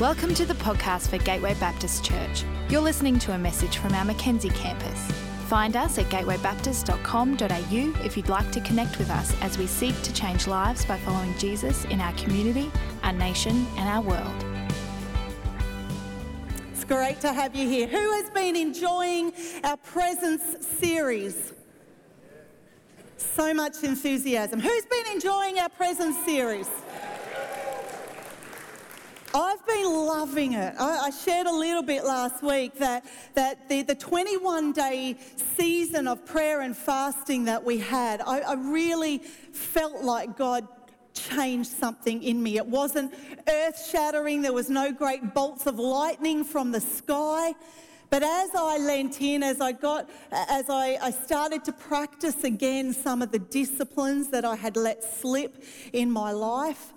Welcome 0.00 0.34
to 0.34 0.46
the 0.46 0.54
podcast 0.54 1.08
for 1.08 1.18
Gateway 1.18 1.54
Baptist 1.54 2.04
Church. 2.04 2.44
You're 2.68 2.80
listening 2.80 3.18
to 3.18 3.32
a 3.32 3.38
message 3.38 3.78
from 3.78 3.94
our 3.94 4.04
Mackenzie 4.04 4.48
campus. 4.50 5.10
Find 5.48 5.74
us 5.74 5.98
at 5.98 6.04
gatewaybaptist.com.au 6.04 8.04
if 8.04 8.16
you'd 8.16 8.28
like 8.28 8.52
to 8.52 8.60
connect 8.60 9.00
with 9.00 9.10
us 9.10 9.34
as 9.42 9.58
we 9.58 9.66
seek 9.66 10.00
to 10.02 10.12
change 10.12 10.46
lives 10.46 10.84
by 10.84 10.98
following 10.98 11.36
Jesus 11.36 11.84
in 11.86 12.00
our 12.00 12.12
community, 12.12 12.70
our 13.02 13.12
nation, 13.12 13.66
and 13.76 13.88
our 13.88 14.00
world. 14.00 14.44
It's 16.70 16.84
great 16.84 17.20
to 17.22 17.32
have 17.32 17.56
you 17.56 17.68
here. 17.68 17.88
Who 17.88 18.12
has 18.12 18.30
been 18.30 18.54
enjoying 18.54 19.32
our 19.64 19.78
Presence 19.78 20.64
series? 20.78 21.54
So 23.16 23.52
much 23.52 23.82
enthusiasm. 23.82 24.60
Who's 24.60 24.86
been 24.86 25.06
enjoying 25.12 25.58
our 25.58 25.70
Presence 25.70 26.16
series? 26.24 26.70
I've 29.38 29.64
been 29.68 29.84
loving 29.84 30.54
it. 30.54 30.74
I, 30.80 30.98
I, 31.06 31.10
shared 31.10 31.46
a 31.46 31.52
little 31.52 31.84
bit 31.84 32.02
last 32.02 32.42
week 32.42 32.74
that, 32.80 33.04
that 33.34 33.68
the, 33.68 33.82
the 33.82 33.94
21 33.94 34.72
day 34.72 35.14
season 35.56 36.08
of 36.08 36.26
prayer 36.26 36.62
and 36.62 36.76
fasting 36.76 37.44
that 37.44 37.62
we 37.62 37.78
had, 37.78 38.20
I, 38.20 38.40
I 38.40 38.54
really 38.54 39.18
felt 39.18 40.02
like 40.02 40.36
God 40.36 40.66
changed 41.14 41.70
something 41.70 42.20
in 42.20 42.42
me. 42.42 42.56
It 42.56 42.66
wasn't 42.66 43.14
earth 43.48 43.88
shattering, 43.88 44.42
there 44.42 44.52
was 44.52 44.70
no 44.70 44.90
great 44.90 45.34
bolts 45.34 45.68
of 45.68 45.78
lightning 45.78 46.42
from 46.42 46.72
the 46.72 46.80
sky. 46.80 47.54
But 48.10 48.24
as 48.24 48.50
I 48.56 48.78
lent 48.78 49.20
in, 49.20 49.44
as 49.44 49.60
I 49.60 49.70
got, 49.70 50.10
as 50.32 50.68
I, 50.68 50.98
I, 51.00 51.10
started 51.10 51.62
to 51.66 51.72
practice 51.72 52.42
again 52.42 52.92
some 52.94 53.20
of 53.20 53.30
the 53.30 53.38
disciplines 53.38 54.28
that 54.30 54.46
I 54.46 54.56
had 54.56 54.76
let 54.76 55.04
slip 55.04 55.62
in 55.92 56.10
my 56.10 56.32
life, 56.32 56.94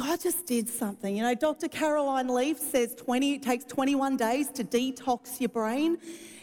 God 0.00 0.18
just 0.18 0.46
did 0.46 0.66
something. 0.66 1.14
You 1.14 1.22
know, 1.22 1.34
Dr. 1.34 1.68
Caroline 1.68 2.28
Leaf 2.28 2.58
says 2.58 2.94
20, 2.94 3.34
it 3.34 3.42
takes 3.42 3.66
21 3.66 4.16
days 4.16 4.48
to 4.52 4.64
detox 4.64 5.38
your 5.40 5.50
brain. 5.50 5.98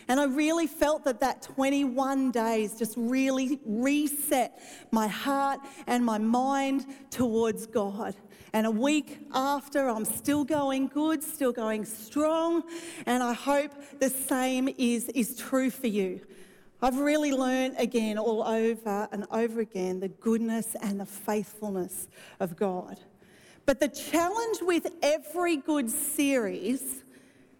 And 0.07 0.19
I 0.19 0.25
really 0.25 0.67
felt 0.67 1.03
that 1.05 1.19
that 1.21 1.41
21 1.41 2.29
days 2.29 2.77
just 2.77 2.93
really 2.97 3.59
reset 3.65 4.59
my 4.91 5.07
heart 5.07 5.59
and 5.87 6.05
my 6.05 6.19
mind 6.19 6.85
towards 7.09 7.65
God. 7.65 8.15
And 8.53 8.67
a 8.67 8.71
week 8.71 9.17
after, 9.33 9.89
I'm 9.89 10.05
still 10.05 10.43
going 10.43 10.87
good, 10.87 11.23
still 11.23 11.51
going 11.51 11.83
strong. 11.83 12.61
And 13.07 13.23
I 13.23 13.33
hope 13.33 13.71
the 13.99 14.09
same 14.09 14.69
is, 14.77 15.09
is 15.09 15.35
true 15.35 15.71
for 15.71 15.87
you. 15.87 16.21
I've 16.79 16.99
really 16.99 17.31
learned 17.31 17.73
again, 17.79 18.19
all 18.19 18.43
over 18.43 19.07
and 19.11 19.25
over 19.31 19.61
again, 19.61 19.99
the 19.99 20.09
goodness 20.09 20.75
and 20.79 20.99
the 20.99 21.07
faithfulness 21.07 22.07
of 22.39 22.55
God. 22.55 22.99
But 23.67 23.81
the 23.81 23.89
challenge 23.89 24.59
with 24.61 24.87
every 25.03 25.57
good 25.57 25.89
series 25.89 27.03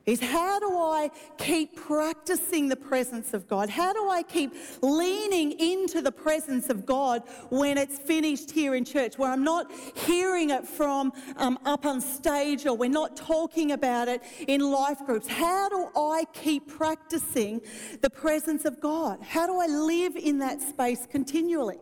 is 0.05 0.21
how 0.21 0.57
do 0.57 0.69
I 0.69 1.11
keep 1.37 1.75
practicing 1.75 2.69
the 2.69 2.77
presence 2.77 3.33
of 3.33 3.45
God? 3.49 3.69
How 3.69 3.91
do 3.91 4.09
I 4.09 4.23
keep 4.23 4.53
leaning 4.81 5.51
into 5.59 6.01
the 6.01 6.13
presence 6.13 6.69
of 6.69 6.85
God 6.85 7.23
when 7.49 7.77
it's 7.77 7.99
finished 7.99 8.51
here 8.51 8.73
in 8.73 8.85
church, 8.85 9.17
where 9.17 9.29
I'm 9.29 9.43
not 9.43 9.69
hearing 10.05 10.51
it 10.51 10.65
from 10.65 11.11
um, 11.35 11.59
up 11.65 11.85
on 11.85 11.99
stage 11.99 12.65
or 12.65 12.73
we're 12.77 12.89
not 12.89 13.17
talking 13.17 13.73
about 13.73 14.07
it 14.07 14.23
in 14.47 14.61
life 14.61 14.99
groups? 15.05 15.27
How 15.27 15.67
do 15.67 15.89
I 15.93 16.23
keep 16.31 16.69
practicing 16.69 17.59
the 18.01 18.09
presence 18.09 18.63
of 18.63 18.79
God? 18.79 19.21
How 19.21 19.45
do 19.45 19.59
I 19.59 19.67
live 19.67 20.15
in 20.15 20.39
that 20.39 20.61
space 20.61 21.05
continually? 21.05 21.79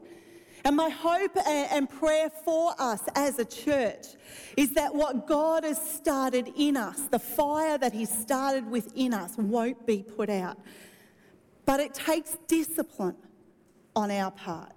And 0.65 0.75
my 0.75 0.89
hope 0.89 1.37
and 1.47 1.87
prayer 1.87 2.31
for 2.43 2.73
us 2.79 3.03
as 3.13 3.37
a 3.37 3.45
church 3.45 4.07
is 4.57 4.71
that 4.71 4.95
what 4.95 5.27
God 5.27 5.63
has 5.63 5.79
started 5.79 6.51
in 6.57 6.75
us, 6.75 7.01
the 7.01 7.19
fire 7.19 7.77
that 7.77 7.93
He 7.93 8.05
started 8.05 8.69
within 8.69 9.13
us, 9.13 9.37
won't 9.37 9.85
be 9.85 10.01
put 10.01 10.27
out. 10.27 10.57
But 11.65 11.81
it 11.81 11.93
takes 11.93 12.37
discipline 12.47 13.15
on 13.95 14.09
our 14.09 14.31
part. 14.31 14.71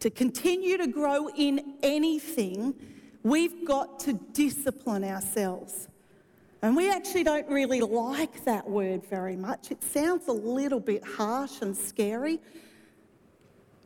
To 0.00 0.10
continue 0.10 0.78
to 0.78 0.86
grow 0.86 1.28
in 1.30 1.74
anything, 1.82 2.76
we've 3.24 3.66
got 3.66 3.98
to 4.00 4.12
discipline 4.12 5.02
ourselves. 5.02 5.88
And 6.62 6.76
we 6.76 6.90
actually 6.90 7.24
don't 7.24 7.48
really 7.48 7.80
like 7.80 8.44
that 8.44 8.68
word 8.68 9.04
very 9.06 9.36
much. 9.36 9.72
It 9.72 9.82
sounds 9.82 10.28
a 10.28 10.32
little 10.32 10.80
bit 10.80 11.04
harsh 11.04 11.60
and 11.60 11.76
scary. 11.76 12.38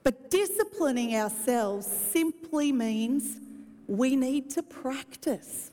But 0.05 0.31
disciplining 0.31 1.15
ourselves 1.15 1.87
simply 1.87 2.73
means 2.73 3.39
we 3.87 4.17
need 4.17 4.51
to 4.51 4.63
practice. 4.63 5.71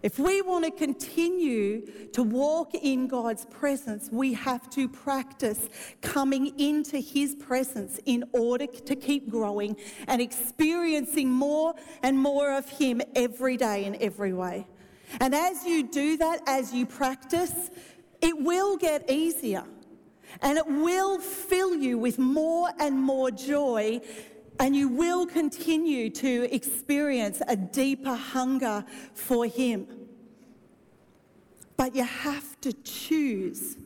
If 0.00 0.18
we 0.18 0.42
want 0.42 0.64
to 0.64 0.70
continue 0.70 2.08
to 2.12 2.22
walk 2.22 2.72
in 2.74 3.08
God's 3.08 3.44
presence, 3.46 4.08
we 4.12 4.32
have 4.34 4.70
to 4.70 4.88
practice 4.88 5.68
coming 6.02 6.58
into 6.58 6.98
His 6.98 7.34
presence 7.34 7.98
in 8.06 8.24
order 8.32 8.66
to 8.66 8.94
keep 8.94 9.28
growing 9.28 9.76
and 10.06 10.22
experiencing 10.22 11.30
more 11.30 11.74
and 12.02 12.16
more 12.16 12.56
of 12.56 12.68
Him 12.68 13.02
every 13.16 13.56
day 13.56 13.86
in 13.86 14.00
every 14.00 14.32
way. 14.32 14.68
And 15.20 15.34
as 15.34 15.64
you 15.64 15.82
do 15.88 16.16
that, 16.18 16.42
as 16.46 16.72
you 16.72 16.86
practice, 16.86 17.70
it 18.20 18.38
will 18.38 18.76
get 18.76 19.10
easier. 19.10 19.64
And 20.42 20.58
it 20.58 20.66
will 20.66 21.18
fill 21.18 21.74
you 21.74 21.98
with 21.98 22.18
more 22.18 22.70
and 22.78 23.00
more 23.00 23.30
joy, 23.30 24.00
and 24.60 24.74
you 24.74 24.88
will 24.88 25.26
continue 25.26 26.10
to 26.10 26.54
experience 26.54 27.42
a 27.48 27.56
deeper 27.56 28.14
hunger 28.14 28.84
for 29.14 29.46
Him. 29.46 29.86
But 31.76 31.94
you 31.94 32.04
have 32.04 32.60
to 32.62 32.72
choose 32.72 33.76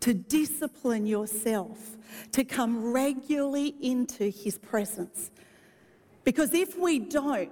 to 0.00 0.14
discipline 0.14 1.06
yourself 1.06 1.96
to 2.32 2.44
come 2.44 2.92
regularly 2.92 3.74
into 3.80 4.30
His 4.30 4.56
presence. 4.58 5.30
Because 6.24 6.54
if 6.54 6.78
we 6.78 6.98
don't, 6.98 7.50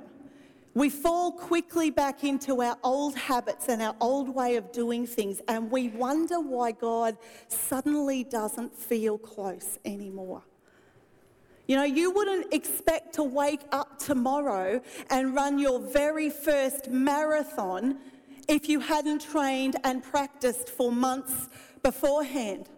we 0.76 0.90
fall 0.90 1.32
quickly 1.32 1.88
back 1.88 2.22
into 2.22 2.60
our 2.60 2.76
old 2.84 3.16
habits 3.16 3.70
and 3.70 3.80
our 3.80 3.96
old 3.98 4.28
way 4.28 4.56
of 4.56 4.72
doing 4.72 5.06
things, 5.06 5.40
and 5.48 5.70
we 5.70 5.88
wonder 5.88 6.38
why 6.38 6.70
God 6.72 7.16
suddenly 7.48 8.24
doesn't 8.24 8.76
feel 8.76 9.16
close 9.16 9.78
anymore. 9.86 10.42
You 11.66 11.76
know, 11.76 11.84
you 11.84 12.10
wouldn't 12.10 12.52
expect 12.52 13.14
to 13.14 13.22
wake 13.22 13.62
up 13.72 13.98
tomorrow 13.98 14.82
and 15.08 15.34
run 15.34 15.58
your 15.58 15.80
very 15.80 16.28
first 16.28 16.90
marathon 16.90 17.96
if 18.46 18.68
you 18.68 18.80
hadn't 18.80 19.22
trained 19.22 19.76
and 19.82 20.04
practiced 20.04 20.68
for 20.68 20.92
months 20.92 21.48
beforehand. 21.82 22.68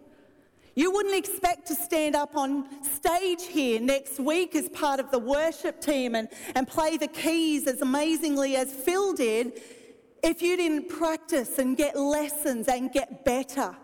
You 0.79 0.91
wouldn't 0.91 1.15
expect 1.15 1.67
to 1.67 1.75
stand 1.75 2.15
up 2.15 2.37
on 2.37 2.65
stage 2.85 3.45
here 3.45 3.81
next 3.81 4.17
week 4.17 4.55
as 4.55 4.69
part 4.69 5.01
of 5.01 5.11
the 5.11 5.19
worship 5.19 5.81
team 5.81 6.15
and, 6.15 6.29
and 6.55 6.65
play 6.65 6.95
the 6.95 7.09
keys 7.09 7.67
as 7.67 7.81
amazingly 7.81 8.55
as 8.55 8.71
Phil 8.71 9.11
did 9.11 9.61
if 10.23 10.41
you 10.41 10.55
didn't 10.55 10.87
practice 10.87 11.59
and 11.59 11.75
get 11.75 11.99
lessons 11.99 12.69
and 12.69 12.93
get 12.93 13.25
better. 13.25 13.75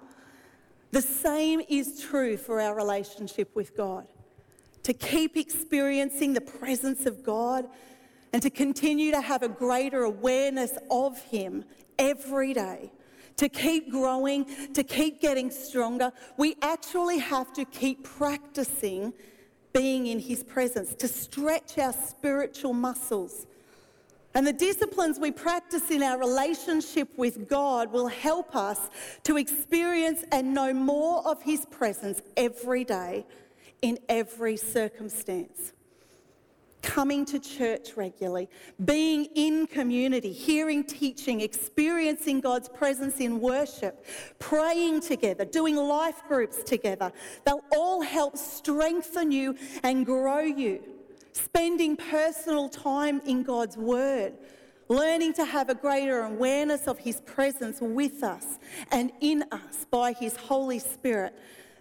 The 0.91 1.01
same 1.01 1.61
is 1.67 1.99
true 1.99 2.37
for 2.37 2.61
our 2.61 2.73
relationship 2.73 3.53
with 3.57 3.75
God. 3.75 4.07
To 4.83 4.93
keep 4.93 5.35
experiencing 5.35 6.31
the 6.31 6.39
presence 6.39 7.05
of 7.05 7.25
God 7.25 7.67
and 8.31 8.41
to 8.41 8.49
continue 8.49 9.11
to 9.11 9.19
have 9.19 9.43
a 9.43 9.49
greater 9.49 10.03
awareness 10.03 10.71
of 10.89 11.21
Him 11.23 11.65
every 11.99 12.53
day 12.53 12.93
to 13.37 13.49
keep 13.49 13.91
growing, 13.91 14.45
to 14.73 14.83
keep 14.83 15.21
getting 15.21 15.51
stronger, 15.51 16.11
we 16.37 16.55
actually 16.61 17.19
have 17.19 17.53
to 17.53 17.65
keep 17.65 18.03
practicing 18.03 19.13
being 19.73 20.07
in 20.07 20.19
His 20.19 20.43
presence, 20.43 20.95
to 20.95 21.07
stretch 21.07 21.77
our 21.77 21.93
spiritual 21.93 22.73
muscles. 22.73 23.45
And 24.33 24.45
the 24.45 24.53
disciplines 24.53 25.19
we 25.19 25.31
practice 25.31 25.91
in 25.91 26.03
our 26.03 26.17
relationship 26.17 27.09
with 27.17 27.47
God 27.47 27.91
will 27.91 28.07
help 28.07 28.55
us 28.55 28.89
to 29.23 29.37
experience 29.37 30.23
and 30.31 30.53
know 30.53 30.73
more 30.73 31.25
of 31.27 31.41
His 31.41 31.65
presence 31.65 32.21
every 32.35 32.83
day 32.83 33.25
in 33.81 33.97
every 34.09 34.57
circumstance 34.57 35.73
coming 36.85 37.25
to 37.25 37.39
church 37.39 37.97
regularly, 37.97 38.47
being 38.85 39.25
in 39.33 39.65
community, 39.65 40.31
hearing 40.31 40.83
teaching, 40.83 41.41
experiencing 41.41 42.39
God's 42.39 42.69
presence 42.69 43.19
in 43.19 43.41
worship, 43.41 44.05
praying 44.37 45.01
together, 45.01 45.45
doing 45.45 45.75
life 45.75 46.21
groups 46.27 46.63
together. 46.63 47.11
They'll 47.43 47.63
all 47.75 48.01
help 48.01 48.37
strengthen 48.37 49.31
you 49.31 49.57
and 49.83 50.05
grow 50.05 50.41
you. 50.41 50.83
Spending 51.33 51.97
personal 51.97 52.69
time 52.69 53.19
in 53.25 53.41
God's 53.41 53.75
Word, 53.75 54.33
learning 54.87 55.33
to 55.33 55.43
have 55.43 55.69
a 55.69 55.75
greater 55.75 56.21
awareness 56.21 56.87
of 56.87 56.99
His 56.99 57.19
presence 57.21 57.79
with 57.81 58.23
us 58.23 58.59
and 58.91 59.11
in 59.21 59.43
us 59.51 59.87
by 59.89 60.13
His 60.13 60.37
Holy 60.37 60.79
Spirit. 60.79 61.33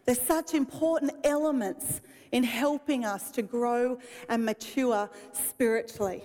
They're 0.06 0.14
such 0.14 0.54
important 0.54 1.12
elements 1.24 2.00
in 2.34 2.42
helping 2.42 3.04
us 3.04 3.30
to 3.30 3.42
grow 3.42 3.96
and 4.28 4.44
mature 4.44 5.08
spiritually. 5.32 6.24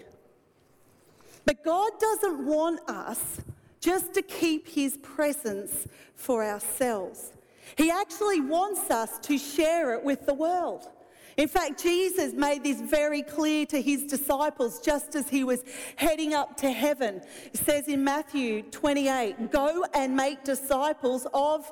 But 1.45 1.63
God 1.63 1.91
doesn't 1.99 2.47
want 2.47 2.79
us 2.89 3.41
just 3.79 4.15
to 4.15 4.23
keep 4.23 4.67
his 4.67 4.97
presence 4.97 5.87
for 6.15 6.43
ourselves. 6.43 7.31
He 7.77 7.91
actually 7.91 8.41
wants 8.41 8.89
us 8.89 9.19
to 9.19 9.37
share 9.37 9.93
it 9.93 10.03
with 10.03 10.25
the 10.25 10.33
world. 10.33 10.89
In 11.37 11.47
fact, 11.47 11.81
Jesus 11.81 12.33
made 12.33 12.63
this 12.63 12.81
very 12.81 13.21
clear 13.21 13.67
to 13.67 13.79
his 13.79 14.03
disciples 14.05 14.81
just 14.81 15.15
as 15.15 15.29
he 15.29 15.43
was 15.43 15.63
heading 15.95 16.33
up 16.33 16.57
to 16.57 16.71
heaven. 16.71 17.21
It 17.53 17.57
says 17.57 17.87
in 17.87 18.03
Matthew 18.03 18.63
28 18.63 19.51
Go 19.51 19.85
and 19.93 20.15
make 20.15 20.43
disciples 20.43 21.27
of 21.35 21.71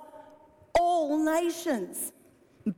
all 0.79 1.17
nations, 1.17 2.13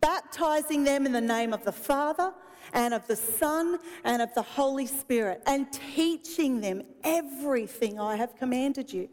baptizing 0.01 0.83
them 0.83 1.05
in 1.05 1.11
the 1.11 1.21
name 1.21 1.53
of 1.53 1.63
the 1.65 1.71
Father 1.71 2.33
and 2.73 2.93
of 2.93 3.07
the 3.07 3.15
Son 3.15 3.79
and 4.03 4.21
of 4.21 4.33
the 4.35 4.41
Holy 4.41 4.85
Spirit, 4.85 5.41
and 5.47 5.71
teaching 5.71 6.61
them 6.61 6.83
everything 7.03 7.99
I 7.99 8.15
have 8.15 8.35
commanded 8.35 8.93
you. 8.93 9.09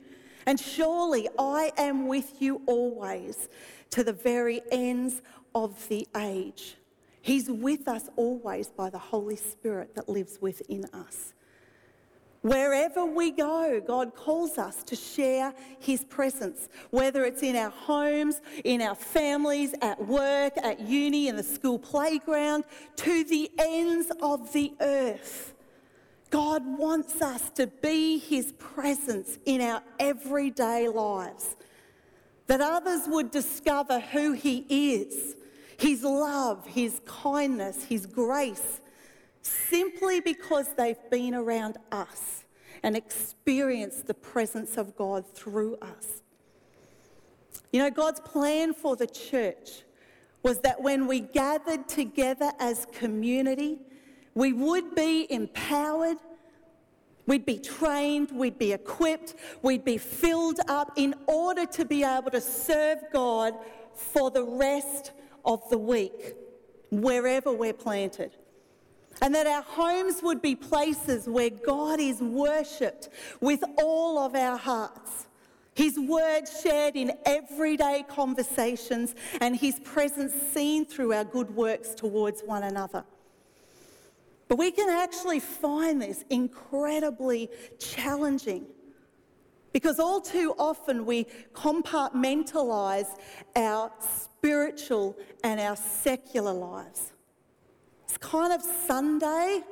And 0.47 0.61
surely 0.61 1.29
I 1.39 1.73
am 1.79 2.07
with 2.07 2.41
you 2.41 2.61
always 2.67 3.49
to 3.91 4.05
the 4.05 4.13
very 4.13 4.61
ends 4.71 5.23
of 5.55 5.89
the 5.89 6.07
age. 6.17 6.77
He's 7.23 7.51
with 7.51 7.89
us 7.89 8.09
always 8.17 8.69
by 8.69 8.91
the 8.91 8.99
Holy 8.99 9.37
Spirit 9.37 9.95
that 9.95 10.09
lives 10.09 10.39
within 10.41 10.85
us. 10.93 11.33
Wherever 12.47 13.05
we 13.05 13.33
go, 13.33 13.83
God 13.85 14.15
calls 14.15 14.57
us 14.57 14.85
to 14.85 14.95
share 14.95 15.53
His 15.81 16.05
presence, 16.05 16.69
whether 16.91 17.25
it's 17.25 17.43
in 17.43 17.57
our 17.57 17.71
homes, 17.71 18.41
in 18.63 18.81
our 18.83 18.95
families, 18.95 19.75
at 19.83 20.07
work, 20.07 20.53
at 20.59 20.79
uni, 20.79 21.27
in 21.27 21.35
the 21.35 21.43
school 21.43 21.77
playground, 21.77 22.63
to 22.99 23.25
the 23.25 23.51
ends 23.59 24.13
of 24.23 24.53
the 24.53 24.73
earth. 24.81 25.55
God 26.31 26.63
wants 26.65 27.21
us 27.21 27.51
to 27.57 27.67
be 27.67 28.19
His 28.19 28.53
presence 28.53 29.41
in 29.45 29.61
our 29.61 29.83
everyday 29.99 30.87
lives, 30.87 31.57
that 32.47 32.61
others 32.61 33.09
would 33.09 33.33
discover 33.33 33.99
who 33.99 34.35
He 34.35 34.65
is 34.69 35.35
his 35.79 36.03
love, 36.03 36.67
His 36.67 37.01
kindness, 37.05 37.85
His 37.85 38.07
grace, 38.07 38.81
simply 39.47 40.21
because 40.21 40.75
they've 40.75 41.11
been 41.11 41.35
around 41.35 41.79
us 41.93 42.45
and 42.83 42.97
experienced 42.97 44.07
the 44.07 44.15
presence 44.15 44.77
of 44.77 44.97
God 44.97 45.27
through 45.27 45.77
us. 45.77 46.23
You 47.73 47.81
know, 47.81 47.91
God's 47.91 48.21
plan 48.21 48.75
for 48.75 48.97
the 48.97 49.07
church 49.07 49.83
was 50.43 50.61
that 50.61 50.81
when 50.81 51.07
we 51.07 51.21
gathered 51.21 51.89
together 51.89 52.53
as 52.59 52.87
community, 52.93 53.79
we 54.35 54.53
would 54.53 54.95
be 54.95 55.27
empowered, 55.31 56.19
we'd 57.27 57.45
be 57.45 57.59
trained, 57.59 58.31
we'd 58.31 58.59
be 58.59 58.73
equipped, 58.73 59.35
we'd 59.63 59.85
be 59.85 59.99
filled 59.99 60.61
up 60.69 60.93
in 60.97 61.15
order 61.27 61.67
to 61.67 61.85
be 61.85 62.05
able 62.05 62.31
to 62.31 62.41
serve 62.41 62.99
God 63.13 63.55
for 63.95 64.31
the 64.31 64.45
rest 64.45 65.13
of 65.45 65.69
the 65.71 65.79
week, 65.79 66.35
wherever 66.91 67.53
we're 67.53 67.73
planted. 67.73 68.37
And 69.23 69.35
that 69.35 69.47
our 69.47 69.63
homes 69.63 70.23
would 70.23 70.43
be 70.43 70.55
places 70.55 71.27
where 71.27 71.51
God 71.51 72.01
is 72.01 72.21
worshipped 72.21 73.09
with 73.41 73.63
all 73.79 74.19
of 74.19 74.35
our 74.35 74.57
hearts. 74.57 75.27
His 75.75 75.99
word 75.99 76.45
shared 76.63 76.97
in 76.97 77.13
everyday 77.27 78.05
conversations 78.09 79.15
and 79.41 79.55
His 79.55 79.79
presence 79.81 80.33
seen 80.53 80.87
through 80.87 81.13
our 81.13 81.25
good 81.25 81.55
works 81.55 81.95
towards 81.95 82.43
one 82.43 82.63
another. 82.63 83.05
But 84.49 84.59
we 84.59 84.71
can 84.71 84.89
actually 84.89 85.41
find 85.41 86.01
this 86.01 86.25
incredibly 86.31 87.51
challenging 87.79 88.67
because 89.73 89.99
all 89.99 90.21
too 90.23 90.55
often 90.59 91.05
we 91.05 91.27
compartmentalize 91.53 93.09
our 93.55 93.93
spiritual 94.01 95.15
and 95.45 95.61
our 95.61 95.77
secular 95.77 96.53
lives. 96.55 97.13
It's 98.09 98.19
kind 98.19 98.53
of 98.53 98.63
Sunday, 98.63 99.63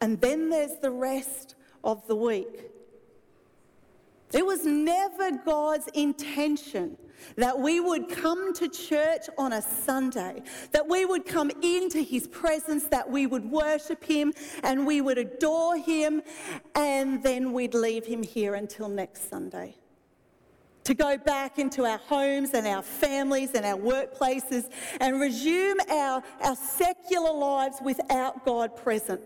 and 0.00 0.20
then 0.20 0.50
there's 0.50 0.78
the 0.82 0.90
rest 0.90 1.54
of 1.84 2.06
the 2.08 2.16
week. 2.16 2.70
It 4.32 4.44
was 4.44 4.66
never 4.66 5.30
God's 5.44 5.86
intention 5.94 6.98
that 7.36 7.58
we 7.58 7.80
would 7.80 8.08
come 8.08 8.52
to 8.54 8.68
church 8.68 9.22
on 9.38 9.52
a 9.52 9.62
Sunday, 9.62 10.42
that 10.72 10.86
we 10.86 11.06
would 11.06 11.24
come 11.24 11.50
into 11.62 12.00
his 12.00 12.26
presence, 12.26 12.84
that 12.88 13.08
we 13.08 13.26
would 13.26 13.48
worship 13.50 14.04
him 14.04 14.32
and 14.64 14.86
we 14.86 15.00
would 15.00 15.16
adore 15.16 15.76
him, 15.76 16.22
and 16.74 17.22
then 17.22 17.52
we'd 17.52 17.74
leave 17.74 18.04
him 18.04 18.22
here 18.22 18.54
until 18.54 18.88
next 18.88 19.30
Sunday. 19.30 19.76
To 20.86 20.94
go 20.94 21.18
back 21.18 21.58
into 21.58 21.84
our 21.84 21.98
homes 21.98 22.50
and 22.54 22.64
our 22.64 22.80
families 22.80 23.54
and 23.54 23.66
our 23.66 23.76
workplaces 23.76 24.70
and 25.00 25.20
resume 25.20 25.78
our, 25.90 26.22
our 26.40 26.54
secular 26.54 27.32
lives 27.32 27.78
without 27.82 28.44
God 28.44 28.76
present 28.76 29.20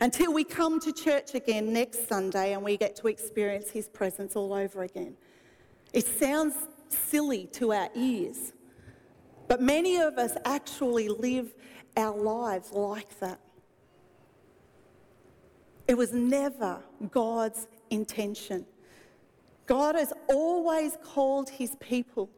until 0.00 0.32
we 0.32 0.42
come 0.42 0.80
to 0.80 0.90
church 0.90 1.34
again 1.34 1.70
next 1.70 2.08
Sunday 2.08 2.54
and 2.54 2.62
we 2.62 2.78
get 2.78 2.96
to 2.96 3.08
experience 3.08 3.68
His 3.68 3.90
presence 3.90 4.36
all 4.36 4.54
over 4.54 4.84
again. 4.84 5.14
It 5.92 6.06
sounds 6.06 6.54
silly 6.88 7.46
to 7.52 7.74
our 7.74 7.90
ears. 7.94 8.54
But 9.48 9.60
many 9.60 9.98
of 9.98 10.16
us 10.16 10.32
actually 10.46 11.10
live 11.10 11.52
our 11.94 12.16
lives 12.16 12.72
like 12.72 13.20
that. 13.20 13.38
It 15.86 15.98
was 15.98 16.14
never 16.14 16.82
God's 17.10 17.68
intention. 17.90 18.64
God 19.66 19.94
has 19.94 20.12
always 20.28 20.96
called 21.02 21.48
his 21.48 21.76
people 21.76 22.30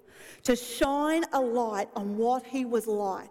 to 0.44 0.56
shine 0.56 1.24
a 1.32 1.40
light 1.40 1.88
on 1.94 2.16
what 2.16 2.44
he 2.46 2.64
was 2.64 2.86
like 2.86 3.30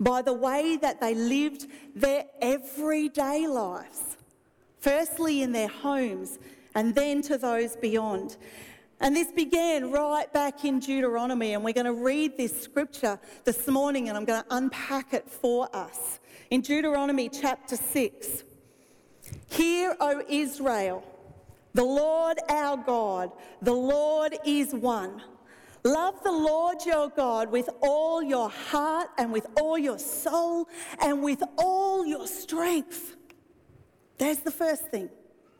by 0.00 0.22
the 0.22 0.32
way 0.32 0.76
that 0.76 1.00
they 1.00 1.14
lived 1.14 1.66
their 1.94 2.24
everyday 2.40 3.46
lives, 3.46 4.16
firstly 4.78 5.42
in 5.42 5.52
their 5.52 5.68
homes 5.68 6.38
and 6.74 6.94
then 6.94 7.22
to 7.22 7.38
those 7.38 7.76
beyond. 7.76 8.36
And 9.00 9.16
this 9.16 9.32
began 9.32 9.90
right 9.90 10.32
back 10.32 10.64
in 10.64 10.78
Deuteronomy, 10.78 11.54
and 11.54 11.64
we're 11.64 11.72
going 11.72 11.86
to 11.86 11.92
read 11.92 12.36
this 12.36 12.62
scripture 12.62 13.18
this 13.44 13.66
morning 13.66 14.08
and 14.08 14.16
I'm 14.16 14.24
going 14.24 14.42
to 14.42 14.56
unpack 14.56 15.12
it 15.12 15.28
for 15.28 15.68
us. 15.74 16.20
In 16.50 16.60
Deuteronomy 16.60 17.28
chapter 17.28 17.76
6, 17.76 18.44
Hear, 19.48 19.96
O 20.00 20.22
Israel, 20.28 21.04
the 21.74 21.84
Lord 21.84 22.38
our 22.48 22.76
God, 22.76 23.32
the 23.60 23.72
Lord 23.72 24.36
is 24.44 24.74
one. 24.74 25.22
Love 25.84 26.22
the 26.22 26.32
Lord 26.32 26.78
your 26.86 27.08
God 27.08 27.50
with 27.50 27.68
all 27.80 28.22
your 28.22 28.48
heart 28.48 29.08
and 29.18 29.32
with 29.32 29.46
all 29.60 29.76
your 29.76 29.98
soul 29.98 30.68
and 31.00 31.22
with 31.22 31.42
all 31.58 32.06
your 32.06 32.26
strength. 32.28 33.16
There's 34.18 34.38
the 34.38 34.52
first 34.52 34.88
thing. 34.88 35.10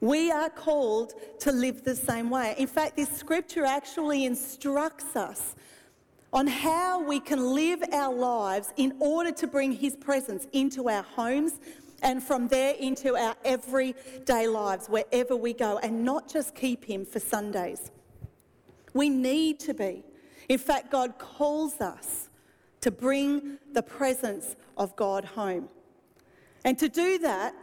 We 0.00 0.30
are 0.30 0.48
called 0.48 1.12
to 1.40 1.52
live 1.52 1.84
the 1.84 1.94
same 1.94 2.30
way. 2.30 2.54
In 2.56 2.66
fact, 2.66 2.96
this 2.96 3.10
scripture 3.10 3.66
actually 3.66 4.24
instructs 4.24 5.14
us 5.14 5.54
on 6.32 6.46
how 6.46 7.02
we 7.02 7.20
can 7.20 7.54
live 7.54 7.82
our 7.92 8.14
lives 8.14 8.72
in 8.76 8.94
order 8.98 9.32
to 9.32 9.46
bring 9.46 9.72
His 9.72 9.96
presence 9.96 10.46
into 10.52 10.88
our 10.88 11.02
homes 11.02 11.60
and 12.02 12.22
from 12.22 12.48
there 12.48 12.74
into 12.76 13.14
our 13.14 13.36
everyday 13.44 14.46
lives, 14.46 14.86
wherever 14.86 15.36
we 15.36 15.52
go, 15.52 15.78
and 15.78 16.02
not 16.02 16.32
just 16.32 16.54
keep 16.54 16.84
Him 16.84 17.04
for 17.04 17.20
Sundays. 17.20 17.90
We 18.94 19.10
need 19.10 19.60
to 19.60 19.74
be. 19.74 20.02
In 20.48 20.58
fact, 20.58 20.90
God 20.90 21.18
calls 21.18 21.80
us 21.80 22.30
to 22.80 22.90
bring 22.90 23.58
the 23.72 23.82
presence 23.82 24.56
of 24.78 24.96
God 24.96 25.24
home. 25.24 25.68
And 26.64 26.78
to 26.78 26.88
do 26.88 27.18
that, 27.18 27.54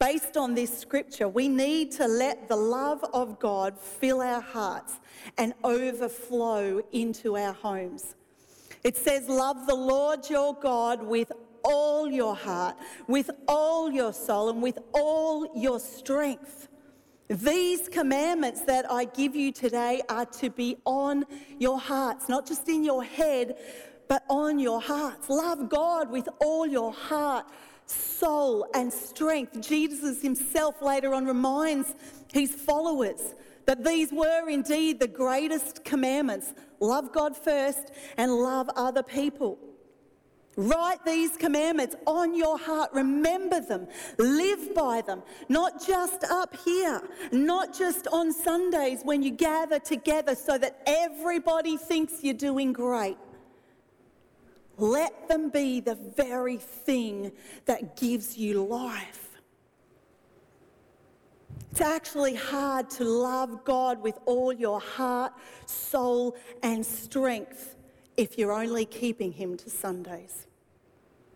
based 0.00 0.36
on 0.36 0.54
this 0.54 0.76
scripture, 0.76 1.28
we 1.28 1.46
need 1.46 1.92
to 1.92 2.08
let 2.08 2.48
the 2.48 2.56
love 2.56 3.04
of 3.12 3.38
God 3.38 3.78
fill 3.78 4.22
our 4.22 4.40
hearts 4.40 4.98
and 5.38 5.52
overflow 5.62 6.82
into 6.90 7.36
our 7.36 7.52
homes. 7.52 8.16
It 8.82 8.96
says, 8.96 9.28
Love 9.28 9.66
the 9.66 9.74
Lord 9.74 10.28
your 10.30 10.54
God 10.54 11.02
with 11.02 11.30
all 11.62 12.10
your 12.10 12.34
heart, 12.34 12.76
with 13.06 13.30
all 13.46 13.92
your 13.92 14.12
soul, 14.14 14.48
and 14.48 14.62
with 14.62 14.78
all 14.94 15.46
your 15.54 15.78
strength. 15.78 16.68
These 17.28 17.88
commandments 17.88 18.62
that 18.62 18.90
I 18.90 19.04
give 19.04 19.36
you 19.36 19.52
today 19.52 20.02
are 20.08 20.26
to 20.26 20.50
be 20.50 20.78
on 20.84 21.24
your 21.58 21.78
hearts, 21.78 22.28
not 22.28 22.46
just 22.46 22.68
in 22.68 22.82
your 22.82 23.04
head, 23.04 23.56
but 24.08 24.24
on 24.28 24.58
your 24.58 24.80
hearts. 24.80 25.28
Love 25.28 25.68
God 25.68 26.10
with 26.10 26.28
all 26.40 26.66
your 26.66 26.92
heart, 26.92 27.46
soul, 27.90 28.66
and 28.74 28.92
strength. 28.92 29.60
Jesus 29.60 30.22
himself 30.22 30.80
later 30.82 31.14
on 31.14 31.26
reminds 31.26 31.94
his 32.32 32.54
followers 32.54 33.34
that 33.66 33.84
these 33.84 34.12
were 34.12 34.48
indeed 34.48 35.00
the 35.00 35.08
greatest 35.08 35.84
commandments 35.84 36.54
love 36.80 37.12
God 37.12 37.36
first 37.36 37.92
and 38.16 38.32
love 38.32 38.68
other 38.76 39.02
people. 39.02 39.58
Write 40.56 41.04
these 41.06 41.36
commandments 41.36 41.94
on 42.06 42.34
your 42.34 42.58
heart. 42.58 42.90
Remember 42.92 43.60
them. 43.60 43.86
Live 44.18 44.74
by 44.74 45.00
them. 45.00 45.22
Not 45.48 45.86
just 45.86 46.24
up 46.24 46.54
here, 46.64 47.00
not 47.30 47.76
just 47.76 48.08
on 48.08 48.32
Sundays 48.32 49.02
when 49.04 49.22
you 49.22 49.30
gather 49.30 49.78
together 49.78 50.34
so 50.34 50.58
that 50.58 50.82
everybody 50.86 51.76
thinks 51.76 52.24
you're 52.24 52.34
doing 52.34 52.72
great. 52.72 53.16
Let 54.80 55.28
them 55.28 55.50
be 55.50 55.80
the 55.80 55.94
very 55.94 56.56
thing 56.56 57.32
that 57.66 57.96
gives 57.96 58.36
you 58.36 58.64
life. 58.64 59.28
It's 61.70 61.80
actually 61.80 62.34
hard 62.34 62.90
to 62.90 63.04
love 63.04 63.64
God 63.64 64.02
with 64.02 64.18
all 64.26 64.52
your 64.52 64.80
heart, 64.80 65.32
soul, 65.66 66.36
and 66.62 66.84
strength 66.84 67.76
if 68.16 68.36
you're 68.36 68.52
only 68.52 68.84
keeping 68.84 69.32
Him 69.32 69.56
to 69.58 69.70
Sundays. 69.70 70.46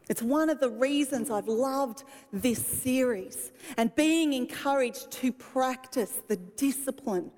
It's 0.09 0.23
one 0.23 0.51
of 0.51 0.61
the 0.61 0.71
reasons 0.71 1.31
I've 1.31 1.49
loved 1.49 2.05
this 2.33 2.65
series 2.65 3.53
and 3.77 3.95
being 3.95 4.33
encouraged 4.33 5.11
to 5.13 5.33
practice 5.33 6.21
the 6.29 6.37
discipline 6.37 7.31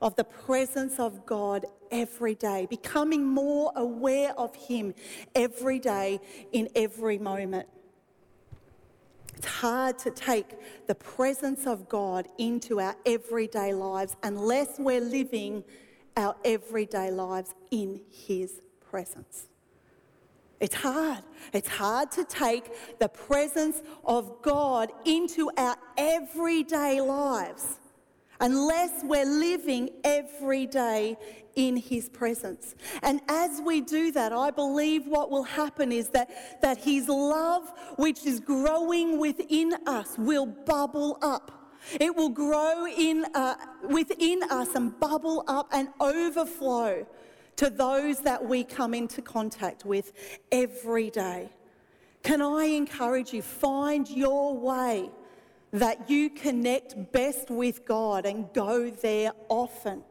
of 0.00 0.14
the 0.16 0.24
presence 0.24 0.98
of 0.98 1.26
God 1.26 1.66
every 1.90 2.34
day, 2.34 2.66
becoming 2.68 3.24
more 3.24 3.72
aware 3.74 4.32
of 4.38 4.54
Him 4.54 4.94
every 5.34 5.78
day 5.78 6.20
in 6.52 6.68
every 6.74 7.18
moment. 7.18 7.68
It's 9.36 9.46
hard 9.46 9.98
to 10.00 10.10
take 10.10 10.56
the 10.86 10.94
presence 10.94 11.66
of 11.66 11.88
God 11.88 12.26
into 12.38 12.80
our 12.80 12.96
everyday 13.06 13.72
lives 13.72 14.16
unless 14.22 14.78
we're 14.78 15.00
living 15.00 15.62
our 16.16 16.34
everyday 16.44 17.10
lives 17.10 17.54
in 17.70 18.00
His 18.10 18.60
presence. 18.90 19.48
It's 20.60 20.74
hard. 20.74 21.22
It's 21.52 21.68
hard 21.68 22.10
to 22.12 22.24
take 22.24 22.98
the 22.98 23.08
presence 23.08 23.80
of 24.04 24.42
God 24.42 24.90
into 25.04 25.50
our 25.56 25.76
everyday 25.96 27.00
lives 27.00 27.77
unless 28.40 29.02
we're 29.04 29.24
living 29.24 29.90
every 30.04 30.66
day 30.66 31.16
in 31.56 31.76
his 31.76 32.08
presence. 32.08 32.76
And 33.02 33.20
as 33.28 33.60
we 33.60 33.80
do 33.80 34.12
that, 34.12 34.32
I 34.32 34.50
believe 34.50 35.06
what 35.06 35.30
will 35.30 35.42
happen 35.42 35.90
is 35.90 36.08
that, 36.10 36.30
that 36.62 36.78
his 36.78 37.08
love, 37.08 37.72
which 37.96 38.24
is 38.24 38.38
growing 38.38 39.18
within 39.18 39.74
us, 39.86 40.16
will 40.16 40.46
bubble 40.46 41.18
up. 41.20 41.76
It 42.00 42.14
will 42.14 42.28
grow 42.28 42.86
in, 42.86 43.24
uh, 43.34 43.56
within 43.88 44.42
us 44.50 44.74
and 44.74 44.98
bubble 45.00 45.44
up 45.48 45.68
and 45.72 45.88
overflow 46.00 47.06
to 47.56 47.70
those 47.70 48.20
that 48.20 48.44
we 48.44 48.62
come 48.62 48.94
into 48.94 49.20
contact 49.20 49.84
with 49.84 50.12
every 50.52 51.10
day. 51.10 51.50
Can 52.22 52.40
I 52.42 52.64
encourage 52.64 53.32
you, 53.32 53.42
find 53.42 54.08
your 54.08 54.56
way 54.56 55.10
that 55.72 56.08
you 56.08 56.30
connect 56.30 57.12
best 57.12 57.50
with 57.50 57.84
God 57.84 58.26
and 58.26 58.52
go 58.52 58.90
there 58.90 59.32
often. 59.48 60.02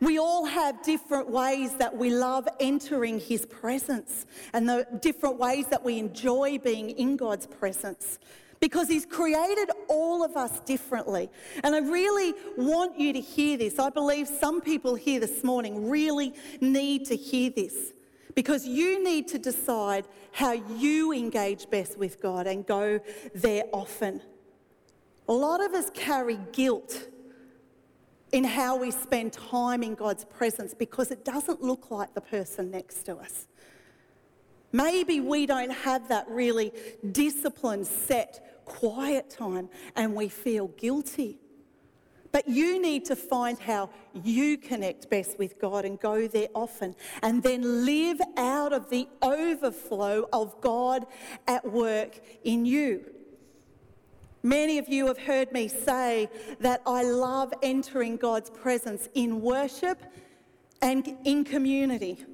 We 0.00 0.18
all 0.18 0.46
have 0.46 0.82
different 0.82 1.28
ways 1.28 1.74
that 1.74 1.94
we 1.94 2.10
love 2.10 2.48
entering 2.58 3.20
His 3.20 3.44
presence 3.44 4.24
and 4.54 4.68
the 4.68 4.86
different 5.00 5.38
ways 5.38 5.66
that 5.66 5.84
we 5.84 5.98
enjoy 5.98 6.58
being 6.58 6.90
in 6.90 7.16
God's 7.16 7.46
presence 7.46 8.18
because 8.60 8.88
He's 8.88 9.04
created 9.04 9.70
all 9.88 10.24
of 10.24 10.36
us 10.36 10.60
differently. 10.60 11.28
And 11.62 11.74
I 11.74 11.80
really 11.80 12.34
want 12.56 12.98
you 12.98 13.12
to 13.12 13.20
hear 13.20 13.58
this. 13.58 13.78
I 13.78 13.90
believe 13.90 14.26
some 14.26 14.62
people 14.62 14.94
here 14.94 15.20
this 15.20 15.44
morning 15.44 15.90
really 15.90 16.32
need 16.62 17.04
to 17.06 17.16
hear 17.16 17.50
this 17.50 17.92
because 18.34 18.66
you 18.66 19.04
need 19.04 19.28
to 19.28 19.38
decide 19.38 20.06
how 20.32 20.52
you 20.52 21.12
engage 21.12 21.68
best 21.68 21.98
with 21.98 22.22
God 22.22 22.46
and 22.46 22.64
go 22.64 23.00
there 23.34 23.64
often. 23.72 24.22
A 25.30 25.32
lot 25.32 25.64
of 25.64 25.74
us 25.74 25.90
carry 25.94 26.40
guilt 26.50 27.06
in 28.32 28.42
how 28.42 28.76
we 28.76 28.90
spend 28.90 29.32
time 29.32 29.84
in 29.84 29.94
God's 29.94 30.24
presence 30.24 30.74
because 30.74 31.12
it 31.12 31.24
doesn't 31.24 31.62
look 31.62 31.92
like 31.92 32.14
the 32.14 32.20
person 32.20 32.72
next 32.72 33.04
to 33.04 33.14
us. 33.14 33.46
Maybe 34.72 35.20
we 35.20 35.46
don't 35.46 35.70
have 35.70 36.08
that 36.08 36.28
really 36.28 36.72
disciplined, 37.12 37.86
set 37.86 38.64
quiet 38.64 39.30
time 39.30 39.68
and 39.94 40.16
we 40.16 40.28
feel 40.28 40.66
guilty. 40.66 41.38
But 42.32 42.48
you 42.48 42.82
need 42.82 43.04
to 43.04 43.14
find 43.14 43.56
how 43.56 43.90
you 44.24 44.58
connect 44.58 45.08
best 45.10 45.38
with 45.38 45.60
God 45.60 45.84
and 45.84 46.00
go 46.00 46.26
there 46.26 46.48
often 46.56 46.96
and 47.22 47.40
then 47.40 47.84
live 47.86 48.20
out 48.36 48.72
of 48.72 48.90
the 48.90 49.06
overflow 49.22 50.28
of 50.32 50.60
God 50.60 51.06
at 51.46 51.64
work 51.70 52.18
in 52.42 52.66
you. 52.66 53.04
Many 54.42 54.78
of 54.78 54.88
you 54.88 55.06
have 55.06 55.18
heard 55.18 55.52
me 55.52 55.68
say 55.68 56.30
that 56.60 56.80
I 56.86 57.02
love 57.02 57.52
entering 57.62 58.16
God's 58.16 58.48
presence 58.48 59.08
in 59.14 59.42
worship 59.42 60.02
and 60.80 61.16
in 61.24 61.44
community. 61.44 62.24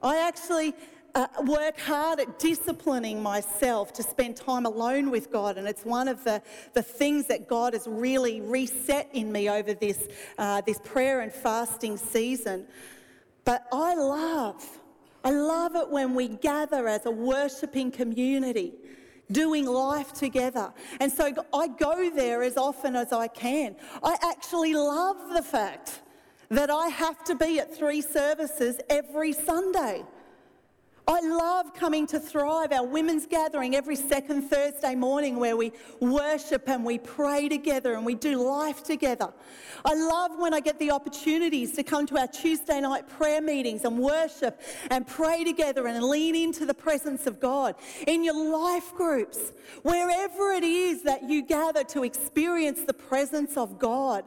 I 0.00 0.18
actually 0.18 0.74
uh, 1.16 1.26
work 1.44 1.78
hard 1.80 2.20
at 2.20 2.38
disciplining 2.38 3.20
myself 3.20 3.92
to 3.94 4.02
spend 4.02 4.36
time 4.36 4.64
alone 4.64 5.10
with 5.10 5.32
God. 5.32 5.58
And 5.58 5.66
it's 5.66 5.84
one 5.84 6.06
of 6.06 6.22
the, 6.22 6.40
the 6.72 6.82
things 6.82 7.26
that 7.26 7.48
God 7.48 7.72
has 7.72 7.88
really 7.88 8.40
reset 8.40 9.08
in 9.12 9.32
me 9.32 9.48
over 9.48 9.74
this, 9.74 10.06
uh, 10.38 10.60
this 10.60 10.78
prayer 10.84 11.20
and 11.20 11.32
fasting 11.32 11.96
season. 11.96 12.66
But 13.44 13.66
I 13.72 13.94
love, 13.96 14.64
I 15.24 15.30
love 15.30 15.74
it 15.74 15.88
when 15.88 16.14
we 16.14 16.28
gather 16.28 16.86
as 16.86 17.06
a 17.06 17.10
worshipping 17.10 17.90
community 17.90 18.74
doing 19.30 19.66
life 19.66 20.12
together. 20.12 20.72
And 21.00 21.10
so 21.10 21.32
I 21.52 21.68
go 21.68 22.10
there 22.10 22.42
as 22.42 22.56
often 22.56 22.96
as 22.96 23.12
I 23.12 23.28
can. 23.28 23.76
I 24.02 24.16
actually 24.22 24.74
love 24.74 25.16
the 25.34 25.42
fact 25.42 26.00
that 26.50 26.70
I 26.70 26.88
have 26.88 27.24
to 27.24 27.34
be 27.34 27.58
at 27.58 27.74
three 27.74 28.00
services 28.00 28.80
every 28.90 29.32
Sunday. 29.32 30.04
I 31.06 31.20
love 31.20 31.74
coming 31.74 32.06
to 32.08 32.18
Thrive, 32.18 32.72
our 32.72 32.86
women's 32.86 33.26
gathering 33.26 33.74
every 33.74 33.96
second 33.96 34.48
Thursday 34.48 34.94
morning 34.94 35.38
where 35.38 35.54
we 35.54 35.72
worship 36.00 36.66
and 36.66 36.82
we 36.82 36.98
pray 36.98 37.46
together 37.46 37.92
and 37.92 38.06
we 38.06 38.14
do 38.14 38.42
life 38.42 38.82
together. 38.82 39.30
I 39.84 39.94
love 39.94 40.38
when 40.38 40.54
I 40.54 40.60
get 40.60 40.78
the 40.78 40.92
opportunities 40.92 41.72
to 41.72 41.82
come 41.82 42.06
to 42.06 42.18
our 42.18 42.26
Tuesday 42.26 42.80
night 42.80 43.06
prayer 43.06 43.42
meetings 43.42 43.84
and 43.84 43.98
worship 43.98 44.62
and 44.90 45.06
pray 45.06 45.44
together 45.44 45.86
and 45.88 46.02
lean 46.02 46.34
into 46.34 46.64
the 46.64 46.72
presence 46.72 47.26
of 47.26 47.38
God. 47.38 47.74
In 48.06 48.24
your 48.24 48.50
life 48.50 48.94
groups, 48.94 49.52
wherever 49.82 50.52
it 50.52 50.64
is 50.64 51.02
that 51.02 51.28
you 51.28 51.42
gather 51.42 51.84
to 51.84 52.04
experience 52.04 52.80
the 52.86 52.94
presence 52.94 53.58
of 53.58 53.78
God, 53.78 54.24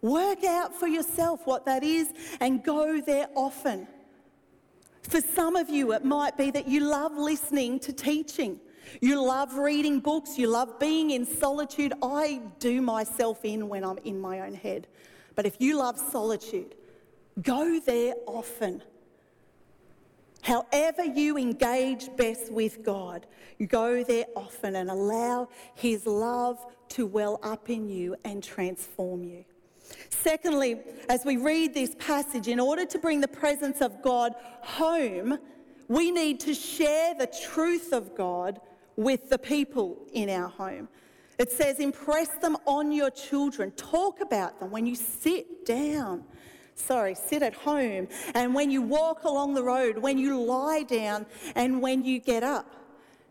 work 0.00 0.42
out 0.42 0.74
for 0.74 0.86
yourself 0.86 1.46
what 1.46 1.66
that 1.66 1.82
is 1.82 2.10
and 2.40 2.64
go 2.64 2.98
there 2.98 3.28
often. 3.34 3.86
For 5.08 5.22
some 5.22 5.56
of 5.56 5.70
you, 5.70 5.92
it 5.92 6.04
might 6.04 6.36
be 6.36 6.50
that 6.50 6.68
you 6.68 6.80
love 6.80 7.16
listening 7.16 7.80
to 7.80 7.92
teaching. 7.94 8.60
You 9.00 9.24
love 9.24 9.54
reading 9.54 10.00
books. 10.00 10.38
You 10.38 10.48
love 10.48 10.78
being 10.78 11.12
in 11.12 11.24
solitude. 11.24 11.94
I 12.02 12.42
do 12.58 12.82
myself 12.82 13.44
in 13.44 13.68
when 13.68 13.84
I'm 13.84 13.98
in 13.98 14.20
my 14.20 14.40
own 14.40 14.52
head. 14.52 14.86
But 15.34 15.46
if 15.46 15.56
you 15.60 15.78
love 15.78 15.98
solitude, 15.98 16.74
go 17.40 17.80
there 17.80 18.14
often. 18.26 18.82
However, 20.42 21.04
you 21.04 21.38
engage 21.38 22.14
best 22.16 22.52
with 22.52 22.82
God, 22.82 23.26
go 23.66 24.02
there 24.04 24.26
often 24.36 24.76
and 24.76 24.90
allow 24.90 25.48
His 25.74 26.06
love 26.06 26.64
to 26.90 27.06
well 27.06 27.40
up 27.42 27.70
in 27.70 27.88
you 27.88 28.16
and 28.24 28.42
transform 28.42 29.24
you. 29.24 29.44
Secondly, 30.10 30.80
as 31.08 31.24
we 31.24 31.36
read 31.36 31.74
this 31.74 31.94
passage, 31.98 32.48
in 32.48 32.60
order 32.60 32.84
to 32.86 32.98
bring 32.98 33.20
the 33.20 33.28
presence 33.28 33.80
of 33.80 34.02
God 34.02 34.34
home, 34.62 35.38
we 35.88 36.10
need 36.10 36.40
to 36.40 36.54
share 36.54 37.14
the 37.14 37.26
truth 37.26 37.92
of 37.92 38.14
God 38.14 38.60
with 38.96 39.30
the 39.30 39.38
people 39.38 39.96
in 40.12 40.28
our 40.28 40.48
home. 40.48 40.88
It 41.38 41.52
says, 41.52 41.78
impress 41.78 42.28
them 42.38 42.56
on 42.66 42.90
your 42.90 43.10
children. 43.10 43.70
Talk 43.72 44.20
about 44.20 44.58
them 44.58 44.70
when 44.70 44.86
you 44.86 44.96
sit 44.96 45.64
down. 45.64 46.24
Sorry, 46.74 47.14
sit 47.14 47.42
at 47.42 47.54
home. 47.54 48.08
And 48.34 48.54
when 48.54 48.70
you 48.70 48.82
walk 48.82 49.24
along 49.24 49.54
the 49.54 49.62
road, 49.62 49.98
when 49.98 50.18
you 50.18 50.40
lie 50.40 50.82
down, 50.82 51.26
and 51.54 51.80
when 51.80 52.04
you 52.04 52.18
get 52.18 52.42
up. 52.42 52.74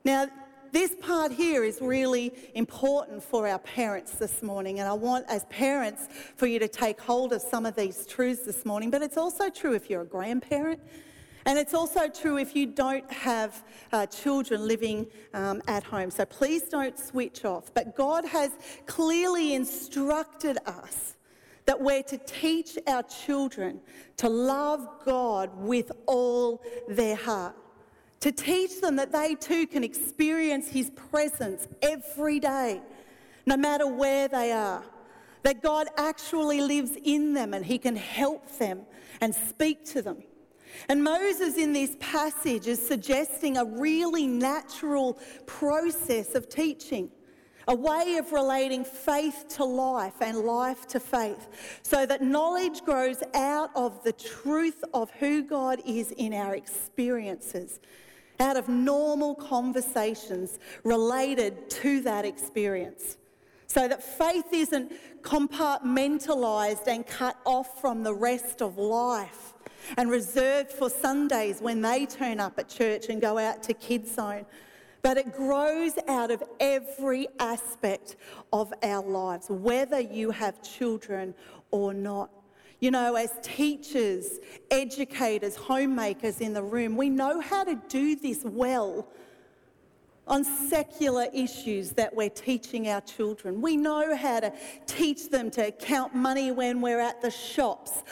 Now, 0.06 0.28
this 0.72 0.96
part 1.02 1.32
here 1.32 1.64
is 1.64 1.80
really 1.82 2.34
important 2.54 3.24
for 3.24 3.48
our 3.48 3.60
parents 3.60 4.14
this 4.14 4.42
morning, 4.42 4.80
and 4.80 4.88
I 4.88 4.94
want, 4.94 5.26
as 5.30 5.46
parents, 5.46 6.08
for 6.36 6.48
you 6.48 6.60
to 6.60 6.68
take 6.68 7.00
hold 7.00 7.34
of 7.34 7.42
some 7.42 7.66
of 7.66 7.76
these 7.76 8.06
truths 8.06 8.44
this 8.44 8.66
morning. 8.66 8.90
But 8.90 9.02
it's 9.02 9.18
also 9.18 9.50
true 9.50 9.74
if 9.74 9.90
you're 9.90 10.02
a 10.02 10.06
grandparent, 10.06 10.82
and 11.46 11.58
it's 11.58 11.74
also 11.74 12.10
true 12.10 12.38
if 12.38 12.56
you 12.56 12.66
don't 12.66 13.10
have 13.12 13.64
uh, 13.92 14.06
children 14.08 14.68
living 14.68 15.08
um, 15.34 15.62
at 15.68 15.84
home. 15.84 16.12
So 16.12 16.26
please 16.26 16.64
don't 16.64 16.98
switch 16.98 17.46
off. 17.46 17.74
But 17.74 17.96
God 17.96 18.26
has 18.26 18.52
clearly 18.86 19.54
instructed 19.54 20.58
us 20.66 21.16
that 21.66 21.80
we're 21.80 22.04
to 22.04 22.18
teach 22.20 22.78
our 22.88 23.04
children 23.04 23.80
to 24.18 24.30
love 24.30 24.88
God 25.06 25.52
with 25.56 25.92
all 26.06 26.62
their 26.88 27.16
heart 27.16 27.56
to 28.20 28.32
teach 28.32 28.82
them 28.82 28.96
that 28.96 29.12
they 29.12 29.36
too 29.36 29.68
can 29.68 29.84
experience 29.84 30.70
His 30.70 30.90
presence 30.92 31.68
every 31.82 32.40
day, 32.40 32.82
no 33.46 33.58
matter 33.58 33.88
where 33.88 34.28
they 34.28 34.52
are. 34.52 34.84
That 35.44 35.62
God 35.62 35.88
actually 35.98 36.62
lives 36.62 36.92
in 37.04 37.34
them 37.34 37.54
and 37.54 37.66
He 37.66 37.78
can 37.78 37.96
help 37.96 38.58
them 38.58 38.82
and 39.22 39.34
speak 39.34 39.86
to 39.86 40.02
them. 40.02 40.24
And 40.90 41.04
Moses 41.04 41.58
in 41.58 41.74
this 41.74 41.96
passage 42.00 42.68
is 42.68 42.86
suggesting 42.86 43.58
a 43.58 43.66
really 43.66 44.28
natural 44.28 45.20
process 45.46 46.36
of 46.36 46.50
teaching, 46.50 47.10
a 47.68 47.76
way 47.76 48.18
of 48.18 48.32
relating 48.32 48.84
faith 48.84 49.46
to 49.50 49.64
life 49.64 50.22
and 50.22 50.40
life 50.40 50.86
to 50.88 51.00
faith, 51.00 51.80
so 51.84 52.06
that 52.06 52.22
knowledge 52.22 52.82
grows 52.82 53.24
out 53.34 53.70
of 53.76 54.04
the 54.04 54.14
truth 54.14 54.84
of 54.94 55.10
who 55.12 55.44
God 55.44 55.82
is 55.86 56.12
in 56.12 56.34
our 56.34 56.56
experiences 56.56 57.80
out 58.40 58.58
of 58.58 58.70
normal 58.70 59.36
conversations 59.36 60.60
related 60.84 61.70
to 61.70 62.02
that 62.02 62.26
experience. 62.26 63.18
So 63.68 63.88
that 63.88 64.02
faith 64.02 64.54
isn't 64.54 64.94
compartmentalized 65.22 66.88
and 66.88 67.06
cut 67.06 67.38
off 67.46 67.82
from 67.82 68.04
the 68.04 68.14
rest 68.14 68.62
of 68.62 68.78
life 68.78 69.54
and 69.98 70.10
reserved 70.10 70.72
for 70.72 70.90
Sundays 70.90 71.62
when 71.62 71.82
they 71.82 72.06
turn 72.06 72.40
up 72.40 72.58
at 72.60 72.70
church 72.70 73.08
and 73.10 73.22
go 73.22 73.38
out 73.38 73.64
to 73.64 73.74
Kids 73.74 74.16
Zone. 74.16 74.46
But 75.02 75.18
it 75.18 75.34
grows 75.34 75.94
out 76.08 76.32
of 76.32 76.44
every 76.60 77.28
aspect 77.40 78.16
of 78.52 78.74
our 78.84 79.04
lives, 79.04 79.48
whether 79.50 80.00
you 80.00 80.32
have 80.32 80.62
children 80.64 81.34
or 81.72 81.94
not. 81.94 82.30
You 82.80 82.92
know, 82.92 83.16
as 83.16 83.32
teachers, 83.42 84.40
educators, 84.70 85.56
homemakers 85.56 86.42
in 86.42 86.54
the 86.54 86.62
room, 86.62 86.96
we 86.96 87.10
know 87.10 87.40
how 87.40 87.64
to 87.64 87.76
do 87.90 88.16
this 88.16 88.44
well 88.44 89.08
on 90.28 90.44
secular 90.44 91.28
issues 91.34 91.92
that 91.92 92.14
we're 92.16 92.30
teaching 92.30 92.90
our 92.90 93.02
children. 93.02 93.62
We 93.62 93.78
know 93.78 94.16
how 94.16 94.42
to 94.42 94.54
teach 94.86 95.30
them 95.30 95.50
to 95.52 95.72
count 95.72 96.14
money 96.14 96.52
when 96.52 96.82
we're 96.82 97.00
at 97.00 97.22
the 97.22 97.32
shops, 97.32 98.04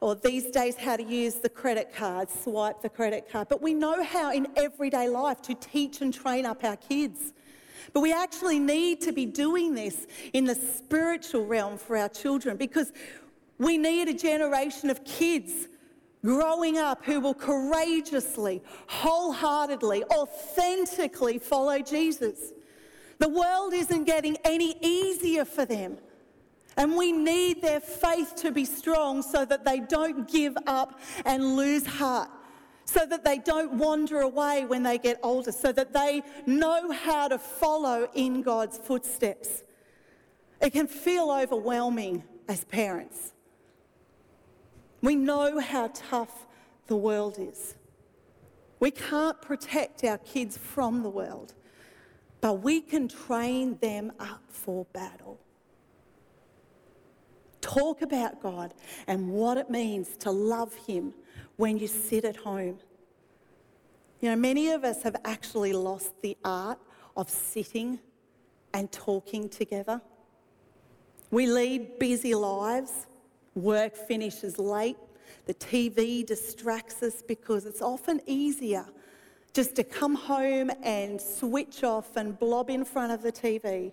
or 0.00 0.14
these 0.14 0.50
days, 0.50 0.76
how 0.76 0.96
to 0.96 1.02
use 1.02 1.34
the 1.36 1.48
credit 1.48 1.92
card, 1.94 2.30
swipe 2.30 2.80
the 2.80 2.88
credit 2.88 3.28
card. 3.30 3.48
But 3.48 3.60
we 3.60 3.74
know 3.74 4.02
how 4.02 4.32
in 4.32 4.46
everyday 4.56 5.08
life 5.08 5.42
to 5.42 5.54
teach 5.54 6.00
and 6.00 6.14
train 6.14 6.46
up 6.46 6.64
our 6.64 6.76
kids. 6.76 7.32
But 7.92 8.00
we 8.00 8.12
actually 8.12 8.58
need 8.58 9.00
to 9.02 9.12
be 9.12 9.26
doing 9.26 9.74
this 9.74 10.06
in 10.32 10.44
the 10.44 10.54
spiritual 10.54 11.44
realm 11.44 11.76
for 11.76 11.96
our 11.96 12.08
children 12.08 12.56
because 12.56 12.92
we 13.64 13.78
need 13.78 14.08
a 14.08 14.14
generation 14.14 14.90
of 14.90 15.04
kids 15.04 15.68
growing 16.24 16.78
up 16.78 17.04
who 17.04 17.20
will 17.20 17.34
courageously, 17.34 18.62
wholeheartedly, 18.88 20.04
authentically 20.04 21.38
follow 21.38 21.78
Jesus. 21.80 22.52
The 23.18 23.28
world 23.28 23.74
isn't 23.74 24.04
getting 24.04 24.36
any 24.44 24.76
easier 24.80 25.44
for 25.44 25.64
them. 25.64 25.98
And 26.76 26.96
we 26.96 27.12
need 27.12 27.62
their 27.62 27.78
faith 27.78 28.34
to 28.36 28.50
be 28.50 28.64
strong 28.64 29.22
so 29.22 29.44
that 29.44 29.64
they 29.64 29.78
don't 29.80 30.28
give 30.28 30.56
up 30.66 30.98
and 31.24 31.56
lose 31.56 31.86
heart, 31.86 32.30
so 32.84 33.06
that 33.06 33.24
they 33.24 33.38
don't 33.38 33.74
wander 33.74 34.22
away 34.22 34.64
when 34.64 34.82
they 34.82 34.98
get 34.98 35.20
older, 35.22 35.52
so 35.52 35.70
that 35.70 35.92
they 35.92 36.22
know 36.46 36.90
how 36.90 37.28
to 37.28 37.38
follow 37.38 38.08
in 38.14 38.42
God's 38.42 38.78
footsteps. 38.78 39.62
It 40.60 40.70
can 40.70 40.88
feel 40.88 41.30
overwhelming 41.30 42.24
as 42.48 42.64
parents. 42.64 43.33
We 45.04 45.16
know 45.16 45.60
how 45.60 45.90
tough 45.92 46.46
the 46.86 46.96
world 46.96 47.36
is. 47.38 47.74
We 48.80 48.90
can't 48.90 49.40
protect 49.42 50.02
our 50.02 50.16
kids 50.16 50.56
from 50.56 51.02
the 51.02 51.10
world, 51.10 51.52
but 52.40 52.62
we 52.62 52.80
can 52.80 53.08
train 53.08 53.76
them 53.82 54.12
up 54.18 54.40
for 54.48 54.86
battle. 54.94 55.38
Talk 57.60 58.00
about 58.00 58.40
God 58.40 58.72
and 59.06 59.28
what 59.28 59.58
it 59.58 59.68
means 59.68 60.16
to 60.20 60.30
love 60.30 60.74
Him 60.86 61.12
when 61.56 61.76
you 61.76 61.86
sit 61.86 62.24
at 62.24 62.36
home. 62.36 62.78
You 64.22 64.30
know, 64.30 64.36
many 64.36 64.70
of 64.70 64.84
us 64.84 65.02
have 65.02 65.16
actually 65.26 65.74
lost 65.74 66.14
the 66.22 66.34
art 66.46 66.78
of 67.14 67.28
sitting 67.28 67.98
and 68.72 68.90
talking 68.90 69.50
together. 69.50 70.00
We 71.30 71.46
lead 71.46 71.98
busy 71.98 72.34
lives 72.34 73.06
Work 73.54 73.96
finishes 73.96 74.58
late. 74.58 74.96
The 75.46 75.54
TV 75.54 76.24
distracts 76.24 77.02
us 77.02 77.22
because 77.22 77.66
it's 77.66 77.82
often 77.82 78.20
easier 78.26 78.86
just 79.52 79.76
to 79.76 79.84
come 79.84 80.16
home 80.16 80.70
and 80.82 81.20
switch 81.20 81.84
off 81.84 82.16
and 82.16 82.38
blob 82.38 82.70
in 82.70 82.84
front 82.84 83.12
of 83.12 83.22
the 83.22 83.30
TV 83.30 83.92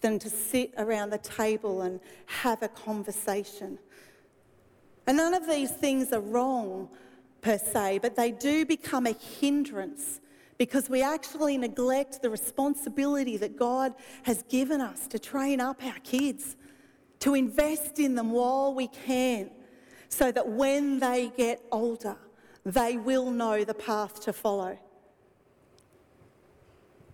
than 0.00 0.18
to 0.18 0.28
sit 0.28 0.72
around 0.76 1.10
the 1.10 1.18
table 1.18 1.82
and 1.82 2.00
have 2.26 2.62
a 2.62 2.68
conversation. 2.68 3.78
And 5.06 5.16
none 5.16 5.34
of 5.34 5.46
these 5.46 5.70
things 5.70 6.12
are 6.12 6.20
wrong 6.20 6.88
per 7.40 7.58
se, 7.58 8.00
but 8.02 8.16
they 8.16 8.32
do 8.32 8.66
become 8.66 9.06
a 9.06 9.12
hindrance 9.12 10.20
because 10.58 10.90
we 10.90 11.02
actually 11.02 11.56
neglect 11.56 12.22
the 12.22 12.30
responsibility 12.30 13.36
that 13.36 13.56
God 13.56 13.94
has 14.24 14.42
given 14.44 14.80
us 14.80 15.06
to 15.08 15.18
train 15.18 15.60
up 15.60 15.84
our 15.84 15.98
kids 16.02 16.56
to 17.20 17.34
invest 17.34 17.98
in 17.98 18.14
them 18.14 18.30
while 18.30 18.74
we 18.74 18.88
can, 18.88 19.50
so 20.08 20.30
that 20.30 20.48
when 20.48 20.98
they 21.00 21.32
get 21.36 21.62
older, 21.72 22.16
they 22.64 22.96
will 22.96 23.30
know 23.30 23.64
the 23.64 23.74
path 23.74 24.20
to 24.22 24.32
follow. 24.32 24.78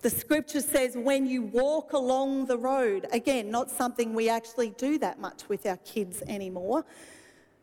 The 0.00 0.10
scripture 0.10 0.60
says, 0.60 0.96
when 0.96 1.26
you 1.26 1.42
walk 1.42 1.92
along 1.92 2.46
the 2.46 2.58
road, 2.58 3.06
again, 3.12 3.50
not 3.50 3.70
something 3.70 4.14
we 4.14 4.28
actually 4.28 4.70
do 4.70 4.98
that 4.98 5.20
much 5.20 5.48
with 5.48 5.64
our 5.64 5.76
kids 5.78 6.22
anymore, 6.26 6.84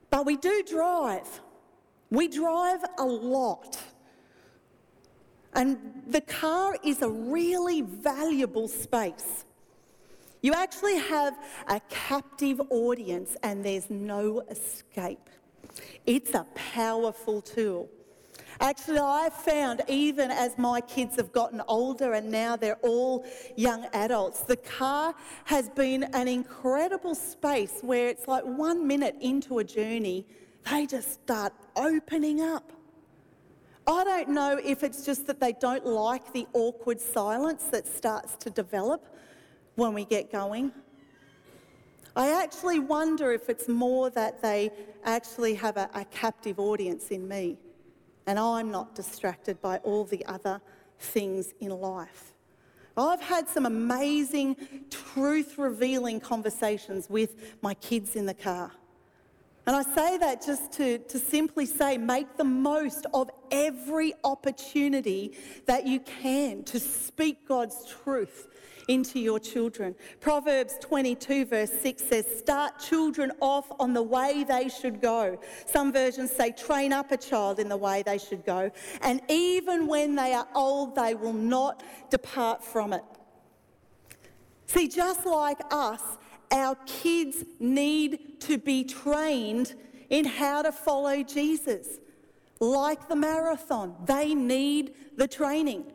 but 0.10 0.26
we 0.26 0.38
do 0.38 0.64
drive. 0.64 1.42
We 2.10 2.30
drive 2.30 2.80
a 2.98 3.06
lot. 3.06 3.78
And 5.54 6.04
the 6.08 6.22
car 6.22 6.78
is 6.84 7.02
a 7.02 7.10
really 7.10 7.82
valuable 7.82 8.68
space. 8.68 9.46
You 10.42 10.54
actually 10.54 10.98
have 10.98 11.38
a 11.68 11.82
captive 11.90 12.62
audience 12.70 13.36
and 13.44 13.64
there's 13.64 13.90
no 13.90 14.42
escape. 14.50 15.30
It's 16.06 16.34
a 16.34 16.46
powerful 16.56 17.42
tool. 17.42 17.90
Actually, 18.62 19.00
I've 19.00 19.34
found 19.34 19.82
even 19.88 20.32
as 20.32 20.58
my 20.58 20.82
kids 20.82 21.16
have 21.16 21.32
gotten 21.32 21.62
older 21.68 22.14
and 22.14 22.30
now 22.30 22.56
they're 22.56 22.80
all 22.82 23.26
young 23.56 23.86
adults, 23.94 24.42
the 24.42 24.58
car 24.58 25.14
has 25.46 25.70
been 25.70 26.04
an 26.04 26.28
incredible 26.28 27.16
space 27.16 27.80
where 27.82 28.08
it's 28.08 28.28
like 28.28 28.44
one 28.44 28.86
minute 28.86 29.16
into 29.22 29.60
a 29.60 29.64
journey, 29.64 30.26
they 30.70 30.86
just 30.86 31.14
start 31.24 31.54
opening 31.76 32.42
up. 32.42 32.72
I 33.88 34.04
don't 34.04 34.30
know 34.30 34.60
if 34.64 34.84
it's 34.84 35.06
just 35.06 35.26
that 35.28 35.40
they 35.40 35.54
don't 35.54 35.86
like 35.86 36.34
the 36.34 36.46
awkward 36.54 37.00
silence 37.00 37.64
that 37.72 37.88
starts 37.88 38.36
to 38.38 38.50
develop 38.50 39.06
when 39.80 39.94
we 39.94 40.06
get 40.06 40.32
going. 40.32 40.72
I 42.16 42.44
actually 42.44 42.80
wonder 42.80 43.32
if 43.32 43.50
it's 43.50 43.70
more 43.70 44.10
that 44.12 44.42
they 44.42 44.72
actually 45.06 45.56
have 45.56 45.78
a, 45.78 45.90
a, 45.94 46.04
captive 46.06 46.60
audience 46.60 47.12
in 47.12 47.28
me 47.28 47.58
and 48.28 48.38
I'm 48.38 48.70
not 48.70 48.94
distracted 48.94 49.62
by 49.62 49.78
all 49.78 50.04
the 50.04 50.26
other 50.26 50.60
things 51.00 51.54
in 51.62 51.72
life. 51.72 52.34
I've 52.98 53.22
had 53.22 53.48
some 53.48 53.66
amazing, 53.66 54.58
truth 54.90 55.58
revealing 55.58 56.20
conversations 56.20 57.10
with 57.10 57.58
my 57.62 57.74
kids 57.76 58.18
in 58.18 58.26
the 58.26 58.34
car. 58.34 58.72
And 59.66 59.76
I 59.76 59.84
say 59.84 60.18
that 60.18 60.46
just 60.46 60.74
to, 60.74 60.98
to 60.98 61.20
simply 61.20 61.66
say, 61.66 61.98
make 61.98 62.36
the 62.36 62.44
most 62.44 63.06
of 63.14 63.30
every 63.52 64.14
opportunity 64.24 65.38
that 65.68 65.88
you 65.88 66.02
can 66.02 66.64
to 66.64 66.80
speak 66.80 67.48
God's 67.48 67.86
truth 68.04 68.48
into 68.90 69.20
your 69.20 69.40
children. 69.40 69.96
Proverbs 70.20 70.78
22, 70.82 71.46
verse 71.46 71.72
6 71.72 72.04
says, 72.04 72.26
Start 72.40 72.80
children 72.80 73.32
off 73.40 73.72
on 73.80 73.94
the 73.94 74.02
way 74.02 74.44
they 74.46 74.68
should 74.68 75.00
go. 75.00 75.40
Some 75.68 75.94
versions 75.94 76.32
say, 76.32 76.52
Train 76.52 76.92
up 76.92 77.12
a 77.12 77.18
child 77.18 77.60
in 77.60 77.70
the 77.70 77.78
way 77.78 78.04
they 78.04 78.18
should 78.18 78.44
go. 78.44 78.72
And 79.02 79.22
even 79.30 79.88
when 79.88 80.16
they 80.16 80.34
are 80.34 80.48
old, 80.56 80.96
they 80.96 81.14
will 81.14 81.34
not 81.34 81.84
depart 82.10 82.64
from 82.64 82.92
it. 82.92 83.04
See, 84.66 84.88
just 84.88 85.26
like 85.26 85.60
us, 85.72 86.02
our 86.52 86.76
kids 86.88 87.46
need 87.60 88.42
to 88.42 88.58
be 88.58 88.84
trained 88.84 89.76
in 90.10 90.26
how 90.26 90.64
to 90.64 90.72
follow 90.72 91.22
Jesus. 91.22 92.00
Like 92.60 93.08
the 93.08 93.16
marathon, 93.16 93.96
they 94.06 94.34
need 94.34 94.96
the 95.16 95.28
training. 95.28 95.86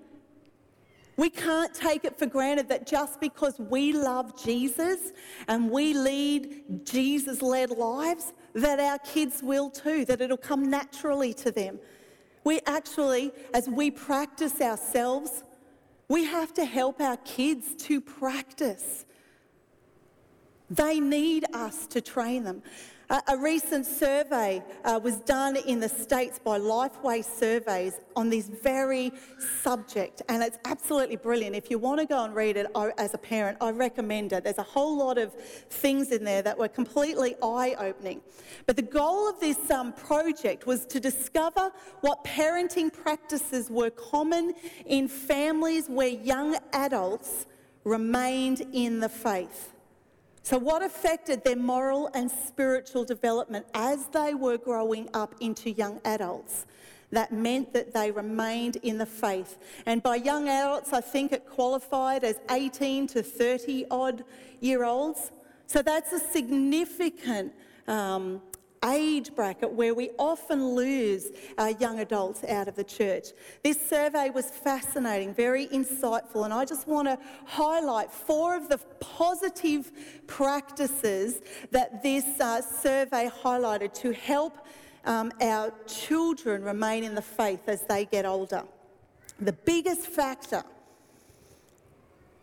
We 1.17 1.31
can't 1.31 1.73
take 1.73 2.05
it 2.05 2.19
for 2.19 2.27
granted 2.27 2.69
that 2.71 2.87
just 2.87 3.21
because 3.21 3.59
we 3.59 3.93
love 3.93 4.43
Jesus 4.43 5.13
and 5.47 5.71
we 5.71 5.95
lead 5.95 6.85
Jesus 6.85 7.41
led 7.41 7.71
lives, 7.71 8.33
that 8.55 8.81
our 8.81 8.99
kids 8.99 9.43
will 9.43 9.71
too, 9.71 10.05
that 10.07 10.21
it'll 10.21 10.37
come 10.37 10.69
naturally 10.69 11.33
to 11.35 11.51
them. 11.51 11.79
We 12.43 12.61
actually, 12.67 13.33
as 13.55 13.69
we 13.69 13.91
practice 13.91 14.61
ourselves, 14.61 15.45
we 16.09 16.25
have 16.25 16.53
to 16.55 16.65
help 16.65 17.01
our 17.01 17.17
kids 17.19 17.75
to 17.87 18.01
practice. 18.01 19.07
They 20.69 21.01
need 21.01 21.45
us 21.55 21.87
to 21.89 22.01
train 22.01 22.45
them. 22.45 22.63
A 23.11 23.37
recent 23.37 23.85
survey 23.85 24.63
uh, 24.83 24.99
was 25.03 25.17
done 25.17 25.57
in 25.57 25.79
the 25.79 25.91
States 25.91 26.39
by 26.39 26.59
Lifeway 26.59 27.23
Surveys 27.23 28.01
on 28.17 28.31
this 28.31 28.49
very 28.49 29.13
subject, 29.63 30.23
and 30.31 30.43
it's 30.43 30.59
absolutely 30.65 31.17
brilliant. 31.17 31.55
If 31.55 31.71
you 31.71 31.79
want 31.79 32.01
to 32.01 32.07
go 32.07 32.25
and 32.25 32.35
read 32.35 32.57
it 32.57 32.67
as 32.97 33.13
a 33.13 33.19
parent, 33.19 33.59
I 33.61 33.73
recommend 33.73 34.33
it. 34.33 34.45
There's 34.45 34.57
a 34.57 34.63
whole 34.63 34.97
lot 34.97 35.19
of 35.19 35.35
things 35.35 36.13
in 36.13 36.25
there 36.25 36.41
that 36.43 36.57
were 36.57 36.69
completely 36.69 37.37
eye 37.43 37.77
opening. 37.79 38.23
But 38.65 38.77
the 38.77 38.83
goal 38.83 39.29
of 39.29 39.39
this 39.39 39.71
um, 39.71 39.93
project 39.93 40.67
was 40.67 40.87
to 40.87 40.99
discover 40.99 41.73
what 42.01 42.25
parenting 42.25 42.91
practices 42.91 43.69
were 43.69 43.91
common 43.91 44.55
in 44.87 45.09
families 45.09 45.89
where 45.89 46.09
young 46.09 46.57
adults 46.73 47.45
remained 47.85 48.63
in 48.73 49.01
the 49.01 49.11
faith. 49.11 49.74
So, 50.45 50.59
what 50.59 50.83
affected 50.83 51.43
their 51.43 51.57
moral 51.57 52.11
and 52.13 52.31
spiritual 52.31 53.07
development 53.07 53.65
as 53.73 54.09
they 54.09 54.35
were 54.35 54.59
growing 54.59 55.09
up 55.15 55.35
into 55.41 55.71
young 55.71 56.03
adults? 56.05 56.67
That 57.13 57.33
meant 57.33 57.73
that 57.73 57.95
they 57.95 58.11
remained 58.11 58.77
in 58.83 58.99
the 58.99 59.07
faith. 59.07 59.57
And 59.87 60.03
by 60.03 60.17
young 60.17 60.51
adults, 60.51 60.93
I 60.93 61.01
think 61.01 61.33
it 61.33 61.47
qualified 61.49 62.25
as 62.25 62.37
18 62.51 63.07
to 63.07 63.23
30 63.23 63.87
odd 63.91 64.23
year 64.61 64.85
olds. 64.85 65.33
So 65.67 65.81
that's 65.81 66.13
a 66.13 66.21
significant 66.21 67.55
um, 67.89 68.43
age 68.87 69.35
bracket 69.35 69.73
where 69.73 69.95
we 69.95 70.11
often 70.19 70.75
lose 70.75 71.31
our 71.59 71.71
young 71.71 72.01
adults 72.01 72.45
out 72.45 72.69
of 72.69 72.77
the 72.77 72.85
church. 72.85 73.29
This 73.63 73.79
survey 73.81 74.31
was 74.31 74.47
fascinating, 74.51 75.35
very 75.35 75.67
insightful, 75.69 76.45
and 76.45 76.53
I 76.53 76.65
just 76.65 76.87
want 76.87 77.09
to 77.09 77.19
highlight 77.47 78.11
four 78.11 78.57
of 78.57 78.69
the 78.69 78.79
positive 79.01 79.91
practices 80.27 81.41
that 81.71 82.03
this 82.03 82.41
uh, 82.41 82.61
survey 82.61 83.31
highlighted 83.43 83.95
to 83.95 84.13
help 84.13 84.67
um, 85.05 85.33
our 85.41 85.73
children 85.87 86.63
remain 86.63 87.05
in 87.05 87.15
the 87.15 87.23
faith 87.23 87.69
as 87.69 87.83
they 87.83 88.05
get 88.05 88.25
older. 88.25 88.65
The 89.41 89.53
biggest 89.53 90.07
factor 90.07 90.63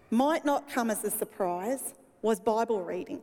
might 0.10 0.46
not 0.46 0.70
come 0.70 0.92
as 0.92 1.04
a 1.04 1.12
surprise 1.12 1.94
was 2.22 2.40
Bible 2.40 2.84
reading. 2.84 3.22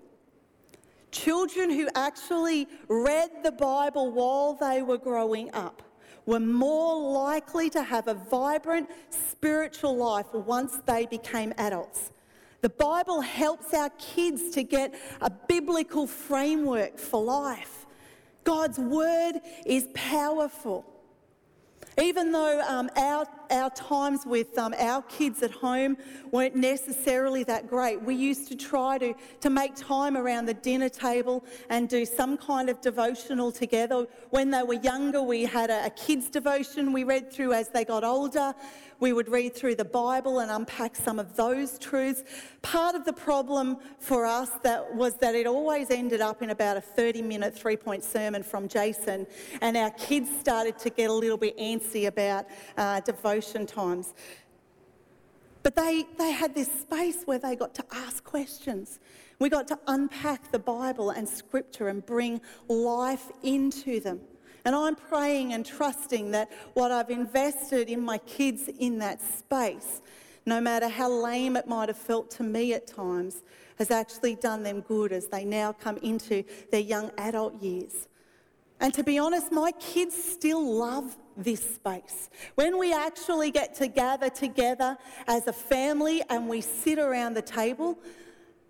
Children 1.11 1.71
who 1.71 1.88
actually 1.94 2.68
read 2.88 3.31
the 3.42 3.53
Bible 3.53 4.11
while 4.11 4.55
they 4.55 4.83
were 4.83 4.99
growing 4.99 5.53
up 5.55 5.83
were 6.27 6.40
more 6.40 7.12
likely 7.12 7.71
to 7.71 7.83
have 7.83 8.07
a 8.07 8.14
vibrant 8.14 8.88
spiritual 9.09 9.97
life 9.97 10.27
once 10.35 10.79
they 10.87 11.07
became 11.07 11.55
adults. 11.57 12.11
The 12.61 12.68
Bible 12.68 13.21
helps 13.21 13.73
our 13.73 13.90
kids 13.99 14.51
to 14.51 14.62
get 14.62 14.94
a 15.21 15.31
biblical 15.31 16.07
framework 16.07 16.99
for 16.99 17.23
life. 17.23 17.87
God's 18.44 18.79
word 18.79 19.40
is 19.64 19.88
powerful. 19.94 20.85
Even 21.99 22.33
though 22.33 22.61
um, 22.68 22.90
our, 22.97 23.27
our 23.51 23.71
times 23.71 24.27
with 24.27 24.57
um, 24.59 24.75
our 24.79 25.03
kids 25.03 25.43
at 25.43 25.51
home 25.51 25.97
weren't 26.31 26.57
necessarily 26.57 27.45
that 27.45 27.69
great, 27.69 28.03
we 28.03 28.15
used 28.15 28.49
to 28.49 28.57
try 28.57 28.99
to, 28.99 29.15
to 29.41 29.51
make 29.51 29.75
time 29.75 30.17
around 30.17 30.47
the 30.47 30.55
dinner 30.55 30.89
table 30.89 31.45
and 31.71 31.89
do 31.89 32.05
some 32.05 32.37
kind 32.37 32.69
of 32.69 32.81
devotional 32.81 33.51
together. 33.53 34.07
When 34.31 34.51
they 34.51 34.63
were 34.63 34.75
younger, 34.75 35.23
we 35.23 35.45
had 35.45 35.71
a, 35.71 35.87
a 35.87 35.91
kids' 35.91 36.29
devotion 36.29 36.93
we 36.93 37.05
read 37.05 37.33
through 37.33 37.53
as 37.53 37.69
they 37.69 37.85
got 37.85 38.05
older. 38.05 38.55
We 39.01 39.13
would 39.13 39.29
read 39.29 39.55
through 39.55 39.77
the 39.77 39.85
Bible 39.85 40.41
and 40.41 40.51
unpack 40.51 40.97
some 40.97 41.21
of 41.21 41.37
those 41.37 41.79
truths. 41.79 42.25
Part 42.63 42.97
of 42.97 43.05
the 43.05 43.13
problem 43.13 43.77
for 44.01 44.27
us 44.27 44.51
that 44.65 44.93
was 44.93 45.15
that 45.19 45.37
it 45.37 45.47
always 45.47 45.91
ended 45.91 46.21
up 46.21 46.43
in 46.43 46.51
about 46.51 46.77
a 46.77 46.81
30 46.81 47.23
minute 47.23 47.57
three 47.57 47.77
point 47.77 48.03
sermon 48.03 48.43
from 48.43 48.67
Jason, 48.67 49.27
and 49.61 49.77
our 49.77 49.91
kids 49.91 50.29
started 50.41 50.79
to 50.81 50.91
get 50.91 51.11
a 51.11 51.13
little 51.13 51.37
bit 51.37 51.57
antsy 51.59 52.09
about 52.09 52.47
uh, 52.77 53.01
devotion 53.38 53.66
times. 53.66 54.14
But 55.62 55.77
they, 55.77 56.07
they 56.18 56.33
had 56.33 56.55
this 56.55 56.70
space 56.81 57.22
where 57.24 57.38
they 57.38 57.57
got 57.57 57.74
to 57.74 57.85
ask 57.92 58.24
questions. 58.24 59.01
We 59.38 59.48
got 59.48 59.68
to 59.68 59.79
unpack 59.87 60.51
the 60.51 60.59
Bible 60.59 61.11
and 61.11 61.29
Scripture 61.29 61.88
and 61.88 62.05
bring 62.05 62.40
life 62.68 63.31
into 63.42 64.01
them. 64.01 64.20
And 64.64 64.74
I'm 64.74 64.96
praying 64.96 65.53
and 65.53 65.64
trusting 65.64 66.33
that 66.33 66.51
what 66.74 66.90
I've 66.90 67.11
invested 67.11 67.88
in 67.88 68.01
my 68.01 68.18
kids 68.18 68.68
in 68.79 68.98
that 68.98 69.20
space, 69.20 70.03
no 70.46 70.61
matter 70.61 70.88
how 70.88 71.11
lame 71.11 71.57
it 71.57 71.66
might 71.68 71.88
have 71.88 71.98
felt 71.98 72.31
to 72.33 72.42
me 72.42 72.74
at 72.74 72.87
times, 72.87 73.42
has 73.79 73.90
actually 73.90 74.35
done 74.35 74.62
them 74.62 74.81
good 74.81 75.12
as 75.12 75.29
they 75.29 75.44
now 75.44 75.72
come 75.72 75.96
into 75.98 76.42
their 76.72 76.81
young 76.81 77.11
adult 77.18 77.55
years. 77.62 78.09
And 78.81 78.92
to 78.94 79.05
be 79.05 79.18
honest, 79.18 79.53
my 79.53 79.72
kids 79.72 80.14
still 80.14 80.64
love 80.64 81.16
this 81.38 81.77
space. 81.77 82.29
When 82.57 82.79
we 82.79 82.92
actually 82.92 83.51
get 83.51 83.74
to 83.77 83.87
gather 83.87 84.29
together 84.29 84.98
as 85.27 85.46
a 85.46 85.53
family 85.53 86.22
and 86.29 86.48
we 86.48 86.61
sit 86.61 86.98
around 86.98 87.35
the 87.35 87.42
table, 87.42 87.98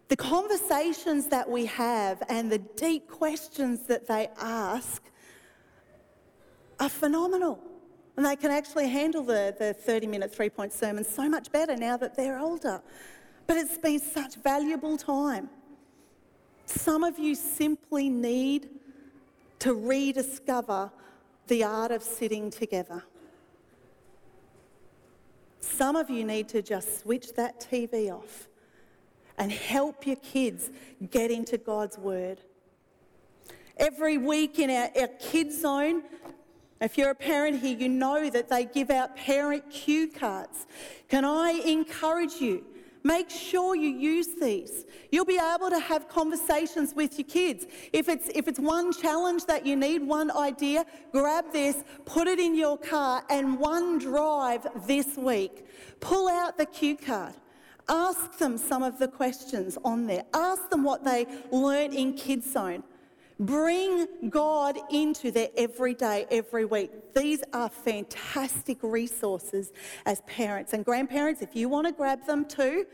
the 0.09 0.17
conversations 0.17 1.27
that 1.27 1.49
we 1.49 1.67
have 1.67 2.23
and 2.29 2.53
the 2.53 2.59
deep 2.59 3.09
questions 3.09 3.81
that 3.87 4.07
they 4.07 4.29
ask 4.41 5.03
are 6.79 6.89
phenomenal. 6.89 7.59
And 8.17 8.27
they 8.27 8.37
can 8.37 8.51
actually 8.51 8.89
handle 8.89 9.23
the, 9.23 9.55
the 9.59 9.73
30 9.75 10.07
minute 10.07 10.35
three 10.35 10.51
point 10.51 10.73
sermon 10.73 11.05
so 11.05 11.29
much 11.29 11.51
better 11.51 11.77
now 11.77 11.97
that 11.97 12.17
they're 12.17 12.39
older. 12.39 12.83
But 13.47 13.57
it's 13.57 13.79
been 13.79 14.01
such 14.01 14.37
valuable 14.37 14.99
time. 14.99 15.49
Some 16.67 17.03
of 17.03 17.19
you 17.19 17.35
simply 17.35 18.11
need 18.11 18.69
to 19.61 19.75
rediscover 19.75 20.91
the 21.49 21.65
art 21.65 21.91
of 21.91 22.03
sitting 22.03 22.51
together. 22.51 23.03
Some 25.61 25.97
of 25.97 26.11
you 26.11 26.25
need 26.25 26.49
to 26.51 26.63
just 26.63 27.01
switch 27.01 27.35
that 27.35 27.61
TV 27.61 28.13
off 28.13 28.49
and 29.37 29.53
help 29.53 30.07
your 30.07 30.17
kids 30.17 30.71
get 31.11 31.31
into 31.31 31.59
God's 31.59 31.99
Word. 31.99 32.41
Every 33.77 34.19
week 34.19 34.59
in 34.59 34.71
our, 34.71 34.91
our 35.01 35.09
kids' 35.21 35.61
zone, 35.61 36.03
if 36.81 36.99
you're 36.99 37.11
a 37.11 37.15
parent 37.15 37.61
here, 37.61 37.77
you 37.77 37.89
know 37.89 38.29
that 38.31 38.49
they 38.49 38.65
give 38.65 38.91
out 38.91 39.17
parent 39.17 39.71
cue 39.71 40.09
cards. 40.09 40.67
Can 41.09 41.25
I 41.25 41.51
encourage 41.65 42.35
you? 42.41 42.65
Make 43.05 43.31
sure 43.31 43.77
you 43.77 43.89
use 43.89 44.29
these. 44.41 44.85
You'll 45.11 45.25
be 45.25 45.41
able 45.55 45.71
to 45.71 45.79
have 45.79 46.09
conversations 46.09 46.95
with 46.95 47.19
your 47.19 47.27
kids. 47.27 47.67
If 47.93 48.09
it's, 48.09 48.29
if 48.35 48.49
it's 48.49 48.59
one 48.59 48.93
challenge 48.93 49.47
that 49.47 49.65
you 49.65 49.77
need, 49.77 50.03
one 50.03 50.31
idea, 50.31 50.85
grab 51.13 51.53
this, 51.53 51.85
put 52.05 52.27
it 52.27 52.39
in 52.39 52.55
your 52.55 52.77
car, 52.77 53.25
and 53.31 53.59
one 53.59 53.99
drive 53.99 54.67
this 54.87 55.17
week. 55.17 55.67
Pull 56.01 56.29
out 56.29 56.59
the 56.59 56.67
cue 56.67 56.97
card. 56.97 57.35
Ask 57.89 58.37
them 58.37 58.59
some 58.59 58.83
of 58.83 58.99
the 58.99 59.09
questions 59.09 59.79
on 59.85 60.07
there. 60.07 60.25
Ask 60.35 60.69
them 60.69 60.85
what 60.85 61.05
they 61.05 61.27
learnt 61.51 61.95
in 61.95 62.13
Kids 62.15 62.53
Zone. 62.53 62.83
Bring 63.41 64.31
God 64.31 64.79
into 64.91 65.31
their 65.31 65.49
everyday, 65.57 66.27
every 66.29 66.65
week. 66.65 66.91
These 67.15 67.45
are 67.53 67.69
fantastic 67.69 68.79
resources 68.83 69.73
as 70.07 70.23
parents 70.23 70.73
and 70.73 70.85
grandparents. 70.85 71.41
If 71.41 71.55
you 71.55 71.69
want 71.69 71.87
to 71.87 71.93
grab 71.93 72.27
them 72.27 72.45
too, 72.45 72.85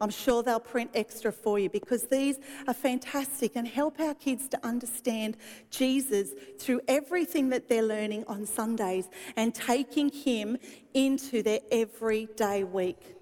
I'm 0.00 0.10
sure 0.10 0.42
they'll 0.42 0.58
print 0.58 0.90
extra 0.94 1.30
for 1.30 1.60
you 1.60 1.70
because 1.70 2.08
these 2.08 2.40
are 2.66 2.74
fantastic 2.74 3.52
and 3.54 3.68
help 3.68 4.00
our 4.00 4.14
kids 4.14 4.48
to 4.48 4.66
understand 4.66 5.36
Jesus 5.70 6.30
through 6.58 6.80
everything 6.88 7.50
that 7.50 7.68
they're 7.68 7.84
learning 7.84 8.24
on 8.26 8.44
Sundays 8.44 9.08
and 9.36 9.54
taking 9.54 10.08
Him 10.10 10.58
into 10.94 11.44
their 11.44 11.60
everyday 11.70 12.64
week. 12.64 13.21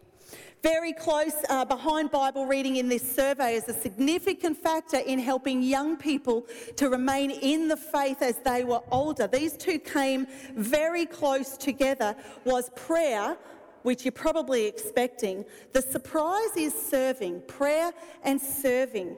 Very 0.63 0.93
close 0.93 1.33
uh, 1.49 1.65
behind 1.65 2.11
Bible 2.11 2.45
reading 2.45 2.77
in 2.77 2.89
this 2.91 3.15
survey 3.15 3.55
is 3.55 3.67
a 3.69 3.73
significant 3.73 4.59
factor 4.59 4.99
in 4.99 5.19
helping 5.19 5.63
young 5.63 5.97
people 5.97 6.47
to 6.77 6.91
remain 6.91 7.31
in 7.31 7.67
the 7.67 7.79
faith 7.79 8.21
as 8.21 8.37
they 8.45 8.65
were 8.65 8.83
older. 8.91 9.27
These 9.27 9.57
two 9.57 9.79
came 9.79 10.27
very 10.55 11.07
close 11.07 11.57
together 11.57 12.15
was 12.45 12.71
prayer, 12.77 13.39
which 13.85 14.05
you're 14.05 14.13
probably 14.13 14.67
expecting. 14.67 15.47
The 15.73 15.81
surprise 15.81 16.55
is 16.59 16.75
serving, 16.75 17.41
prayer 17.49 17.93
and 18.23 18.39
serving. 18.39 19.17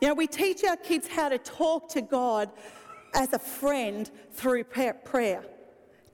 You 0.00 0.08
know, 0.08 0.14
we 0.14 0.28
teach 0.28 0.62
our 0.62 0.76
kids 0.76 1.08
how 1.08 1.28
to 1.28 1.38
talk 1.38 1.88
to 1.90 2.00
God 2.00 2.50
as 3.14 3.32
a 3.32 3.38
friend 3.38 4.08
through 4.30 4.62
prayer 4.64 5.44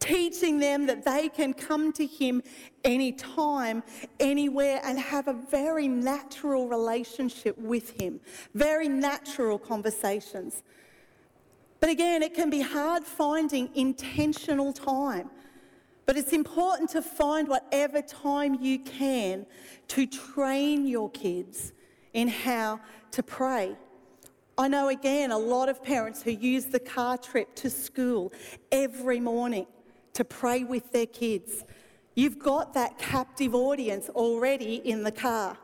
teaching 0.01 0.59
them 0.59 0.87
that 0.87 1.05
they 1.05 1.29
can 1.29 1.53
come 1.53 1.93
to 1.93 2.07
Him 2.07 2.43
anytime, 2.85 3.83
anywhere, 4.21 4.81
and 4.85 4.99
have 4.99 5.29
a 5.29 5.33
very 5.33 5.89
natural 5.89 6.69
relationship 6.69 7.57
with 7.59 8.01
Him, 8.01 8.21
very 8.55 8.89
natural 8.89 9.59
conversations. 9.59 10.63
But 11.81 11.91
again, 11.91 12.23
it 12.23 12.35
can 12.35 12.51
be 12.51 12.61
hard 12.61 13.05
finding 13.05 13.71
intentional 13.75 14.73
time. 14.73 15.31
But 16.07 16.17
it's 16.17 16.33
important 16.33 16.89
to 16.91 17.03
find 17.03 17.49
whatever 17.49 18.01
time 18.01 18.57
you 18.63 18.79
can 18.79 19.45
to 19.89 20.07
train 20.07 20.87
your 20.87 21.11
kids 21.11 21.75
in 22.15 22.29
how 22.29 22.81
to 23.11 23.23
pray. 23.23 23.77
I 24.57 24.69
know 24.69 24.89
again 24.89 25.31
a 25.31 25.39
lot 25.39 25.69
of 25.69 25.83
parents 25.83 26.23
who 26.23 26.31
use 26.31 26.65
the 26.65 26.81
car 26.81 27.19
trip 27.19 27.55
to 27.57 27.71
school 27.71 28.33
every 28.73 29.21
morning 29.21 29.67
to 30.19 30.25
pray 30.25 30.65
with 30.65 30.91
their 30.91 31.07
kids. 31.07 31.63
You've 32.17 32.41
got 32.41 32.75
that 32.75 32.99
captive 32.99 33.55
audience 33.55 34.09
already 34.09 34.83
in 34.85 35.05
the 35.05 35.13
car. 35.13 35.57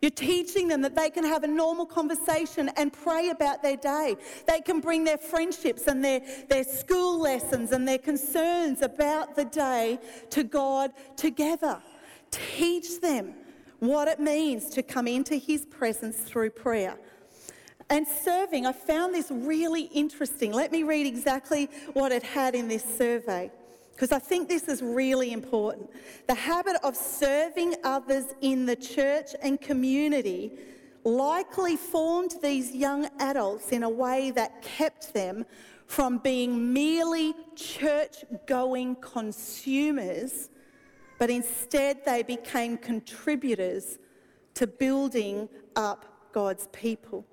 You're 0.00 0.12
teaching 0.12 0.68
them 0.68 0.80
that 0.82 0.94
they 0.94 1.10
can 1.10 1.24
have 1.24 1.42
a 1.42 1.48
normal 1.48 1.84
conversation 1.84 2.70
and 2.76 2.92
pray 2.92 3.30
about 3.30 3.64
their 3.64 3.76
day. 3.76 4.14
They 4.46 4.60
can 4.60 4.78
bring 4.78 5.02
their 5.02 5.18
friendships 5.18 5.88
and 5.88 6.04
their, 6.04 6.20
their 6.48 6.62
school 6.62 7.18
lessons 7.18 7.72
and 7.72 7.88
their 7.88 7.98
concerns 7.98 8.80
about 8.80 9.34
the 9.34 9.46
day 9.46 9.98
to 10.30 10.44
God 10.44 10.92
together. 11.16 11.82
Teach 12.30 13.00
them 13.00 13.34
what 13.80 14.06
it 14.06 14.20
means 14.20 14.70
to 14.70 14.84
come 14.84 15.08
into 15.08 15.34
His 15.34 15.66
presence 15.66 16.18
through 16.18 16.50
prayer. 16.50 16.96
And 17.90 18.06
serving, 18.06 18.66
I 18.66 18.72
found 18.72 19.12
this 19.12 19.32
really 19.32 19.86
interesting. 19.86 20.52
Let 20.52 20.70
me 20.70 20.84
read 20.84 21.08
exactly 21.08 21.68
what 21.92 22.12
it 22.12 22.22
had 22.22 22.54
in 22.54 22.68
this 22.68 22.84
survey 22.84 23.50
because 23.94 24.10
I 24.10 24.18
think 24.18 24.48
this 24.48 24.68
is 24.68 24.82
really 24.82 25.32
important. 25.32 25.88
The 26.26 26.34
habit 26.34 26.76
of 26.82 26.96
serving 26.96 27.76
others 27.84 28.24
in 28.40 28.66
the 28.66 28.74
church 28.74 29.30
and 29.40 29.60
community 29.60 30.52
likely 31.04 31.76
formed 31.76 32.34
these 32.42 32.74
young 32.74 33.08
adults 33.20 33.70
in 33.70 33.82
a 33.84 33.88
way 33.88 34.32
that 34.32 34.62
kept 34.62 35.14
them 35.14 35.44
from 35.86 36.18
being 36.18 36.72
merely 36.72 37.34
church 37.54 38.24
going 38.46 38.96
consumers, 38.96 40.48
but 41.18 41.30
instead 41.30 42.04
they 42.04 42.22
became 42.22 42.76
contributors 42.76 43.98
to 44.54 44.66
building 44.66 45.48
up 45.76 46.32
God's 46.32 46.68
people. 46.72 47.24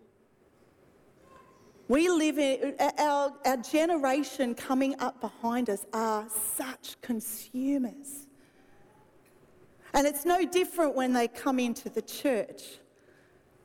We 1.91 2.07
live 2.07 2.39
in, 2.39 2.73
our, 2.97 3.33
our 3.45 3.57
generation 3.57 4.55
coming 4.55 4.95
up 4.99 5.19
behind 5.19 5.69
us 5.69 5.85
are 5.91 6.25
such 6.55 6.95
consumers. 7.01 8.27
And 9.93 10.07
it's 10.07 10.23
no 10.23 10.45
different 10.45 10.95
when 10.95 11.11
they 11.11 11.27
come 11.27 11.59
into 11.59 11.89
the 11.89 12.01
church. 12.01 12.79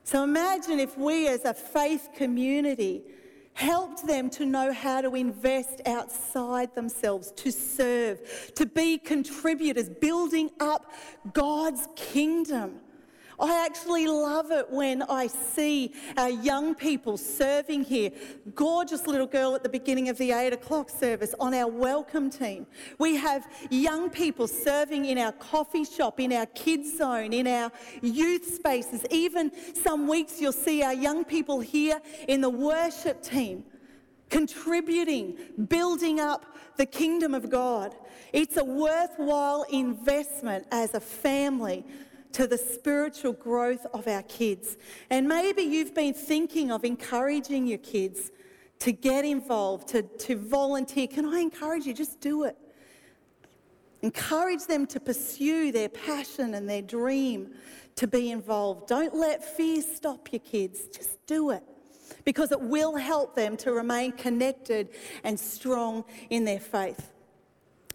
So 0.03 0.25
imagine 0.25 0.81
if 0.81 0.99
we 0.99 1.29
as 1.29 1.45
a 1.45 1.55
faith 1.55 2.09
community 2.17 3.05
helped 3.53 4.05
them 4.09 4.29
to 4.31 4.45
know 4.45 4.73
how 4.73 5.03
to 5.03 5.15
invest 5.15 5.81
outside 5.87 6.75
themselves, 6.75 7.31
to 7.37 7.53
serve, 7.53 8.53
to 8.57 8.67
be 8.67 8.99
contributors, 8.99 9.89
building 9.89 10.51
up 10.59 10.93
God's 11.33 11.87
kingdom. 11.95 12.81
I 13.39 13.67
actually 13.67 14.07
love 14.07 14.51
it 14.51 14.71
when 14.71 15.03
I 15.03 15.27
see 15.27 15.93
our 16.17 16.31
young 16.31 16.75
people 16.75 17.17
serving 17.17 17.85
here. 17.85 18.11
Gorgeous 18.55 19.07
little 19.07 19.27
girl 19.27 19.55
at 19.55 19.63
the 19.63 19.69
beginning 19.69 20.09
of 20.09 20.17
the 20.17 20.33
eight 20.33 20.53
o'clock 20.53 20.89
service 20.89 21.35
on 21.39 21.53
our 21.53 21.69
welcome 21.69 22.31
team. 22.31 22.67
We 22.99 23.17
have 23.17 23.47
young 23.71 24.09
people 24.09 24.49
serving 24.49 25.05
in 25.05 25.19
our 25.19 25.33
coffee 25.33 25.85
shop, 25.85 26.19
in 26.21 26.33
our 26.33 26.47
kids 26.47 26.97
zone, 26.97 27.33
in 27.33 27.47
our 27.47 27.71
youth 28.01 28.55
spaces. 28.55 29.05
Even 29.11 29.53
some 29.75 30.09
weeks 30.09 30.41
you'll 30.41 30.53
see 30.53 30.83
our 30.83 30.95
young 30.95 31.25
people 31.25 31.61
here 31.61 32.01
in 32.29 32.41
the 32.41 32.51
worship 32.51 33.23
team 33.23 33.65
contributing, 34.31 35.37
building 35.69 36.21
up 36.21 36.57
the 36.77 36.87
kingdom 36.87 37.35
of 37.35 37.49
God. 37.49 37.95
It's 38.33 38.57
a 38.57 38.65
worthwhile 38.65 39.65
investment 39.71 40.67
as 40.71 40.95
a 40.95 41.01
family 41.01 41.85
to 42.37 42.47
the 42.47 42.59
spiritual 42.59 43.33
growth 43.33 43.87
of 43.95 44.07
our 44.07 44.23
kids. 44.25 44.77
And 45.09 45.27
maybe 45.27 45.63
you've 45.63 45.95
been 45.95 46.13
thinking 46.13 46.71
of 46.71 46.85
encouraging 46.85 47.67
your 47.67 47.79
kids 47.79 48.31
to 48.81 48.93
get 48.93 49.25
involved, 49.25 49.89
to, 49.89 50.03
to 50.03 50.37
volunteer. 50.37 51.07
Can 51.07 51.25
I 51.25 51.41
encourage 51.41 51.87
you? 51.87 51.95
Just 51.95 52.21
do 52.21 52.45
it. 52.45 52.55
Encourage 54.03 54.67
them 54.67 54.87
to 54.89 55.01
pursue 55.01 55.73
their 55.73 55.89
passion 55.89 56.53
and 56.53 56.69
their 56.69 56.83
dream 56.83 57.55
to 57.95 58.07
be 58.07 58.31
involved. 58.31 58.87
Don't 58.87 59.15
let 59.15 59.43
fear 59.43 59.81
stop 59.81 60.31
your 60.31 60.41
kids. 60.41 60.89
Just 60.95 61.25
do 61.27 61.53
it 61.53 61.63
because 62.27 62.53
it 62.53 62.61
will 62.61 62.97
help 62.97 63.35
them 63.35 63.57
to 63.57 63.73
remain 63.73 64.13
connected 64.13 64.91
and 65.25 65.41
strong 65.41 66.05
in 66.29 66.45
their 66.45 66.61
faith. 66.61 67.15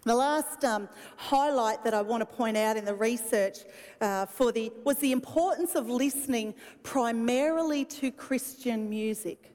The 0.04 0.14
last 0.16 0.64
um, 0.64 0.88
highlight 1.16 1.84
that 1.84 1.94
I 1.94 2.02
want 2.02 2.22
to 2.22 2.26
point 2.26 2.56
out 2.56 2.76
in 2.76 2.84
the 2.84 2.94
research 2.94 3.58
uh, 4.00 4.26
for 4.26 4.50
the, 4.50 4.72
was 4.82 4.98
the 4.98 5.12
importance 5.12 5.76
of 5.76 5.88
listening 5.88 6.54
primarily 6.82 7.84
to 7.84 8.10
Christian 8.10 8.90
music. 8.90 9.52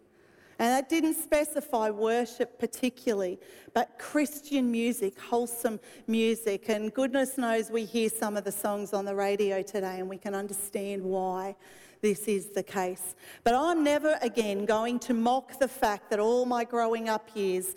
And 0.57 0.69
that 0.69 0.87
didn't 0.87 1.15
specify 1.15 1.89
worship 1.89 2.57
particularly, 2.59 3.39
but 3.73 3.99
Christian 3.99 4.71
music, 4.71 5.19
wholesome 5.19 5.81
music. 6.07 6.69
And 6.69 6.93
goodness 6.93 7.37
knows 7.37 7.69
we 7.69 7.83
hear 7.83 8.09
some 8.09 8.37
of 8.37 8.45
the 8.45 8.51
songs 8.51 8.93
on 8.93 9.03
the 9.03 9.13
radio 9.13 9.61
today 9.61 9.99
and 9.99 10.07
we 10.07 10.17
can 10.17 10.33
understand 10.33 11.03
why 11.03 11.57
this 12.01 12.21
is 12.21 12.47
the 12.51 12.63
case. 12.63 13.15
But 13.43 13.53
I'm 13.53 13.83
never 13.83 14.17
again 14.21 14.65
going 14.65 14.99
to 14.99 15.13
mock 15.13 15.59
the 15.59 15.67
fact 15.67 16.09
that 16.09 16.19
all 16.19 16.45
my 16.45 16.63
growing 16.63 17.09
up 17.09 17.29
years 17.35 17.75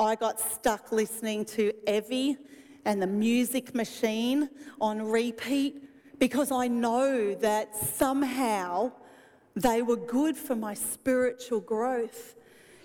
I 0.00 0.14
got 0.14 0.40
stuck 0.40 0.92
listening 0.92 1.44
to 1.44 1.74
Evie 1.86 2.38
and 2.86 3.02
the 3.02 3.06
music 3.06 3.74
machine 3.74 4.48
on 4.80 5.02
repeat 5.02 5.84
because 6.18 6.50
I 6.50 6.68
know 6.68 7.34
that 7.34 7.76
somehow 7.76 8.92
they 9.54 9.82
were 9.82 9.96
good 9.96 10.38
for 10.38 10.56
my 10.56 10.72
spiritual 10.72 11.60
growth. 11.60 12.34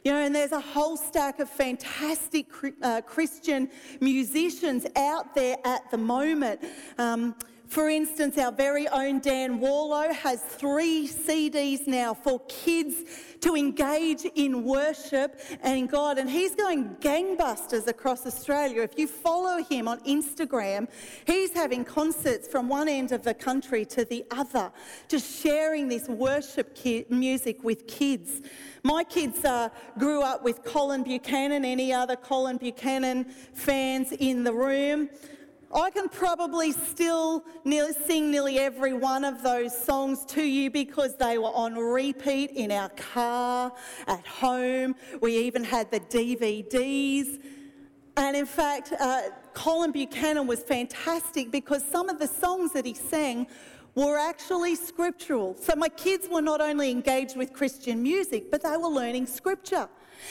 You 0.03 0.11
know, 0.11 0.19
and 0.19 0.35
there's 0.35 0.51
a 0.51 0.59
whole 0.59 0.97
stack 0.97 1.39
of 1.39 1.49
fantastic 1.49 2.47
uh, 2.83 2.99
Christian 3.05 3.69
musicians 4.01 4.85
out 4.97 5.33
there 5.33 5.55
at 5.63 5.89
the 5.91 5.97
moment. 5.97 6.59
Um, 6.97 7.33
for 7.67 7.89
instance, 7.89 8.37
our 8.37 8.51
very 8.51 8.87
own 8.87 9.19
Dan 9.19 9.59
Warlow 9.59 10.13
has 10.13 10.41
three 10.41 11.07
CDs 11.07 11.87
now 11.87 12.13
for 12.13 12.39
kids 12.47 12.95
to 13.41 13.55
engage 13.55 14.25
in 14.35 14.63
worship 14.63 15.39
and 15.61 15.89
God, 15.89 16.17
and 16.17 16.29
he's 16.29 16.55
going 16.55 16.95
gangbusters 16.99 17.87
across 17.87 18.25
Australia. 18.25 18.81
If 18.81 18.97
you 18.97 19.07
follow 19.07 19.63
him 19.63 19.87
on 19.87 19.99
Instagram, 20.01 20.87
he's 21.25 21.51
having 21.53 21.83
concerts 21.85 22.47
from 22.47 22.69
one 22.69 22.87
end 22.87 23.11
of 23.11 23.23
the 23.23 23.33
country 23.33 23.85
to 23.85 24.05
the 24.05 24.25
other, 24.31 24.71
just 25.07 25.43
sharing 25.43 25.87
this 25.87 26.07
worship 26.07 26.75
ki- 26.75 27.05
music 27.09 27.63
with 27.63 27.87
kids. 27.87 28.41
My 28.83 29.03
kids 29.03 29.43
uh, 29.43 29.69
grew 29.97 30.21
up 30.21 30.43
with 30.43 30.63
Colin 30.63 31.03
Buchanan. 31.03 31.65
Any 31.65 31.91
other 31.91 32.15
Colin 32.15 32.57
Buchanan 32.57 33.25
fans 33.53 34.11
in 34.11 34.43
the 34.43 34.53
room? 34.53 35.09
I 35.75 35.89
can 35.89 36.07
probably 36.07 36.71
still 36.71 37.43
sing 38.05 38.31
nearly 38.31 38.59
every 38.59 38.93
one 38.93 39.25
of 39.25 39.43
those 39.43 39.77
songs 39.77 40.23
to 40.27 40.41
you 40.41 40.71
because 40.71 41.17
they 41.17 41.37
were 41.37 41.53
on 41.53 41.75
repeat 41.75 42.51
in 42.51 42.71
our 42.71 42.87
car, 42.89 43.73
at 44.07 44.25
home. 44.25 44.95
We 45.21 45.37
even 45.39 45.65
had 45.65 45.91
the 45.91 45.99
DVDs. 45.99 47.41
And 48.15 48.37
in 48.37 48.45
fact, 48.45 48.93
uh, 48.97 49.23
Colin 49.53 49.91
Buchanan 49.91 50.47
was 50.47 50.61
fantastic 50.61 51.51
because 51.51 51.83
some 51.83 52.07
of 52.07 52.19
the 52.19 52.27
songs 52.27 52.71
that 52.71 52.85
he 52.85 52.93
sang 52.93 53.45
were 53.95 54.17
actually 54.17 54.75
scriptural. 54.75 55.57
So 55.59 55.75
my 55.75 55.89
kids 55.89 56.29
were 56.31 56.41
not 56.41 56.61
only 56.61 56.89
engaged 56.89 57.35
with 57.35 57.51
Christian 57.51 58.01
music, 58.01 58.49
but 58.49 58.63
they 58.63 58.77
were 58.77 58.87
learning 58.87 59.27
scripture. 59.27 59.89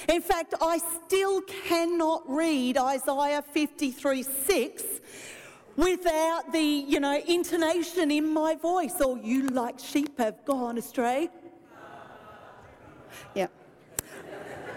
In 0.08 0.22
fact, 0.22 0.54
I 0.62 0.78
still 0.78 1.42
cannot 1.42 2.22
read 2.26 2.78
Isaiah 2.78 3.42
53 3.42 4.22
6 4.22 4.84
without 5.76 6.52
the, 6.52 6.60
you 6.60 7.00
know, 7.00 7.20
intonation 7.26 8.10
in 8.10 8.32
my 8.32 8.54
voice. 8.54 9.00
Or 9.00 9.18
you 9.18 9.48
like 9.48 9.78
sheep 9.78 10.18
have 10.18 10.44
gone 10.44 10.78
astray. 10.78 11.30
Yeah. 13.34 13.48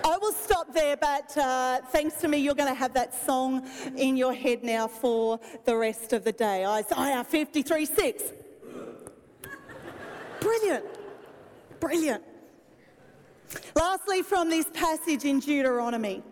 I 0.04 0.18
will 0.18 0.32
stop 0.32 0.74
there, 0.74 0.96
but 0.96 1.38
uh, 1.38 1.82
thanks 1.92 2.16
to 2.22 2.28
me, 2.28 2.38
you're 2.38 2.56
going 2.56 2.70
to 2.70 2.80
have 2.80 2.94
that 2.94 3.14
song 3.26 3.68
in 3.96 4.16
your 4.16 4.34
head 4.34 4.64
now 4.64 4.88
for 4.88 5.40
the 5.66 5.76
rest 5.76 6.14
of 6.14 6.24
the 6.24 6.32
day. 6.32 6.64
I, 6.64 6.80
Isaiah 6.80 7.24
53 7.24 7.86
6. 7.86 8.24
Brilliant. 10.40 10.86
Brilliant. 11.80 12.24
Lastly, 13.76 14.22
from 14.22 14.50
this 14.50 14.66
passage 14.74 15.26
in 15.26 15.40
Deuteronomy, 15.40 16.24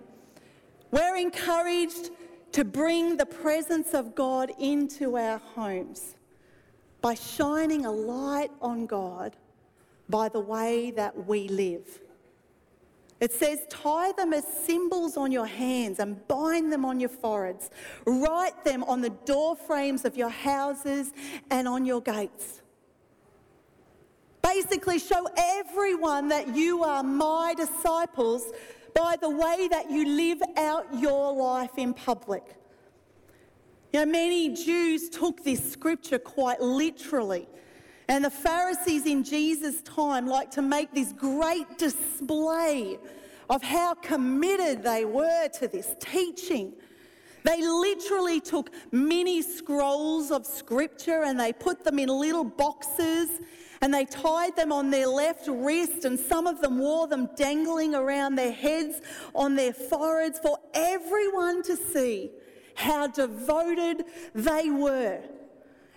we're 0.91 1.17
encouraged 1.17 2.11
to 2.55 2.63
bring 2.63 3.17
the 3.17 3.25
presence 3.25 3.93
of 3.93 4.15
God 4.15 4.49
into 4.59 5.17
our 5.17 5.39
homes 5.39 6.15
by 7.01 7.13
shining 7.13 7.85
a 7.85 7.91
light 7.91 8.49
on 8.61 8.85
God 8.85 9.35
by 10.07 10.29
the 10.29 10.39
way 10.39 10.89
that 10.91 11.27
we 11.27 11.49
live. 11.49 11.99
It 13.19 13.33
says, 13.33 13.59
tie 13.69 14.13
them 14.13 14.31
as 14.31 14.45
symbols 14.47 15.17
on 15.17 15.33
your 15.33 15.45
hands 15.45 15.99
and 15.99 16.25
bind 16.29 16.71
them 16.71 16.85
on 16.85 16.97
your 16.97 17.09
foreheads. 17.09 17.71
Write 18.05 18.63
them 18.63 18.85
on 18.85 19.01
the 19.01 19.09
door 19.09 19.57
frames 19.57 20.05
of 20.05 20.15
your 20.15 20.29
houses 20.29 21.11
and 21.51 21.67
on 21.67 21.85
your 21.85 21.99
gates. 21.99 22.61
Basically, 24.41 24.99
show 24.99 25.27
everyone 25.35 26.29
that 26.29 26.55
you 26.55 26.85
are 26.85 27.03
my 27.03 27.53
disciples 27.57 28.53
by 28.95 29.17
the 29.19 29.29
way 29.29 29.67
that 29.69 29.91
you 29.91 30.07
live 30.07 30.41
out 30.57 30.87
your 30.97 31.31
life 31.33 31.77
in 31.77 31.93
public. 31.93 32.55
You 33.93 33.99
know, 33.99 34.11
many 34.11 34.55
Jews 34.55 35.09
took 35.09 35.43
this 35.43 35.71
scripture 35.71 36.17
quite 36.17 36.61
literally. 36.61 37.47
And 38.07 38.25
the 38.25 38.29
Pharisees 38.29 39.05
in 39.05 39.23
Jesus' 39.23 39.81
time 39.81 40.27
liked 40.27 40.53
to 40.53 40.61
make 40.61 40.93
this 40.93 41.11
great 41.11 41.77
display 41.77 42.97
of 43.49 43.61
how 43.61 43.95
committed 43.95 44.83
they 44.83 45.05
were 45.05 45.49
to 45.59 45.67
this 45.67 45.95
teaching. 45.99 46.73
They 47.43 47.61
literally 47.61 48.39
took 48.41 48.71
mini 48.91 49.41
scrolls 49.41 50.31
of 50.31 50.45
scripture 50.45 51.23
and 51.23 51.39
they 51.39 51.53
put 51.53 51.83
them 51.83 51.99
in 51.99 52.09
little 52.09 52.43
boxes 52.43 53.29
and 53.81 53.93
they 53.93 54.05
tied 54.05 54.55
them 54.55 54.71
on 54.71 54.89
their 54.89 55.07
left 55.07 55.47
wrist, 55.47 56.05
and 56.05 56.19
some 56.19 56.47
of 56.47 56.61
them 56.61 56.79
wore 56.79 57.07
them 57.07 57.29
dangling 57.35 57.95
around 57.95 58.35
their 58.35 58.51
heads 58.51 59.01
on 59.33 59.55
their 59.55 59.73
foreheads 59.73 60.39
for 60.39 60.57
everyone 60.73 61.63
to 61.63 61.75
see 61.75 62.31
how 62.75 63.07
devoted 63.07 64.05
they 64.33 64.69
were. 64.69 65.21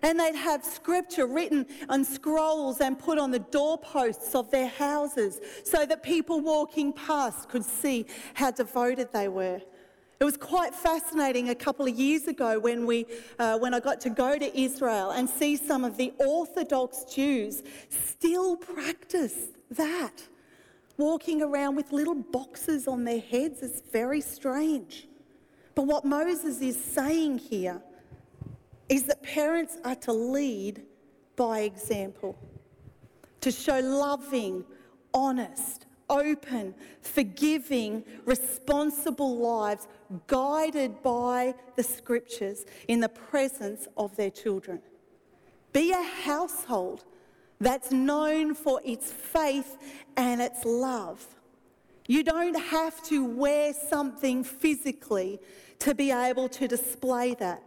And 0.03 0.21
they'd 0.21 0.37
have 0.37 0.65
scripture 0.65 1.27
written 1.27 1.67
on 1.89 2.05
scrolls 2.05 2.81
and 2.81 2.99
put 2.99 3.19
on 3.19 3.33
the 3.33 3.41
doorposts 3.41 4.35
of 4.35 4.51
their 4.51 4.69
houses 4.69 5.41
so 5.65 5.85
that 5.87 6.03
people 6.03 6.41
walking 6.41 6.93
past 6.93 7.49
could 7.49 7.65
see 7.65 8.07
how 8.35 8.53
devoted 8.53 9.13
they 9.13 9.29
were. 9.29 9.61
It 10.21 10.25
was 10.25 10.37
quite 10.37 10.75
fascinating 10.75 11.51
a 11.51 11.55
couple 11.55 11.87
of 11.87 11.95
years 11.95 12.27
ago 12.27 12.59
when, 12.59 12.87
we, 12.87 13.07
uh, 13.39 13.57
when 13.59 13.73
I 13.73 13.79
got 13.79 14.01
to 14.01 14.11
go 14.11 14.37
to 14.37 14.61
Israel 14.61 15.13
and 15.13 15.31
see 15.31 15.57
some 15.57 15.85
of 15.85 15.97
the 15.97 16.13
Orthodox 16.19 17.05
Jews 17.05 17.63
still 17.89 18.57
practice 18.57 19.37
that. 19.71 20.25
Walking 20.97 21.43
around 21.43 21.77
with 21.77 21.93
little 21.93 22.17
boxes 22.17 22.89
on 22.89 23.05
their 23.05 23.21
heads 23.21 23.63
is 23.63 23.83
very 23.93 24.21
strange. 24.21 25.07
But 25.77 25.87
what 25.87 26.05
Moses 26.05 26.61
is 26.61 26.83
saying 26.83 27.39
here 27.39 27.81
is 28.89 29.05
that 29.05 29.23
parents 29.23 29.77
are 29.85 29.95
to 29.95 30.13
lead 30.13 30.83
by 31.37 31.61
example, 31.61 32.37
to 33.41 33.53
show 33.53 33.79
loving, 33.79 34.65
honest, 35.15 35.87
open, 36.11 36.75
forgiving, 37.03 38.05
responsible 38.25 39.39
lives 39.39 39.87
guided 40.27 41.03
by 41.03 41.55
the 41.77 41.83
scriptures 41.83 42.65
in 42.89 43.01
the 43.01 43.09
presence 43.09 43.89
of 43.97 44.17
their 44.17 44.31
children. 44.31 44.81
Be 45.73 45.93
a 45.93 46.03
household 46.03 47.05
that's 47.61 47.91
known 47.91 48.55
for 48.55 48.81
its 48.85 49.11
faith 49.11 49.77
and 50.17 50.41
its 50.41 50.65
love. 50.65 51.27
You 52.07 52.25
don't 52.25 52.59
have 52.59 53.03
to 53.05 53.25
wear 53.25 53.73
something 53.75 54.45
physically 54.45 55.41
to 55.81 55.95
be 55.95 56.11
able 56.11 56.49
to 56.51 56.67
display 56.67 57.35
that. 57.35 57.63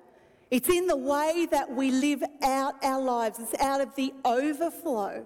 It's 0.49 0.67
in 0.67 0.87
the 0.87 0.97
way 0.97 1.47
that 1.51 1.71
we 1.71 1.91
live 1.91 2.23
out 2.41 2.83
our 2.83 3.01
lives, 3.01 3.39
it's 3.39 3.61
out 3.61 3.79
of 3.81 3.95
the 3.95 4.13
overflow 4.25 5.25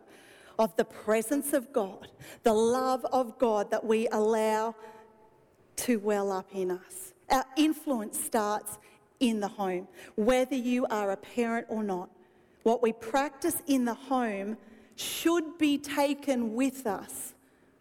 of 0.57 0.75
the 0.75 0.85
presence 0.85 1.53
of 1.53 1.71
God, 1.73 2.07
the 2.43 2.53
love 2.53 3.05
of 3.05 3.37
God 3.37 3.71
that 3.71 3.83
we 3.83 4.07
allow 4.09 4.75
to 5.77 5.99
well 5.99 6.31
up 6.31 6.47
in 6.53 6.71
us. 6.71 7.13
Our 7.29 7.45
influence 7.57 8.19
starts 8.19 8.77
in 9.19 9.39
the 9.39 9.47
home, 9.47 9.87
whether 10.15 10.55
you 10.55 10.85
are 10.87 11.11
a 11.11 11.17
parent 11.17 11.67
or 11.69 11.83
not. 11.83 12.09
What 12.63 12.81
we 12.81 12.93
practice 12.93 13.61
in 13.67 13.85
the 13.85 13.93
home 13.93 14.57
should 14.95 15.57
be 15.57 15.77
taken 15.77 16.53
with 16.53 16.87
us 16.87 17.33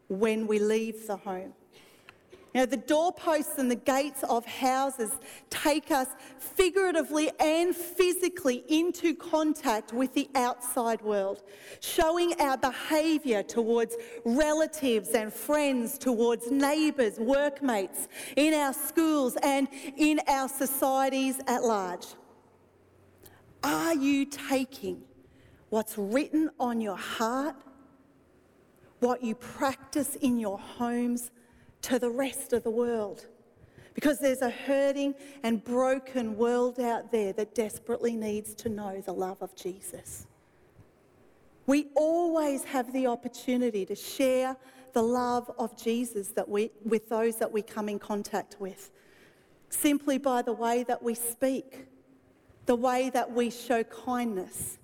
when 0.09 0.47
we 0.47 0.59
leave 0.59 1.07
the 1.07 1.17
home. 1.17 1.55
You 2.55 2.61
know, 2.61 2.67
the 2.67 2.77
doorposts 2.77 3.59
and 3.59 3.69
the 3.69 3.75
gates 3.75 4.23
of 4.23 4.47
houses 4.47 5.11
take 5.51 5.91
us 5.91 6.07
figuratively 6.39 7.33
and 7.41 7.75
physically 7.75 8.63
into 8.69 9.13
contact 9.13 9.93
with 9.93 10.15
the 10.15 10.31
outside 10.37 11.03
world, 11.03 11.43
showing 11.81 12.41
our 12.41 12.57
behaviour 12.57 13.43
towards 13.43 13.97
relatives 14.25 15.11
and 15.11 15.33
friends, 15.33 15.99
towards 15.99 16.49
neighbours, 16.49 17.19
workmates, 17.19 18.07
in 18.37 18.55
our 18.55 18.73
schools 18.73 19.37
and 19.43 19.67
in 19.97 20.21
our 20.29 20.49
societies 20.49 21.41
at 21.49 21.65
large. 21.65 22.07
Are 23.65 23.97
you 23.97 24.27
taking 24.27 25.03
what's 25.71 25.99
written 25.99 26.51
on 26.61 26.81
your 26.81 26.97
heart, 26.97 27.57
what 29.01 29.25
you 29.25 29.35
practice 29.35 30.15
in 30.15 30.39
your 30.39 30.59
homes, 30.59 31.33
to 31.85 31.99
the 31.99 32.11
rest 32.11 32.53
of 32.53 32.63
the 32.63 32.71
world. 32.71 33.27
Because 33.95 34.19
there's 34.19 34.43
a 34.43 34.51
hurting 34.51 35.15
and 35.43 35.63
broken 35.63 36.37
world 36.37 36.81
out 36.81 37.13
there 37.13 37.33
that 37.35 37.55
desperately 37.55 38.17
needs 38.17 38.55
to 38.55 38.69
know 38.69 39.01
the 39.01 39.13
love 39.13 39.41
of 39.41 39.55
Jesus. 39.55 40.27
We 41.67 41.89
always 41.95 42.65
have 42.65 42.93
the 42.93 43.07
opportunity 43.07 43.87
to 43.87 43.95
share 43.95 44.57
the 44.93 45.03
love 45.03 45.51
of 45.59 45.81
Jesus 45.81 46.29
that 46.29 46.49
we, 46.49 46.71
with 46.85 47.09
those 47.09 47.37
that 47.39 47.53
we 47.53 47.63
come 47.63 47.89
in 47.89 47.99
contact 47.99 48.57
with, 48.59 48.91
simply 49.69 50.19
by 50.19 50.43
the 50.43 50.53
way 50.53 50.85
that 50.85 51.03
we 51.03 51.15
speak, 51.15 51.87
the 52.67 52.77
way 52.77 53.11
that 53.11 53.31
we 53.31 53.51
show 53.51 53.85
kindness, 53.85 54.79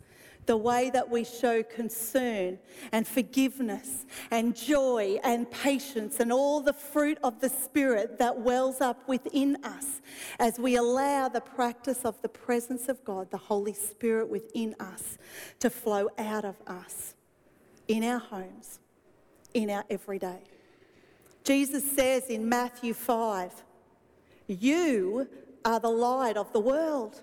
the 0.51 0.57
way 0.57 0.91
that 0.91 1.09
we 1.09 1.23
show 1.23 1.63
concern 1.63 2.59
and 2.91 3.07
forgiveness 3.07 4.05
and 4.33 4.57
joy 4.57 5.17
and 5.23 5.49
patience 5.49 6.19
and 6.19 6.33
all 6.33 6.61
the 6.61 6.73
fruit 6.73 7.17
of 7.23 7.41
the 7.41 7.49
Spirit 7.49 8.19
that 8.19 8.37
wells 8.37 8.81
up 8.81 9.09
within 9.09 9.57
us 9.63 10.01
as 10.41 10.59
we 10.59 10.75
allow 10.75 11.29
the 11.29 11.41
practice 11.41 12.05
of 12.05 12.21
the 12.21 12.29
presence 12.29 12.89
of 12.89 13.05
God, 13.05 13.31
the 13.31 13.37
Holy 13.37 13.73
Spirit 13.73 14.29
within 14.29 14.75
us, 14.81 15.19
to 15.61 15.71
flow 15.71 16.09
out 16.19 16.45
of 16.45 16.57
us 16.67 17.15
in 17.87 18.03
our 18.03 18.19
homes, 18.19 18.81
in 19.55 19.71
our 19.71 19.85
everyday. 19.89 20.41
Jesus 21.45 21.89
says 21.93 22.25
in 22.27 22.49
Matthew 22.49 22.93
5, 22.93 23.53
You 24.49 25.29
are 25.65 25.79
the 25.79 25.91
light 25.91 26.37
of 26.37 26.53
the 26.53 26.59
world. 26.59 27.23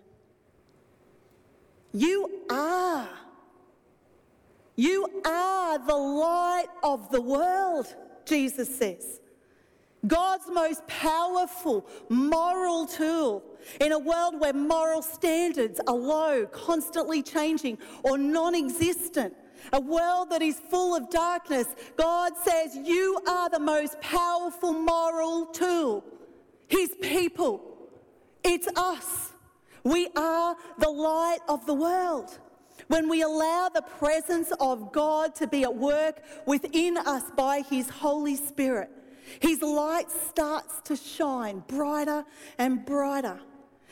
You 1.93 2.43
are 2.49 3.09
You 4.75 5.21
are 5.25 5.77
the 5.77 5.95
light 5.95 6.67
of 6.83 7.11
the 7.11 7.21
world, 7.21 7.93
Jesus 8.25 8.73
says. 8.75 9.19
God's 10.07 10.47
most 10.49 10.87
powerful 10.87 11.85
moral 12.09 12.87
tool 12.87 13.43
in 13.79 13.91
a 13.91 13.99
world 13.99 14.39
where 14.39 14.53
moral 14.53 15.03
standards 15.03 15.79
are 15.85 15.95
low, 15.95 16.47
constantly 16.47 17.21
changing, 17.21 17.77
or 18.03 18.17
non 18.17 18.55
existent. 18.55 19.35
A 19.73 19.79
world 19.79 20.31
that 20.31 20.41
is 20.41 20.59
full 20.71 20.95
of 20.95 21.11
darkness. 21.11 21.67
God 21.95 22.31
says, 22.43 22.75
You 22.75 23.19
are 23.27 23.49
the 23.49 23.59
most 23.59 24.01
powerful 24.01 24.73
moral 24.73 25.45
tool. 25.47 26.03
His 26.67 26.89
people. 26.99 27.61
It's 28.43 28.67
us. 28.75 29.30
We 29.83 30.09
are 30.15 30.55
the 30.77 30.89
light 30.89 31.39
of 31.47 31.65
the 31.65 31.73
world. 31.73 32.37
When 32.87 33.09
we 33.09 33.21
allow 33.21 33.69
the 33.69 33.81
presence 33.81 34.51
of 34.59 34.91
God 34.91 35.35
to 35.35 35.47
be 35.47 35.63
at 35.63 35.75
work 35.75 36.21
within 36.45 36.97
us 36.97 37.23
by 37.35 37.61
His 37.61 37.89
Holy 37.89 38.35
Spirit, 38.35 38.89
His 39.39 39.61
light 39.61 40.09
starts 40.09 40.81
to 40.85 40.95
shine 40.95 41.63
brighter 41.67 42.25
and 42.57 42.85
brighter. 42.85 43.39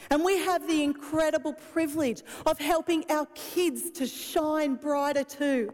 And 0.09 0.23
we 0.23 0.37
have 0.39 0.67
the 0.67 0.83
incredible 0.83 1.53
privilege 1.53 2.23
of 2.45 2.57
helping 2.57 3.03
our 3.09 3.27
kids 3.35 3.91
to 3.91 4.07
shine 4.07 4.75
brighter 4.75 5.23
too. 5.23 5.73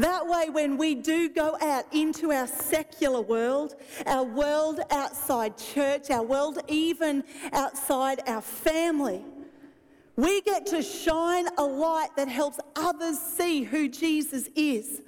That 0.00 0.26
way, 0.26 0.48
when 0.48 0.78
we 0.78 0.94
do 0.94 1.28
go 1.28 1.58
out 1.60 1.84
into 1.92 2.32
our 2.32 2.46
secular 2.46 3.20
world, 3.20 3.74
our 4.06 4.24
world 4.24 4.80
outside 4.90 5.58
church, 5.58 6.10
our 6.10 6.22
world 6.22 6.58
even 6.68 7.22
outside 7.52 8.22
our 8.26 8.40
family, 8.40 9.22
we 10.16 10.40
get 10.40 10.64
to 10.68 10.82
shine 10.82 11.48
a 11.58 11.62
light 11.62 12.16
that 12.16 12.28
helps 12.28 12.58
others 12.76 13.18
see 13.18 13.62
who 13.62 13.90
Jesus 13.90 14.48
is. 14.56 15.02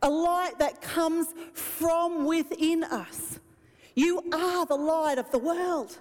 A 0.00 0.08
light 0.08 0.60
that 0.60 0.80
comes 0.80 1.26
from 1.52 2.24
within 2.24 2.84
us. 2.84 3.40
You 3.96 4.22
are 4.32 4.64
the 4.64 4.76
light 4.76 5.18
of 5.18 5.28
the 5.32 5.38
world. 5.38 5.98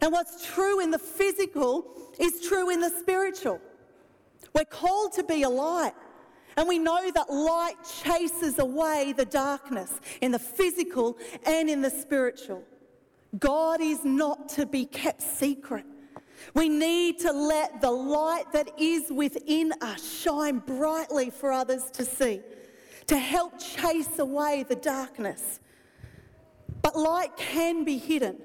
And 0.00 0.10
what's 0.10 0.52
true 0.52 0.80
in 0.80 0.90
the 0.90 0.98
physical 0.98 1.86
is 2.18 2.40
true 2.40 2.70
in 2.70 2.80
the 2.80 2.90
spiritual. 2.90 3.60
We're 4.52 4.64
called 4.64 5.12
to 5.12 5.22
be 5.22 5.44
a 5.44 5.48
light. 5.48 5.92
And 6.56 6.68
we 6.68 6.78
know 6.78 7.10
that 7.10 7.32
light 7.32 7.76
chases 8.02 8.58
away 8.58 9.14
the 9.16 9.24
darkness 9.24 10.00
in 10.20 10.32
the 10.32 10.38
physical 10.38 11.16
and 11.44 11.70
in 11.70 11.80
the 11.80 11.90
spiritual. 11.90 12.62
God 13.38 13.80
is 13.80 14.04
not 14.04 14.48
to 14.50 14.66
be 14.66 14.84
kept 14.84 15.22
secret. 15.22 15.86
We 16.54 16.68
need 16.68 17.20
to 17.20 17.32
let 17.32 17.80
the 17.80 17.90
light 17.90 18.52
that 18.52 18.70
is 18.78 19.10
within 19.10 19.72
us 19.80 20.20
shine 20.20 20.58
brightly 20.58 21.30
for 21.30 21.52
others 21.52 21.90
to 21.92 22.04
see, 22.04 22.40
to 23.06 23.16
help 23.16 23.58
chase 23.58 24.18
away 24.18 24.64
the 24.68 24.76
darkness. 24.76 25.60
But 26.82 26.96
light 26.96 27.36
can 27.36 27.84
be 27.84 27.96
hidden. 27.96 28.38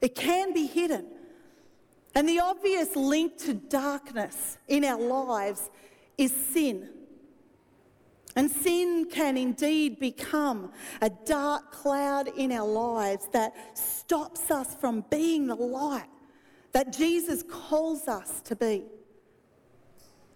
It 0.00 0.14
can 0.14 0.52
be 0.52 0.66
hidden. 0.66 1.06
And 2.14 2.28
the 2.28 2.40
obvious 2.40 2.96
link 2.96 3.36
to 3.38 3.54
darkness 3.54 4.56
in 4.68 4.84
our 4.84 5.00
lives 5.00 5.70
is 6.16 6.32
sin. 6.32 6.88
And 8.36 8.50
sin 8.50 9.08
can 9.10 9.36
indeed 9.36 9.98
become 9.98 10.72
a 11.00 11.10
dark 11.10 11.72
cloud 11.72 12.28
in 12.36 12.52
our 12.52 12.68
lives 12.68 13.28
that 13.32 13.54
stops 13.76 14.50
us 14.50 14.74
from 14.74 15.04
being 15.10 15.46
the 15.46 15.56
light 15.56 16.08
that 16.72 16.92
Jesus 16.92 17.42
calls 17.42 18.06
us 18.06 18.42
to 18.42 18.54
be. 18.54 18.84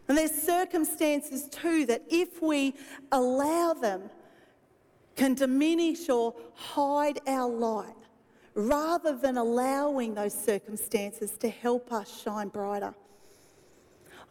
And 0.09 0.17
there's 0.17 0.33
circumstances 0.33 1.49
too 1.51 1.85
that 1.87 2.03
if 2.09 2.43
we 2.43 2.75
allow 3.13 3.75
them, 3.75 4.11
can 5.21 5.35
diminish 5.35 6.09
or 6.09 6.35
hide 6.55 7.21
our 7.27 7.47
light 7.47 7.95
rather 8.55 9.15
than 9.15 9.37
allowing 9.37 10.15
those 10.15 10.33
circumstances 10.33 11.37
to 11.37 11.51
help 11.51 11.93
us 11.93 12.23
shine 12.23 12.49
brighter. 12.49 12.95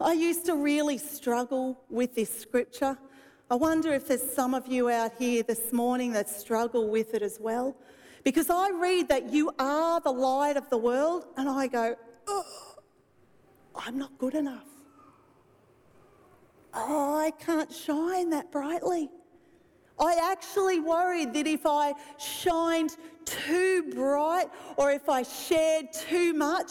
I 0.00 0.14
used 0.14 0.46
to 0.46 0.56
really 0.56 0.98
struggle 0.98 1.80
with 1.88 2.16
this 2.16 2.36
scripture. 2.40 2.98
I 3.52 3.56
wonder 3.56 3.92
if 3.92 4.06
there's 4.06 4.22
some 4.22 4.54
of 4.54 4.68
you 4.68 4.90
out 4.90 5.10
here 5.18 5.42
this 5.42 5.72
morning 5.72 6.12
that 6.12 6.28
struggle 6.28 6.88
with 6.88 7.14
it 7.14 7.22
as 7.22 7.40
well. 7.40 7.74
Because 8.22 8.48
I 8.48 8.70
read 8.70 9.08
that 9.08 9.32
you 9.32 9.50
are 9.58 10.00
the 10.00 10.12
light 10.12 10.56
of 10.56 10.70
the 10.70 10.76
world, 10.78 11.24
and 11.36 11.48
I 11.48 11.66
go, 11.66 11.96
I'm 13.74 13.98
not 13.98 14.16
good 14.18 14.34
enough. 14.34 14.68
Oh, 16.72 17.18
I 17.18 17.32
can't 17.32 17.72
shine 17.72 18.30
that 18.30 18.52
brightly. 18.52 19.10
I 19.98 20.30
actually 20.30 20.78
worried 20.78 21.32
that 21.34 21.48
if 21.48 21.66
I 21.66 21.94
shined 22.18 22.96
too 23.24 23.90
bright 23.92 24.46
or 24.76 24.92
if 24.92 25.08
I 25.08 25.24
shared 25.24 25.92
too 25.92 26.34
much, 26.34 26.70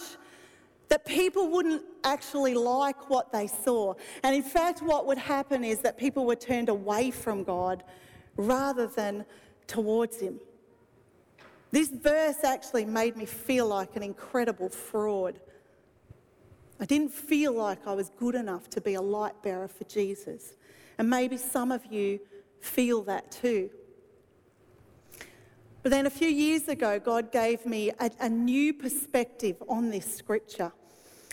that 0.89 1.05
people 1.05 1.49
wouldn't 1.49 1.83
actually 2.03 2.55
like 2.55 3.09
what 3.09 3.31
they 3.31 3.47
saw. 3.47 3.93
And 4.23 4.35
in 4.35 4.43
fact, 4.43 4.81
what 4.81 5.05
would 5.05 5.17
happen 5.17 5.63
is 5.63 5.79
that 5.79 5.97
people 5.97 6.25
were 6.25 6.35
turned 6.35 6.69
away 6.69 7.11
from 7.11 7.43
God 7.43 7.83
rather 8.35 8.87
than 8.87 9.25
towards 9.67 10.19
Him. 10.19 10.39
This 11.71 11.89
verse 11.89 12.43
actually 12.43 12.85
made 12.85 13.15
me 13.15 13.25
feel 13.25 13.67
like 13.67 13.95
an 13.95 14.01
incredible 14.01 14.69
fraud. 14.69 15.39
I 16.79 16.85
didn't 16.85 17.11
feel 17.11 17.53
like 17.53 17.85
I 17.85 17.93
was 17.93 18.09
good 18.17 18.35
enough 18.35 18.69
to 18.71 18.81
be 18.81 18.95
a 18.95 19.01
light 19.01 19.41
bearer 19.43 19.67
for 19.67 19.83
Jesus. 19.83 20.55
And 20.97 21.09
maybe 21.09 21.37
some 21.37 21.71
of 21.71 21.85
you 21.85 22.19
feel 22.59 23.03
that 23.03 23.31
too. 23.31 23.69
But 25.83 25.91
then 25.91 26.05
a 26.05 26.09
few 26.09 26.27
years 26.27 26.67
ago, 26.67 26.99
God 26.99 27.31
gave 27.31 27.65
me 27.65 27.91
a, 27.99 28.11
a, 28.19 28.29
new 28.29 28.73
perspective 28.73 29.55
on 29.69 29.89
this 29.89 30.13
scripture. 30.13 30.73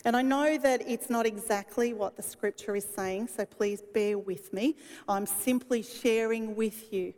And 0.07 0.17
I 0.17 0.23
know 0.23 0.57
that 0.57 0.83
it's 0.87 1.11
not 1.11 1.27
exactly 1.27 1.93
what 1.93 2.15
the 2.15 2.23
scripture 2.23 2.77
is 2.77 2.85
saying, 2.85 3.27
so 3.27 3.45
please 3.45 3.83
bear 3.93 4.17
with 4.17 4.53
me. 4.53 4.77
I'm 5.09 5.27
simply 5.27 5.83
sharing 5.83 6.55
with 6.55 6.93
you 6.93 7.13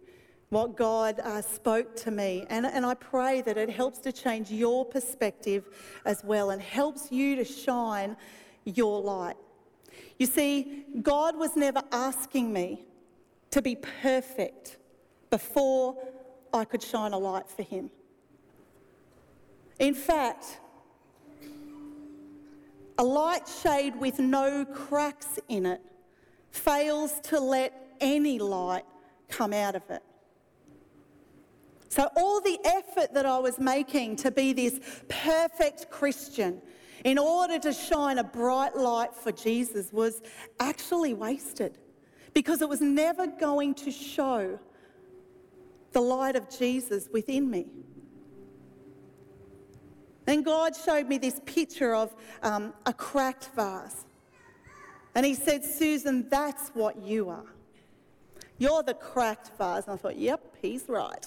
what 0.49 0.75
God 0.75 1.21
uh, 1.21 1.43
spoke 1.43 1.95
to 1.97 2.11
me. 2.11 2.47
And, 2.49 2.65
and 2.65 2.87
I 2.87 2.95
pray 2.95 3.43
that 3.43 3.59
it 3.59 3.69
helps 3.69 3.99
to 3.99 4.11
change 4.11 4.51
your 4.51 4.87
perspective 4.87 5.69
as 6.07 6.25
well 6.25 6.49
and 6.49 6.63
helps 6.63 7.13
you 7.13 7.37
to 7.37 7.45
shine 7.45 8.17
your 8.65 9.03
light. 9.03 9.37
You 10.19 10.25
see, 10.25 10.87
God 11.03 11.37
was 11.37 11.57
never 11.57 11.83
asking 11.93 12.51
me 12.51 12.87
to 13.51 13.61
be 13.61 13.77
perfect 13.77 14.79
before 15.29 15.95
I 16.55 16.65
could 16.65 16.83
shine 16.83 17.13
a 17.13 17.19
light 17.19 17.51
for 17.51 17.65
him. 17.65 17.91
In 19.79 19.93
fact, 19.93 20.61
a 22.99 23.05
light 23.05 23.49
shade 23.63 23.97
with 23.97 24.19
no 24.19 24.65
cracks 24.65 25.39
in 25.49 25.65
it 25.65 25.81
fails 26.51 27.21
to 27.21 27.39
let 27.39 27.73
any 28.01 28.39
light 28.39 28.85
come 29.29 29.53
out 29.53 29.77
of 29.77 29.83
it. 29.89 30.03
So, 31.89 32.09
all 32.17 32.41
the 32.41 32.59
effort 32.65 33.15
that 33.15 33.25
I 33.25 33.39
was 33.39 33.59
making 33.59 34.17
to 34.17 34.31
be 34.31 34.53
this 34.53 34.79
perfect 35.09 35.91
Christian 35.91 36.61
in 37.05 37.19
order 37.19 37.59
to 37.61 37.73
shine 37.73 38.19
a 38.19 38.25
bright 38.25 38.77
light 38.77 39.15
for 39.15 39.33
Jesus 39.33 39.93
was 39.93 40.21
actually 40.61 41.15
wasted 41.15 41.79
because 42.35 42.61
it 42.61 42.69
was 42.69 42.81
never 42.81 43.27
going 43.27 43.75
to 43.75 43.91
show 43.91 44.59
the 45.93 46.01
light 46.01 46.37
of 46.37 46.49
Jesus 46.51 47.09
within 47.13 47.51
me. 47.51 47.67
Then 50.29 50.43
God 50.43 50.77
showed 50.77 51.09
me 51.09 51.17
this 51.17 51.41
picture 51.47 51.95
of 51.95 52.15
um, 52.43 52.75
a 52.85 52.93
cracked 52.93 53.49
vase. 53.57 54.05
And 55.15 55.25
He 55.25 55.33
said, 55.33 55.65
Susan, 55.65 56.29
that's 56.29 56.69
what 56.75 57.01
you 57.03 57.31
are. 57.31 57.47
You're 58.59 58.83
the 58.83 58.93
cracked 58.93 59.57
vase. 59.57 59.85
And 59.85 59.95
I 59.95 59.97
thought, 59.97 60.19
yep, 60.19 60.55
he's 60.61 60.85
right. 60.87 61.27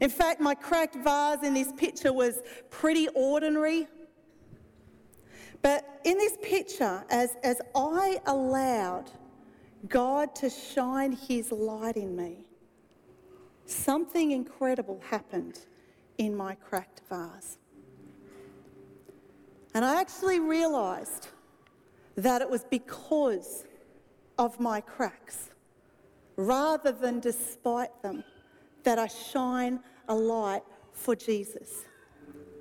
In 0.00 0.08
fact, 0.08 0.40
my 0.40 0.54
cracked 0.54 0.94
vase 1.02 1.42
in 1.42 1.52
this 1.52 1.72
picture 1.72 2.12
was 2.12 2.42
pretty 2.70 3.08
ordinary. 3.08 3.88
But 5.62 6.00
in 6.04 6.16
this 6.16 6.38
picture, 6.40 7.04
as, 7.10 7.34
as 7.42 7.60
I 7.74 8.20
allowed 8.26 9.10
God 9.88 10.32
to 10.36 10.48
shine 10.48 11.10
his 11.10 11.50
light 11.50 11.96
in 11.96 12.14
me, 12.14 12.44
something 13.66 14.30
incredible 14.30 15.02
happened 15.10 15.58
in 16.18 16.36
my 16.36 16.54
cracked 16.54 17.02
vase. 17.08 17.58
And 19.74 19.84
I 19.84 20.00
actually 20.00 20.40
realised 20.40 21.28
that 22.16 22.42
it 22.42 22.50
was 22.50 22.64
because 22.64 23.64
of 24.38 24.58
my 24.60 24.80
cracks, 24.80 25.50
rather 26.36 26.92
than 26.92 27.20
despite 27.20 28.02
them, 28.02 28.24
that 28.82 28.98
I 28.98 29.06
shine 29.06 29.80
a 30.08 30.14
light 30.14 30.62
for 30.92 31.14
Jesus. 31.14 31.84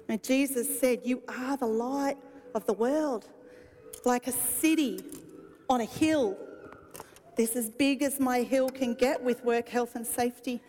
And 0.10 0.22
Jesus 0.24 0.80
said, 0.80 1.02
You 1.04 1.24
are 1.28 1.58
the 1.58 1.68
light 1.68 2.18
of 2.54 2.66
the 2.66 2.74
world, 2.74 3.28
like 4.06 4.28
a 4.28 4.32
city 4.32 5.04
on 5.70 5.82
a 5.82 5.86
hill 5.86 6.38
This 7.36 7.52
is 7.52 7.66
as 7.66 7.70
big 7.70 8.02
as 8.02 8.20
my 8.20 8.42
hill 8.42 8.70
can 8.70 8.96
get 8.96 9.24
with 9.24 9.44
work, 9.46 9.70
health, 9.70 9.96
and 9.96 10.06
safety 10.06 10.62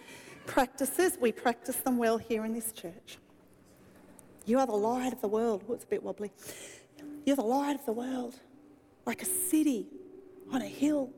practices. 0.48 1.16
We 1.20 1.30
practice 1.30 1.76
them 1.76 1.98
well 1.98 2.18
here 2.18 2.44
in 2.44 2.52
this 2.52 2.72
church. 2.72 3.18
You 4.46 4.58
are 4.58 4.66
the 4.66 4.72
light 4.72 5.12
of 5.12 5.20
the 5.20 5.28
world. 5.28 5.62
Oh, 5.68 5.74
it's 5.74 5.84
a 5.84 5.86
bit 5.86 6.02
wobbly. 6.02 6.32
You're 7.24 7.36
the 7.36 7.42
light 7.42 7.78
of 7.78 7.84
the 7.84 7.92
world, 7.92 8.34
like 9.06 9.22
a 9.22 9.26
city 9.26 9.86
on 10.50 10.62
a 10.62 10.66
hill. 10.66 11.10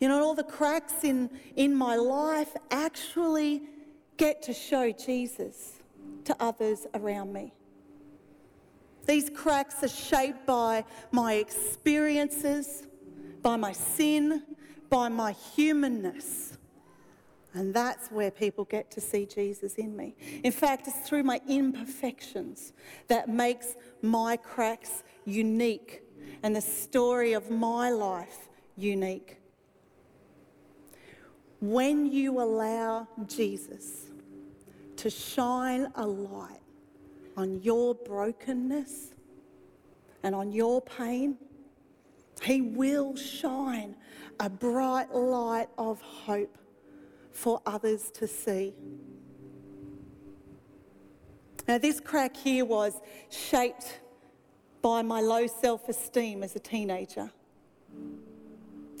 You 0.00 0.06
know, 0.08 0.22
all 0.22 0.34
the 0.34 0.44
cracks 0.44 1.02
in, 1.02 1.28
in 1.56 1.74
my 1.74 1.96
life 1.96 2.56
actually 2.70 3.62
get 4.16 4.40
to 4.42 4.52
show 4.52 4.92
Jesus 4.92 5.80
to 6.24 6.36
others 6.38 6.86
around 6.94 7.32
me. 7.32 7.52
These 9.06 9.30
cracks 9.30 9.82
are 9.82 9.88
shaped 9.88 10.46
by 10.46 10.84
my 11.10 11.34
experiences, 11.34 12.86
by 13.42 13.56
my 13.56 13.72
sin, 13.72 14.44
by 14.88 15.08
my 15.08 15.32
humanness. 15.32 16.57
And 17.54 17.72
that's 17.72 18.08
where 18.10 18.30
people 18.30 18.64
get 18.64 18.90
to 18.92 19.00
see 19.00 19.26
Jesus 19.26 19.74
in 19.74 19.96
me. 19.96 20.14
In 20.44 20.52
fact, 20.52 20.86
it's 20.86 21.08
through 21.08 21.22
my 21.22 21.40
imperfections 21.48 22.72
that 23.08 23.28
makes 23.28 23.74
my 24.02 24.36
cracks 24.36 25.02
unique 25.24 26.02
and 26.42 26.54
the 26.54 26.60
story 26.60 27.32
of 27.32 27.50
my 27.50 27.90
life 27.90 28.48
unique. 28.76 29.38
When 31.60 32.12
you 32.12 32.40
allow 32.40 33.08
Jesus 33.26 34.10
to 34.96 35.10
shine 35.10 35.90
a 35.94 36.06
light 36.06 36.60
on 37.36 37.60
your 37.62 37.94
brokenness 37.94 39.14
and 40.22 40.34
on 40.34 40.52
your 40.52 40.80
pain, 40.82 41.38
He 42.42 42.60
will 42.60 43.16
shine 43.16 43.96
a 44.38 44.48
bright 44.48 45.12
light 45.12 45.68
of 45.78 46.00
hope 46.00 46.58
for 47.38 47.62
others 47.64 48.10
to 48.10 48.26
see. 48.26 48.74
Now, 51.68 51.78
this 51.78 52.00
crack 52.00 52.36
here 52.36 52.64
was 52.64 53.00
shaped 53.30 54.00
by 54.82 55.02
my 55.02 55.20
low 55.20 55.46
self 55.46 55.88
esteem 55.88 56.42
as 56.42 56.56
a 56.56 56.58
teenager. 56.58 57.30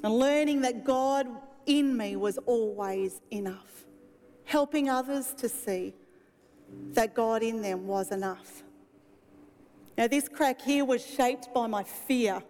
And 0.04 0.14
learning 0.18 0.60
that 0.60 0.84
God 0.84 1.26
in 1.66 1.96
me 1.96 2.14
was 2.14 2.38
always 2.46 3.20
enough, 3.32 3.84
helping 4.44 4.88
others 4.88 5.34
to 5.38 5.48
see 5.48 5.94
that 6.92 7.14
God 7.14 7.42
in 7.42 7.60
them 7.60 7.86
was 7.88 8.12
enough. 8.12 8.62
Now, 9.96 10.06
this 10.06 10.28
crack 10.28 10.60
here 10.60 10.84
was 10.84 11.04
shaped 11.04 11.52
by 11.52 11.66
my 11.66 11.82
fear, 11.82 12.40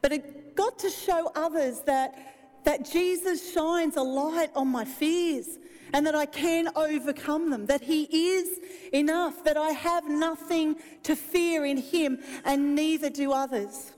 but 0.00 0.10
it 0.10 0.54
got 0.54 0.78
to 0.78 0.88
show 0.88 1.30
others 1.34 1.80
that, 1.80 2.33
that 2.64 2.90
Jesus 2.90 3.52
shines 3.52 3.96
a 3.96 4.02
light 4.02 4.50
on 4.54 4.68
my 4.68 4.84
fears 4.84 5.58
and 5.92 6.06
that 6.06 6.14
I 6.14 6.26
can 6.26 6.68
overcome 6.74 7.50
them, 7.50 7.66
that 7.66 7.82
He 7.82 8.02
is 8.04 8.58
enough, 8.92 9.44
that 9.44 9.56
I 9.56 9.70
have 9.70 10.08
nothing 10.08 10.76
to 11.04 11.14
fear 11.14 11.64
in 11.64 11.76
Him, 11.76 12.18
and 12.44 12.74
neither 12.74 13.10
do 13.10 13.32
others. 13.32 13.92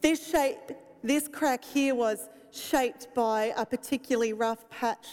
This 0.00 0.30
shape, 0.30 0.70
this 1.02 1.26
crack 1.26 1.64
here 1.64 1.94
was 1.94 2.28
shaped 2.52 3.08
by 3.14 3.52
a 3.56 3.66
particularly 3.66 4.32
rough 4.32 4.68
patch 4.70 5.06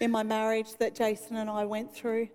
in 0.00 0.10
my 0.10 0.22
marriage 0.22 0.76
that 0.78 0.94
Jason 0.94 1.36
and 1.36 1.48
I 1.48 1.64
went 1.64 1.94
through. 1.94 2.28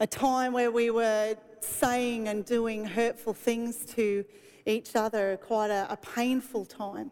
A 0.00 0.06
time 0.06 0.52
where 0.52 0.70
we 0.70 0.90
were 0.90 1.36
saying 1.60 2.28
and 2.28 2.44
doing 2.44 2.84
hurtful 2.84 3.32
things 3.32 3.86
to 3.94 4.24
each 4.66 4.96
other, 4.96 5.38
quite 5.38 5.70
a, 5.70 5.86
a 5.90 5.96
painful 5.96 6.66
time. 6.66 7.10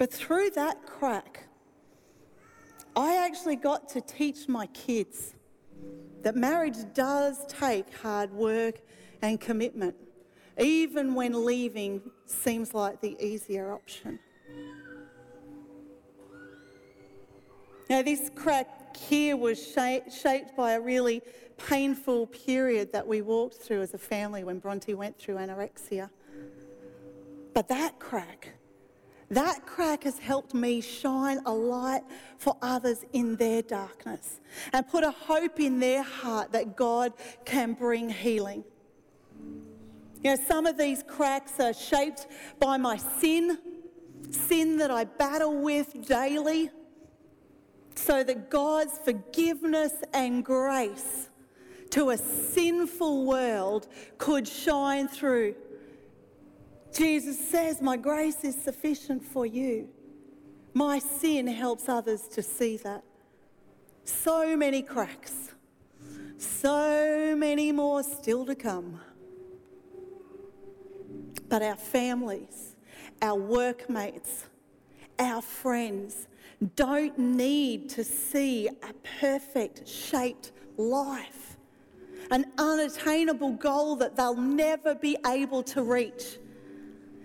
But 0.00 0.10
through 0.10 0.48
that 0.52 0.86
crack, 0.86 1.44
I 2.96 3.16
actually 3.16 3.56
got 3.56 3.86
to 3.90 4.00
teach 4.00 4.48
my 4.48 4.64
kids 4.68 5.34
that 6.22 6.36
marriage 6.36 6.78
does 6.94 7.44
take 7.48 7.94
hard 7.98 8.32
work 8.32 8.80
and 9.20 9.38
commitment 9.38 9.94
even 10.58 11.14
when 11.14 11.44
leaving 11.44 12.00
seems 12.24 12.72
like 12.72 13.02
the 13.02 13.14
easier 13.22 13.74
option. 13.74 14.18
Now, 17.90 18.00
this 18.00 18.30
crack 18.34 18.96
here 18.96 19.36
was 19.36 19.62
shaped 19.62 20.56
by 20.56 20.72
a 20.72 20.80
really 20.80 21.20
painful 21.58 22.28
period 22.28 22.90
that 22.92 23.06
we 23.06 23.20
walked 23.20 23.56
through 23.56 23.82
as 23.82 23.92
a 23.92 23.98
family 23.98 24.44
when 24.44 24.60
Bronte 24.60 24.94
went 24.94 25.18
through 25.18 25.34
anorexia. 25.34 26.08
But 27.52 27.68
that 27.68 27.98
crack, 27.98 28.54
that 29.30 29.64
crack 29.64 30.04
has 30.04 30.18
helped 30.18 30.54
me 30.54 30.80
shine 30.80 31.40
a 31.46 31.52
light 31.52 32.02
for 32.38 32.56
others 32.60 33.04
in 33.12 33.36
their 33.36 33.62
darkness 33.62 34.40
and 34.72 34.86
put 34.88 35.04
a 35.04 35.10
hope 35.10 35.60
in 35.60 35.78
their 35.78 36.02
heart 36.02 36.52
that 36.52 36.76
God 36.76 37.12
can 37.44 37.74
bring 37.74 38.10
healing. 38.10 38.64
You 40.22 40.32
know, 40.32 40.36
some 40.36 40.66
of 40.66 40.76
these 40.76 41.02
cracks 41.02 41.60
are 41.60 41.72
shaped 41.72 42.26
by 42.58 42.76
my 42.76 42.96
sin, 42.96 43.58
sin 44.30 44.76
that 44.78 44.90
I 44.90 45.04
battle 45.04 45.56
with 45.62 46.06
daily, 46.06 46.70
so 47.94 48.24
that 48.24 48.50
God's 48.50 48.98
forgiveness 48.98 49.92
and 50.12 50.44
grace 50.44 51.28
to 51.90 52.10
a 52.10 52.18
sinful 52.18 53.26
world 53.26 53.88
could 54.18 54.46
shine 54.46 55.08
through. 55.08 55.54
Jesus 56.92 57.38
says, 57.48 57.80
My 57.80 57.96
grace 57.96 58.44
is 58.44 58.60
sufficient 58.60 59.24
for 59.24 59.46
you. 59.46 59.88
My 60.74 60.98
sin 60.98 61.46
helps 61.46 61.88
others 61.88 62.22
to 62.28 62.42
see 62.42 62.76
that. 62.78 63.02
So 64.04 64.56
many 64.56 64.82
cracks, 64.82 65.52
so 66.38 67.34
many 67.36 67.72
more 67.72 68.02
still 68.02 68.44
to 68.46 68.54
come. 68.54 69.00
But 71.48 71.62
our 71.62 71.76
families, 71.76 72.76
our 73.20 73.38
workmates, 73.38 74.46
our 75.18 75.42
friends 75.42 76.28
don't 76.76 77.18
need 77.18 77.88
to 77.90 78.04
see 78.04 78.68
a 78.68 78.92
perfect 79.20 79.88
shaped 79.88 80.52
life, 80.76 81.56
an 82.30 82.46
unattainable 82.58 83.52
goal 83.52 83.96
that 83.96 84.16
they'll 84.16 84.34
never 84.34 84.94
be 84.94 85.16
able 85.26 85.62
to 85.64 85.82
reach. 85.82 86.38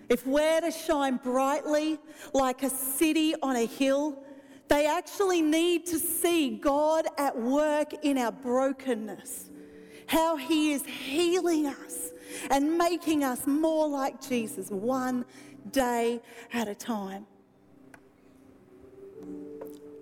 If 0.08 0.26
we're 0.26 0.60
to 0.60 0.70
shine 0.70 1.16
brightly 1.16 1.98
like 2.32 2.62
a 2.62 2.70
city 2.70 3.34
on 3.42 3.56
a 3.56 3.66
hill, 3.66 4.22
they 4.68 4.86
actually 4.86 5.42
need 5.42 5.86
to 5.86 5.98
see 5.98 6.56
God 6.58 7.06
at 7.18 7.36
work 7.38 7.92
in 8.02 8.18
our 8.18 8.32
brokenness, 8.32 9.50
how 10.06 10.36
He 10.36 10.72
is 10.72 10.84
healing 10.84 11.66
us 11.66 12.12
and 12.50 12.76
making 12.76 13.24
us 13.24 13.46
more 13.46 13.88
like 13.88 14.20
Jesus 14.20 14.70
one 14.70 15.24
day 15.70 16.20
at 16.52 16.68
a 16.68 16.74
time. 16.74 17.26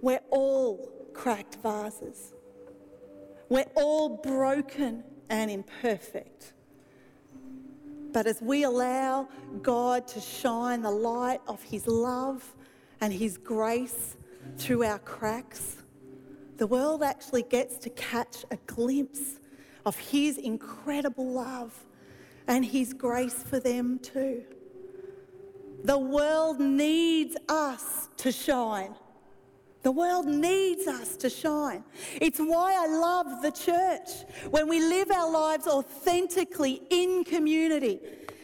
We're 0.02 0.20
all 0.30 0.90
cracked 1.14 1.56
vases. 1.62 2.34
We're 3.48 3.70
all 3.74 4.18
broken 4.18 5.04
and 5.30 5.50
imperfect. 5.50 6.52
But 8.14 8.28
as 8.28 8.40
we 8.40 8.62
allow 8.62 9.28
God 9.60 10.06
to 10.06 10.20
shine 10.20 10.82
the 10.82 10.90
light 10.90 11.40
of 11.48 11.60
His 11.64 11.88
love 11.88 12.54
and 13.00 13.12
His 13.12 13.36
grace 13.36 14.16
through 14.56 14.84
our 14.84 15.00
cracks, 15.00 15.78
the 16.56 16.68
world 16.68 17.02
actually 17.02 17.42
gets 17.42 17.76
to 17.78 17.90
catch 17.90 18.44
a 18.52 18.56
glimpse 18.68 19.40
of 19.84 19.96
His 19.96 20.38
incredible 20.38 21.28
love 21.28 21.84
and 22.46 22.64
His 22.64 22.92
grace 22.92 23.42
for 23.42 23.58
them 23.58 23.98
too. 23.98 24.44
The 25.82 25.98
world 25.98 26.60
needs 26.60 27.36
us 27.48 28.08
to 28.18 28.30
shine. 28.30 28.94
The 29.84 29.92
world 29.92 30.24
needs 30.24 30.86
us 30.86 31.14
to 31.18 31.28
shine. 31.28 31.84
It's 32.14 32.38
why 32.38 32.74
I 32.74 32.86
love 32.86 33.42
the 33.42 33.50
church. 33.50 34.24
When 34.50 34.66
we 34.66 34.80
live 34.80 35.10
our 35.10 35.30
lives 35.30 35.66
authentically 35.66 36.80
in 36.88 37.22
community, 37.22 38.00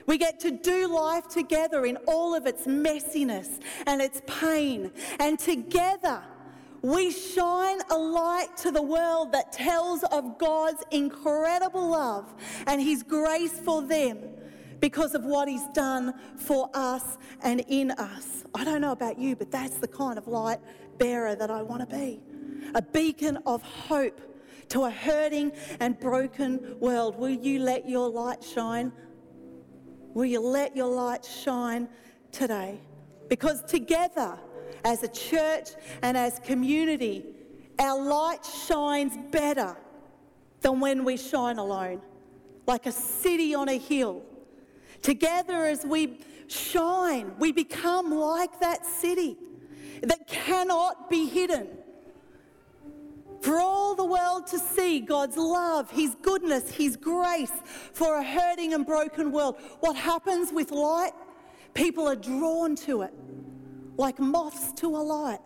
we 0.06 0.18
get 0.18 0.38
to 0.40 0.50
do 0.50 0.86
life 0.86 1.28
together 1.28 1.86
in 1.86 1.96
all 2.06 2.34
of 2.34 2.44
its 2.46 2.66
messiness 2.66 3.58
and 3.86 4.02
its 4.02 4.20
pain. 4.26 4.92
And 5.18 5.38
together, 5.38 6.22
we 6.82 7.10
shine 7.10 7.78
a 7.90 7.96
light 7.96 8.54
to 8.58 8.70
the 8.70 8.82
world 8.82 9.32
that 9.32 9.50
tells 9.50 10.02
of 10.04 10.36
God's 10.36 10.84
incredible 10.90 11.88
love 11.88 12.34
and 12.66 12.82
His 12.82 13.02
grace 13.02 13.58
for 13.58 13.80
them 13.80 14.18
because 14.78 15.14
of 15.14 15.24
what 15.24 15.48
He's 15.48 15.66
done 15.68 16.12
for 16.36 16.68
us 16.74 17.16
and 17.42 17.64
in 17.68 17.92
us. 17.92 18.44
I 18.54 18.64
don't 18.64 18.82
know 18.82 18.92
about 18.92 19.18
you, 19.18 19.36
but 19.36 19.50
that's 19.50 19.76
the 19.76 19.88
kind 19.88 20.18
of 20.18 20.26
light 20.26 20.60
bearer 21.00 21.34
that 21.34 21.50
I 21.50 21.62
want 21.62 21.88
to 21.88 21.96
be 21.96 22.20
a 22.74 22.82
beacon 22.82 23.38
of 23.46 23.62
hope 23.62 24.20
to 24.68 24.84
a 24.84 24.90
hurting 24.90 25.50
and 25.80 25.98
broken 25.98 26.78
world. 26.78 27.18
Will 27.18 27.30
you 27.30 27.58
let 27.58 27.88
your 27.88 28.08
light 28.08 28.44
shine? 28.44 28.92
Will 30.14 30.26
you 30.26 30.40
let 30.40 30.76
your 30.76 30.86
light 30.86 31.24
shine 31.24 31.88
today? 32.30 32.80
Because 33.28 33.62
together, 33.64 34.38
as 34.84 35.02
a 35.02 35.08
church 35.08 35.70
and 36.02 36.16
as 36.16 36.38
community, 36.38 37.24
our 37.80 38.00
light 38.00 38.44
shines 38.44 39.16
better 39.32 39.76
than 40.60 40.78
when 40.78 41.04
we 41.04 41.16
shine 41.16 41.58
alone, 41.58 42.00
like 42.66 42.86
a 42.86 42.92
city 42.92 43.54
on 43.54 43.68
a 43.68 43.78
hill. 43.78 44.22
Together, 45.02 45.64
as 45.64 45.84
we 45.84 46.18
shine, 46.46 47.32
we 47.38 47.50
become 47.50 48.12
like 48.12 48.60
that 48.60 48.84
city 48.84 49.36
that 50.02 50.26
cannot 50.26 51.10
be 51.10 51.26
hidden. 51.26 51.68
For 53.40 53.58
all 53.58 53.94
the 53.94 54.04
world 54.04 54.46
to 54.48 54.58
see 54.58 55.00
God's 55.00 55.36
love, 55.36 55.90
His 55.90 56.14
goodness, 56.22 56.70
His 56.70 56.96
grace 56.96 57.52
for 57.92 58.16
a 58.16 58.22
hurting 58.22 58.74
and 58.74 58.84
broken 58.84 59.32
world. 59.32 59.56
What 59.80 59.96
happens 59.96 60.52
with 60.52 60.70
light? 60.70 61.12
People 61.72 62.06
are 62.06 62.16
drawn 62.16 62.76
to 62.76 63.02
it 63.02 63.14
like 63.96 64.18
moths 64.18 64.72
to 64.72 64.88
a 64.88 64.98
light. 64.98 65.40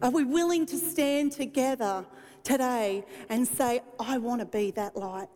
Are 0.00 0.10
we 0.10 0.24
willing 0.24 0.66
to 0.66 0.76
stand 0.78 1.32
together 1.32 2.04
today 2.44 3.04
and 3.28 3.46
say, 3.46 3.80
I 3.98 4.18
want 4.18 4.40
to 4.40 4.46
be 4.46 4.70
that 4.72 4.96
light? 4.96 5.28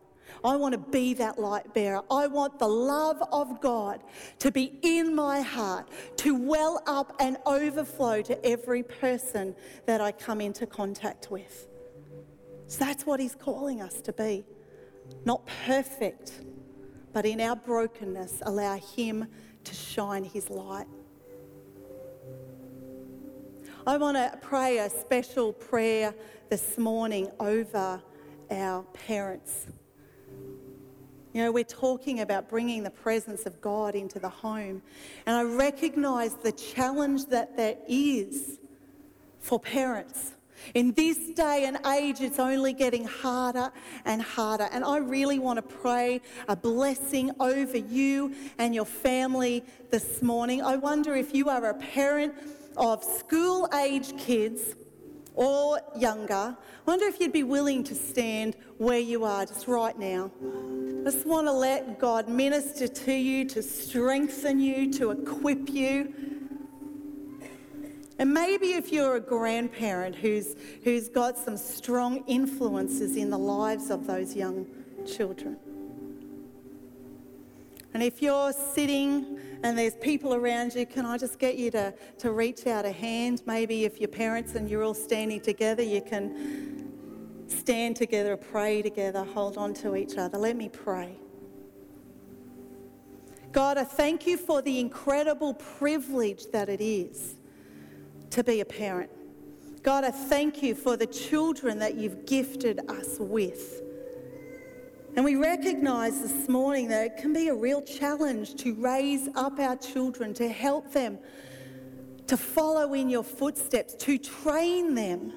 I 0.47 0.55
want 0.55 0.71
to 0.71 0.77
be 0.77 1.13
that 1.15 1.37
light 1.37 1.73
bearer. 1.73 2.01
I 2.09 2.27
want 2.27 2.57
the 2.57 2.69
love 2.69 3.21
of 3.33 3.59
God 3.59 4.01
to 4.39 4.49
be 4.49 4.79
in 4.81 5.13
my 5.13 5.41
heart, 5.41 5.89
to 6.17 6.41
well 6.41 6.81
up 6.87 7.17
and 7.19 7.35
overflow 7.45 8.21
to 8.21 8.45
every 8.45 8.81
person 8.81 9.53
that 9.87 9.99
I 9.99 10.13
come 10.13 10.39
into 10.39 10.65
contact 10.65 11.29
with. 11.29 11.67
So 12.67 12.85
that's 12.85 13.05
what 13.05 13.19
He's 13.19 13.35
calling 13.35 13.81
us 13.81 13.99
to 13.99 14.13
be. 14.13 14.45
Not 15.25 15.45
perfect, 15.65 16.31
but 17.11 17.25
in 17.25 17.41
our 17.41 17.57
brokenness, 17.57 18.41
allow 18.45 18.77
Him 18.77 19.27
to 19.65 19.75
shine 19.75 20.23
His 20.23 20.49
light. 20.49 20.87
I 23.85 23.97
want 23.97 24.15
to 24.15 24.39
pray 24.41 24.77
a 24.77 24.89
special 24.89 25.51
prayer 25.51 26.15
this 26.49 26.77
morning 26.77 27.29
over 27.41 28.01
our 28.49 28.83
parents. 28.93 29.67
You 31.37 31.43
know, 31.43 31.51
we're 31.51 31.65
talking 31.65 32.21
about 32.21 32.49
bringing 32.49 32.81
the 32.81 32.89
presence 32.89 33.45
of 33.45 33.61
God 33.61 33.93
into 33.93 34.17
the 34.17 34.27
home. 34.27 34.81
And 35.27 35.35
I 35.35 35.43
recognize 35.43 36.33
the 36.33 36.51
challenge 36.51 37.27
that 37.27 37.55
there 37.55 37.75
is 37.87 38.57
for 39.39 39.59
parents. 39.59 40.33
In 40.73 40.93
this 40.93 41.29
day 41.35 41.65
and 41.65 41.77
age, 41.85 42.21
it's 42.21 42.39
only 42.39 42.73
getting 42.73 43.05
harder 43.05 43.71
and 44.03 44.19
harder. 44.19 44.67
And 44.71 44.83
I 44.83 44.97
really 44.97 45.37
want 45.37 45.57
to 45.57 45.61
pray 45.61 46.21
a 46.47 46.55
blessing 46.55 47.29
over 47.39 47.77
you 47.77 48.33
and 48.57 48.73
your 48.73 48.85
family 48.85 49.63
this 49.91 50.23
morning. 50.23 50.63
I 50.63 50.75
wonder 50.75 51.13
if 51.13 51.35
you 51.35 51.49
are 51.49 51.65
a 51.65 51.75
parent 51.75 52.33
of 52.77 53.03
school 53.03 53.69
age 53.75 54.17
kids 54.17 54.73
or 55.37 55.79
younger, 55.95 56.33
I 56.33 56.55
wonder 56.87 57.05
if 57.05 57.19
you'd 57.19 57.31
be 57.31 57.43
willing 57.43 57.83
to 57.85 57.95
stand 57.95 58.55
where 58.79 58.97
you 58.97 59.23
are 59.23 59.45
just 59.45 59.67
right 59.67 59.97
now. 59.97 60.31
I 61.01 61.11
just 61.11 61.27
want 61.27 61.45
to 61.45 61.51
let 61.51 61.99
God 61.99 62.27
minister 62.27 62.87
to 62.87 63.13
you, 63.13 63.45
to 63.45 63.61
strengthen 63.61 64.59
you, 64.59 64.91
to 64.93 65.11
equip 65.11 65.69
you. 65.69 66.11
And 68.17 68.33
maybe 68.33 68.71
if 68.71 68.91
you're 68.91 69.17
a 69.17 69.21
grandparent 69.21 70.15
who's, 70.15 70.55
who's 70.83 71.07
got 71.07 71.37
some 71.37 71.55
strong 71.55 72.23
influences 72.25 73.15
in 73.15 73.29
the 73.29 73.37
lives 73.37 73.91
of 73.91 74.07
those 74.07 74.35
young 74.35 74.65
children. 75.05 75.57
And 77.97 78.03
if 78.03 78.21
you're 78.21 78.53
sitting 78.53 79.39
and 79.63 79.75
there's 79.75 79.95
people 79.95 80.35
around 80.35 80.75
you, 80.75 80.85
can 80.85 81.03
I 81.03 81.17
just 81.17 81.39
get 81.39 81.57
you 81.57 81.71
to, 81.71 81.91
to 82.19 82.31
reach 82.31 82.67
out 82.67 82.85
a 82.85 82.91
hand? 82.91 83.41
Maybe 83.47 83.85
if 83.85 83.99
your 83.99 84.07
parents 84.07 84.53
and 84.53 84.69
you're 84.69 84.83
all 84.83 84.93
standing 84.93 85.41
together, 85.41 85.81
you 85.81 86.03
can 86.03 87.47
stand 87.47 87.95
together, 87.95 88.37
pray 88.37 88.83
together, 88.83 89.23
hold 89.23 89.57
on 89.57 89.73
to 89.73 89.95
each 89.95 90.15
other. 90.15 90.37
Let 90.37 90.55
me 90.57 90.69
pray. 90.69 91.17
God, 93.51 93.79
I 93.79 93.83
thank 93.83 94.27
you 94.27 94.37
for 94.37 94.61
the 94.61 94.79
incredible 94.79 95.55
privilege 95.55 96.51
that 96.51 96.69
it 96.69 96.81
is 96.81 97.37
to 98.29 98.43
be 98.43 98.61
a 98.61 98.65
parent. 98.65 99.09
God, 99.81 100.03
I 100.03 100.11
thank 100.11 100.61
you 100.61 100.75
for 100.75 100.97
the 100.97 101.07
children 101.07 101.79
that 101.79 101.95
you've 101.95 102.27
gifted 102.27 102.79
us 102.91 103.17
with. 103.19 103.81
And 105.17 105.25
we 105.25 105.35
recognize 105.35 106.21
this 106.21 106.47
morning 106.47 106.89
that 106.89 107.03
it 107.03 107.17
can 107.17 107.33
be 107.33 107.47
a 107.47 107.55
real 107.55 107.81
challenge 107.81 108.53
to 108.57 108.75
raise 108.75 109.27
up 109.33 109.59
our 109.59 109.75
children, 109.75 110.31
to 110.35 110.47
help 110.47 110.91
them 110.91 111.17
to 112.27 112.37
follow 112.37 112.93
in 112.93 113.09
your 113.09 113.23
footsteps, 113.23 113.95
to 113.95 114.19
train 114.19 114.93
them, 114.93 115.33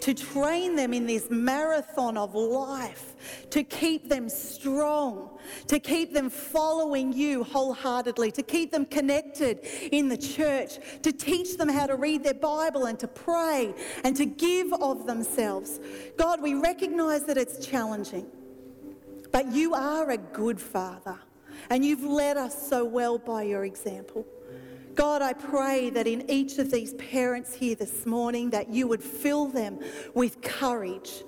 to 0.00 0.12
train 0.12 0.74
them 0.74 0.92
in 0.92 1.06
this 1.06 1.30
marathon 1.30 2.16
of 2.16 2.34
life, 2.34 3.14
to 3.50 3.62
keep 3.62 4.08
them 4.08 4.28
strong, 4.28 5.38
to 5.68 5.78
keep 5.78 6.12
them 6.12 6.28
following 6.28 7.12
you 7.12 7.44
wholeheartedly, 7.44 8.32
to 8.32 8.42
keep 8.42 8.72
them 8.72 8.84
connected 8.84 9.60
in 9.92 10.08
the 10.08 10.16
church, 10.16 10.78
to 11.02 11.12
teach 11.12 11.56
them 11.56 11.68
how 11.68 11.86
to 11.86 11.94
read 11.94 12.24
their 12.24 12.34
Bible 12.34 12.86
and 12.86 12.98
to 12.98 13.06
pray 13.06 13.72
and 14.02 14.16
to 14.16 14.26
give 14.26 14.72
of 14.72 15.06
themselves. 15.06 15.78
God, 16.16 16.42
we 16.42 16.54
recognize 16.54 17.22
that 17.26 17.36
it's 17.36 17.64
challenging. 17.64 18.26
But 19.36 19.52
you 19.52 19.74
are 19.74 20.08
a 20.12 20.16
good 20.16 20.58
father, 20.58 21.18
and 21.68 21.84
you've 21.84 22.02
led 22.02 22.38
us 22.38 22.70
so 22.70 22.86
well 22.86 23.18
by 23.18 23.42
your 23.42 23.66
example. 23.66 24.26
God, 24.94 25.20
I 25.20 25.34
pray 25.34 25.90
that 25.90 26.06
in 26.06 26.30
each 26.30 26.56
of 26.56 26.70
these 26.70 26.94
parents 26.94 27.52
here 27.52 27.74
this 27.74 28.06
morning 28.06 28.48
that 28.48 28.70
you 28.70 28.88
would 28.88 29.02
fill 29.02 29.48
them 29.48 29.78
with 30.14 30.40
courage, 30.40 31.22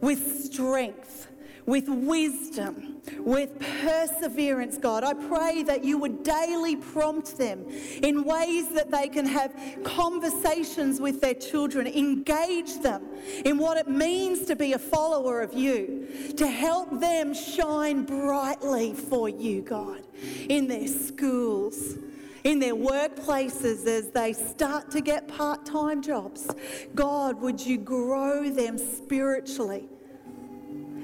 with 0.00 0.42
strength, 0.42 1.29
with 1.66 1.88
wisdom, 1.88 3.00
with 3.18 3.58
perseverance, 3.82 4.78
God. 4.78 5.04
I 5.04 5.14
pray 5.14 5.62
that 5.64 5.84
you 5.84 5.98
would 5.98 6.22
daily 6.22 6.76
prompt 6.76 7.36
them 7.38 7.66
in 8.02 8.24
ways 8.24 8.68
that 8.70 8.90
they 8.90 9.08
can 9.08 9.26
have 9.26 9.54
conversations 9.84 11.00
with 11.00 11.20
their 11.20 11.34
children, 11.34 11.86
engage 11.86 12.80
them 12.80 13.06
in 13.44 13.58
what 13.58 13.76
it 13.76 13.88
means 13.88 14.46
to 14.46 14.56
be 14.56 14.72
a 14.72 14.78
follower 14.78 15.40
of 15.40 15.54
you, 15.54 16.34
to 16.36 16.46
help 16.46 17.00
them 17.00 17.34
shine 17.34 18.04
brightly 18.04 18.94
for 18.94 19.28
you, 19.28 19.62
God, 19.62 20.02
in 20.48 20.68
their 20.68 20.88
schools 20.88 21.96
in 22.44 22.58
their 22.58 22.74
workplaces 22.74 23.86
as 23.86 24.10
they 24.10 24.32
start 24.32 24.90
to 24.90 25.02
get 25.02 25.28
part 25.28 25.66
time 25.66 26.00
jobs. 26.00 26.48
God, 26.94 27.40
would 27.40 27.60
you 27.60 27.76
grow 27.76 28.48
them 28.48 28.78
spiritually? 28.78 29.88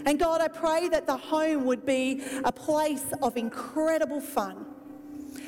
And 0.07 0.21
God, 0.21 0.41
I 0.41 0.47
pray 0.47 0.89
that 0.89 1.07
the 1.07 1.17
home 1.17 1.65
would 1.67 1.85
be 1.85 2.23
a 2.45 2.53
place 2.53 3.13
of 3.21 3.37
incredible 3.37 4.21
fun. 4.21 4.65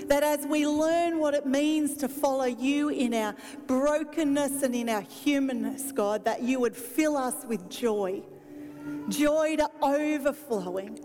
That 0.09 0.25
as 0.25 0.45
we 0.47 0.67
learn 0.67 1.21
what 1.21 1.35
it 1.35 1.47
means 1.47 1.97
to 1.99 2.09
follow 2.09 2.47
you 2.47 2.89
in 2.89 3.15
our 3.15 3.37
brokenness 3.69 4.65
and 4.65 4.75
in 4.75 4.89
our 4.89 5.03
humanness, 5.03 5.93
God, 5.93 6.25
that 6.25 6.43
you 6.43 6.59
would 6.59 6.77
fill 6.77 7.17
us 7.17 7.45
with 7.47 7.71
joy, 7.71 8.23
joy 9.09 9.57
to 9.57 9.71
overflowing 9.81 10.99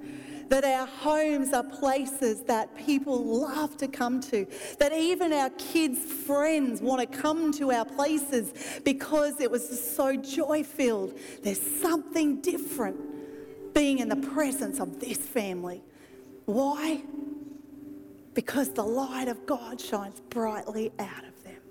that 0.49 0.63
our 0.63 0.85
homes 0.85 1.53
are 1.53 1.63
places 1.63 2.41
that 2.43 2.75
people 2.75 3.23
love 3.23 3.75
to 3.77 3.87
come 3.87 4.19
to, 4.21 4.45
that 4.77 4.93
even 4.93 5.33
our 5.33 5.49
kids' 5.51 5.99
friends 5.99 6.81
want 6.81 6.99
to 6.99 7.17
come 7.17 7.51
to 7.51 7.71
our 7.71 7.85
places 7.85 8.53
because 8.83 9.39
it 9.39 9.49
was 9.49 9.95
so 9.95 10.15
joy 10.15 10.63
filled. 10.63 11.17
There's 11.41 11.61
something 11.61 12.41
different 12.41 13.12
being 13.73 13.99
in 13.99 14.09
the 14.09 14.15
presence 14.15 14.79
of 14.79 14.99
this 14.99 15.17
family. 15.17 15.83
Why? 16.45 17.01
Because 18.33 18.69
the 18.73 18.83
light 18.83 19.27
of 19.27 19.45
God 19.45 19.79
shines 19.79 20.19
brightly 20.29 20.91
out 20.99 21.23
of 21.23 21.43
them. 21.43 21.61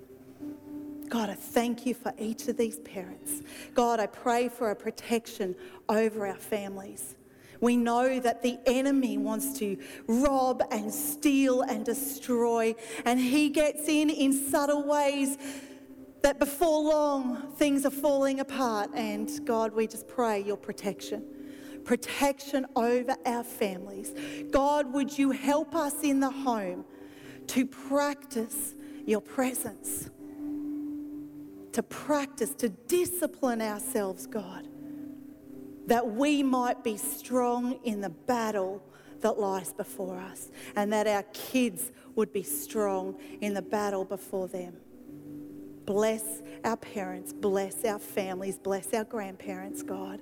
God, 1.09 1.29
I 1.29 1.35
thank 1.35 1.85
you 1.85 1.93
for 1.93 2.13
each 2.17 2.47
of 2.47 2.57
these 2.57 2.79
parents. 2.79 3.41
God, 3.73 3.99
I 3.99 4.07
pray 4.07 4.49
for 4.49 4.71
a 4.71 4.75
protection 4.75 5.55
over 5.89 6.25
our 6.25 6.37
families. 6.37 7.15
We 7.59 7.77
know 7.77 8.19
that 8.19 8.41
the 8.41 8.59
enemy 8.65 9.17
wants 9.17 9.57
to 9.59 9.77
rob 10.07 10.63
and 10.71 10.93
steal 10.93 11.61
and 11.61 11.85
destroy, 11.85 12.75
and 13.05 13.19
he 13.19 13.49
gets 13.49 13.87
in 13.87 14.09
in 14.09 14.33
subtle 14.33 14.83
ways 14.83 15.37
that 16.23 16.39
before 16.39 16.81
long 16.81 17.51
things 17.53 17.85
are 17.85 17.91
falling 17.91 18.39
apart. 18.39 18.89
And 18.93 19.29
God, 19.45 19.73
we 19.73 19.87
just 19.87 20.07
pray 20.07 20.41
your 20.41 20.57
protection 20.57 21.23
protection 21.85 22.65
over 22.75 23.15
our 23.25 23.43
families. 23.43 24.13
God, 24.51 24.93
would 24.93 25.17
you 25.17 25.31
help 25.31 25.75
us 25.75 26.03
in 26.03 26.19
the 26.19 26.29
home 26.29 26.85
to 27.47 27.65
practice 27.65 28.75
your 29.05 29.21
presence? 29.21 30.09
To 31.73 31.83
practice, 31.83 32.51
to 32.55 32.69
discipline 32.69 33.61
ourselves, 33.61 34.27
God, 34.27 34.67
that 35.87 36.07
we 36.07 36.43
might 36.43 36.83
be 36.83 36.97
strong 36.97 37.79
in 37.83 37.99
the 37.99 38.11
battle 38.11 38.83
that 39.21 39.39
lies 39.39 39.73
before 39.73 40.19
us 40.19 40.51
and 40.75 40.93
that 40.93 41.07
our 41.07 41.23
kids 41.33 41.91
would 42.15 42.31
be 42.31 42.43
strong 42.43 43.17
in 43.41 43.53
the 43.53 43.61
battle 43.61 44.05
before 44.05 44.47
them. 44.47 44.75
Bless 45.85 46.41
our 46.63 46.77
parents, 46.77 47.33
bless 47.33 47.83
our 47.83 47.99
families, 47.99 48.57
bless 48.57 48.93
our 48.93 49.03
grandparents, 49.03 49.81
God. 49.81 50.21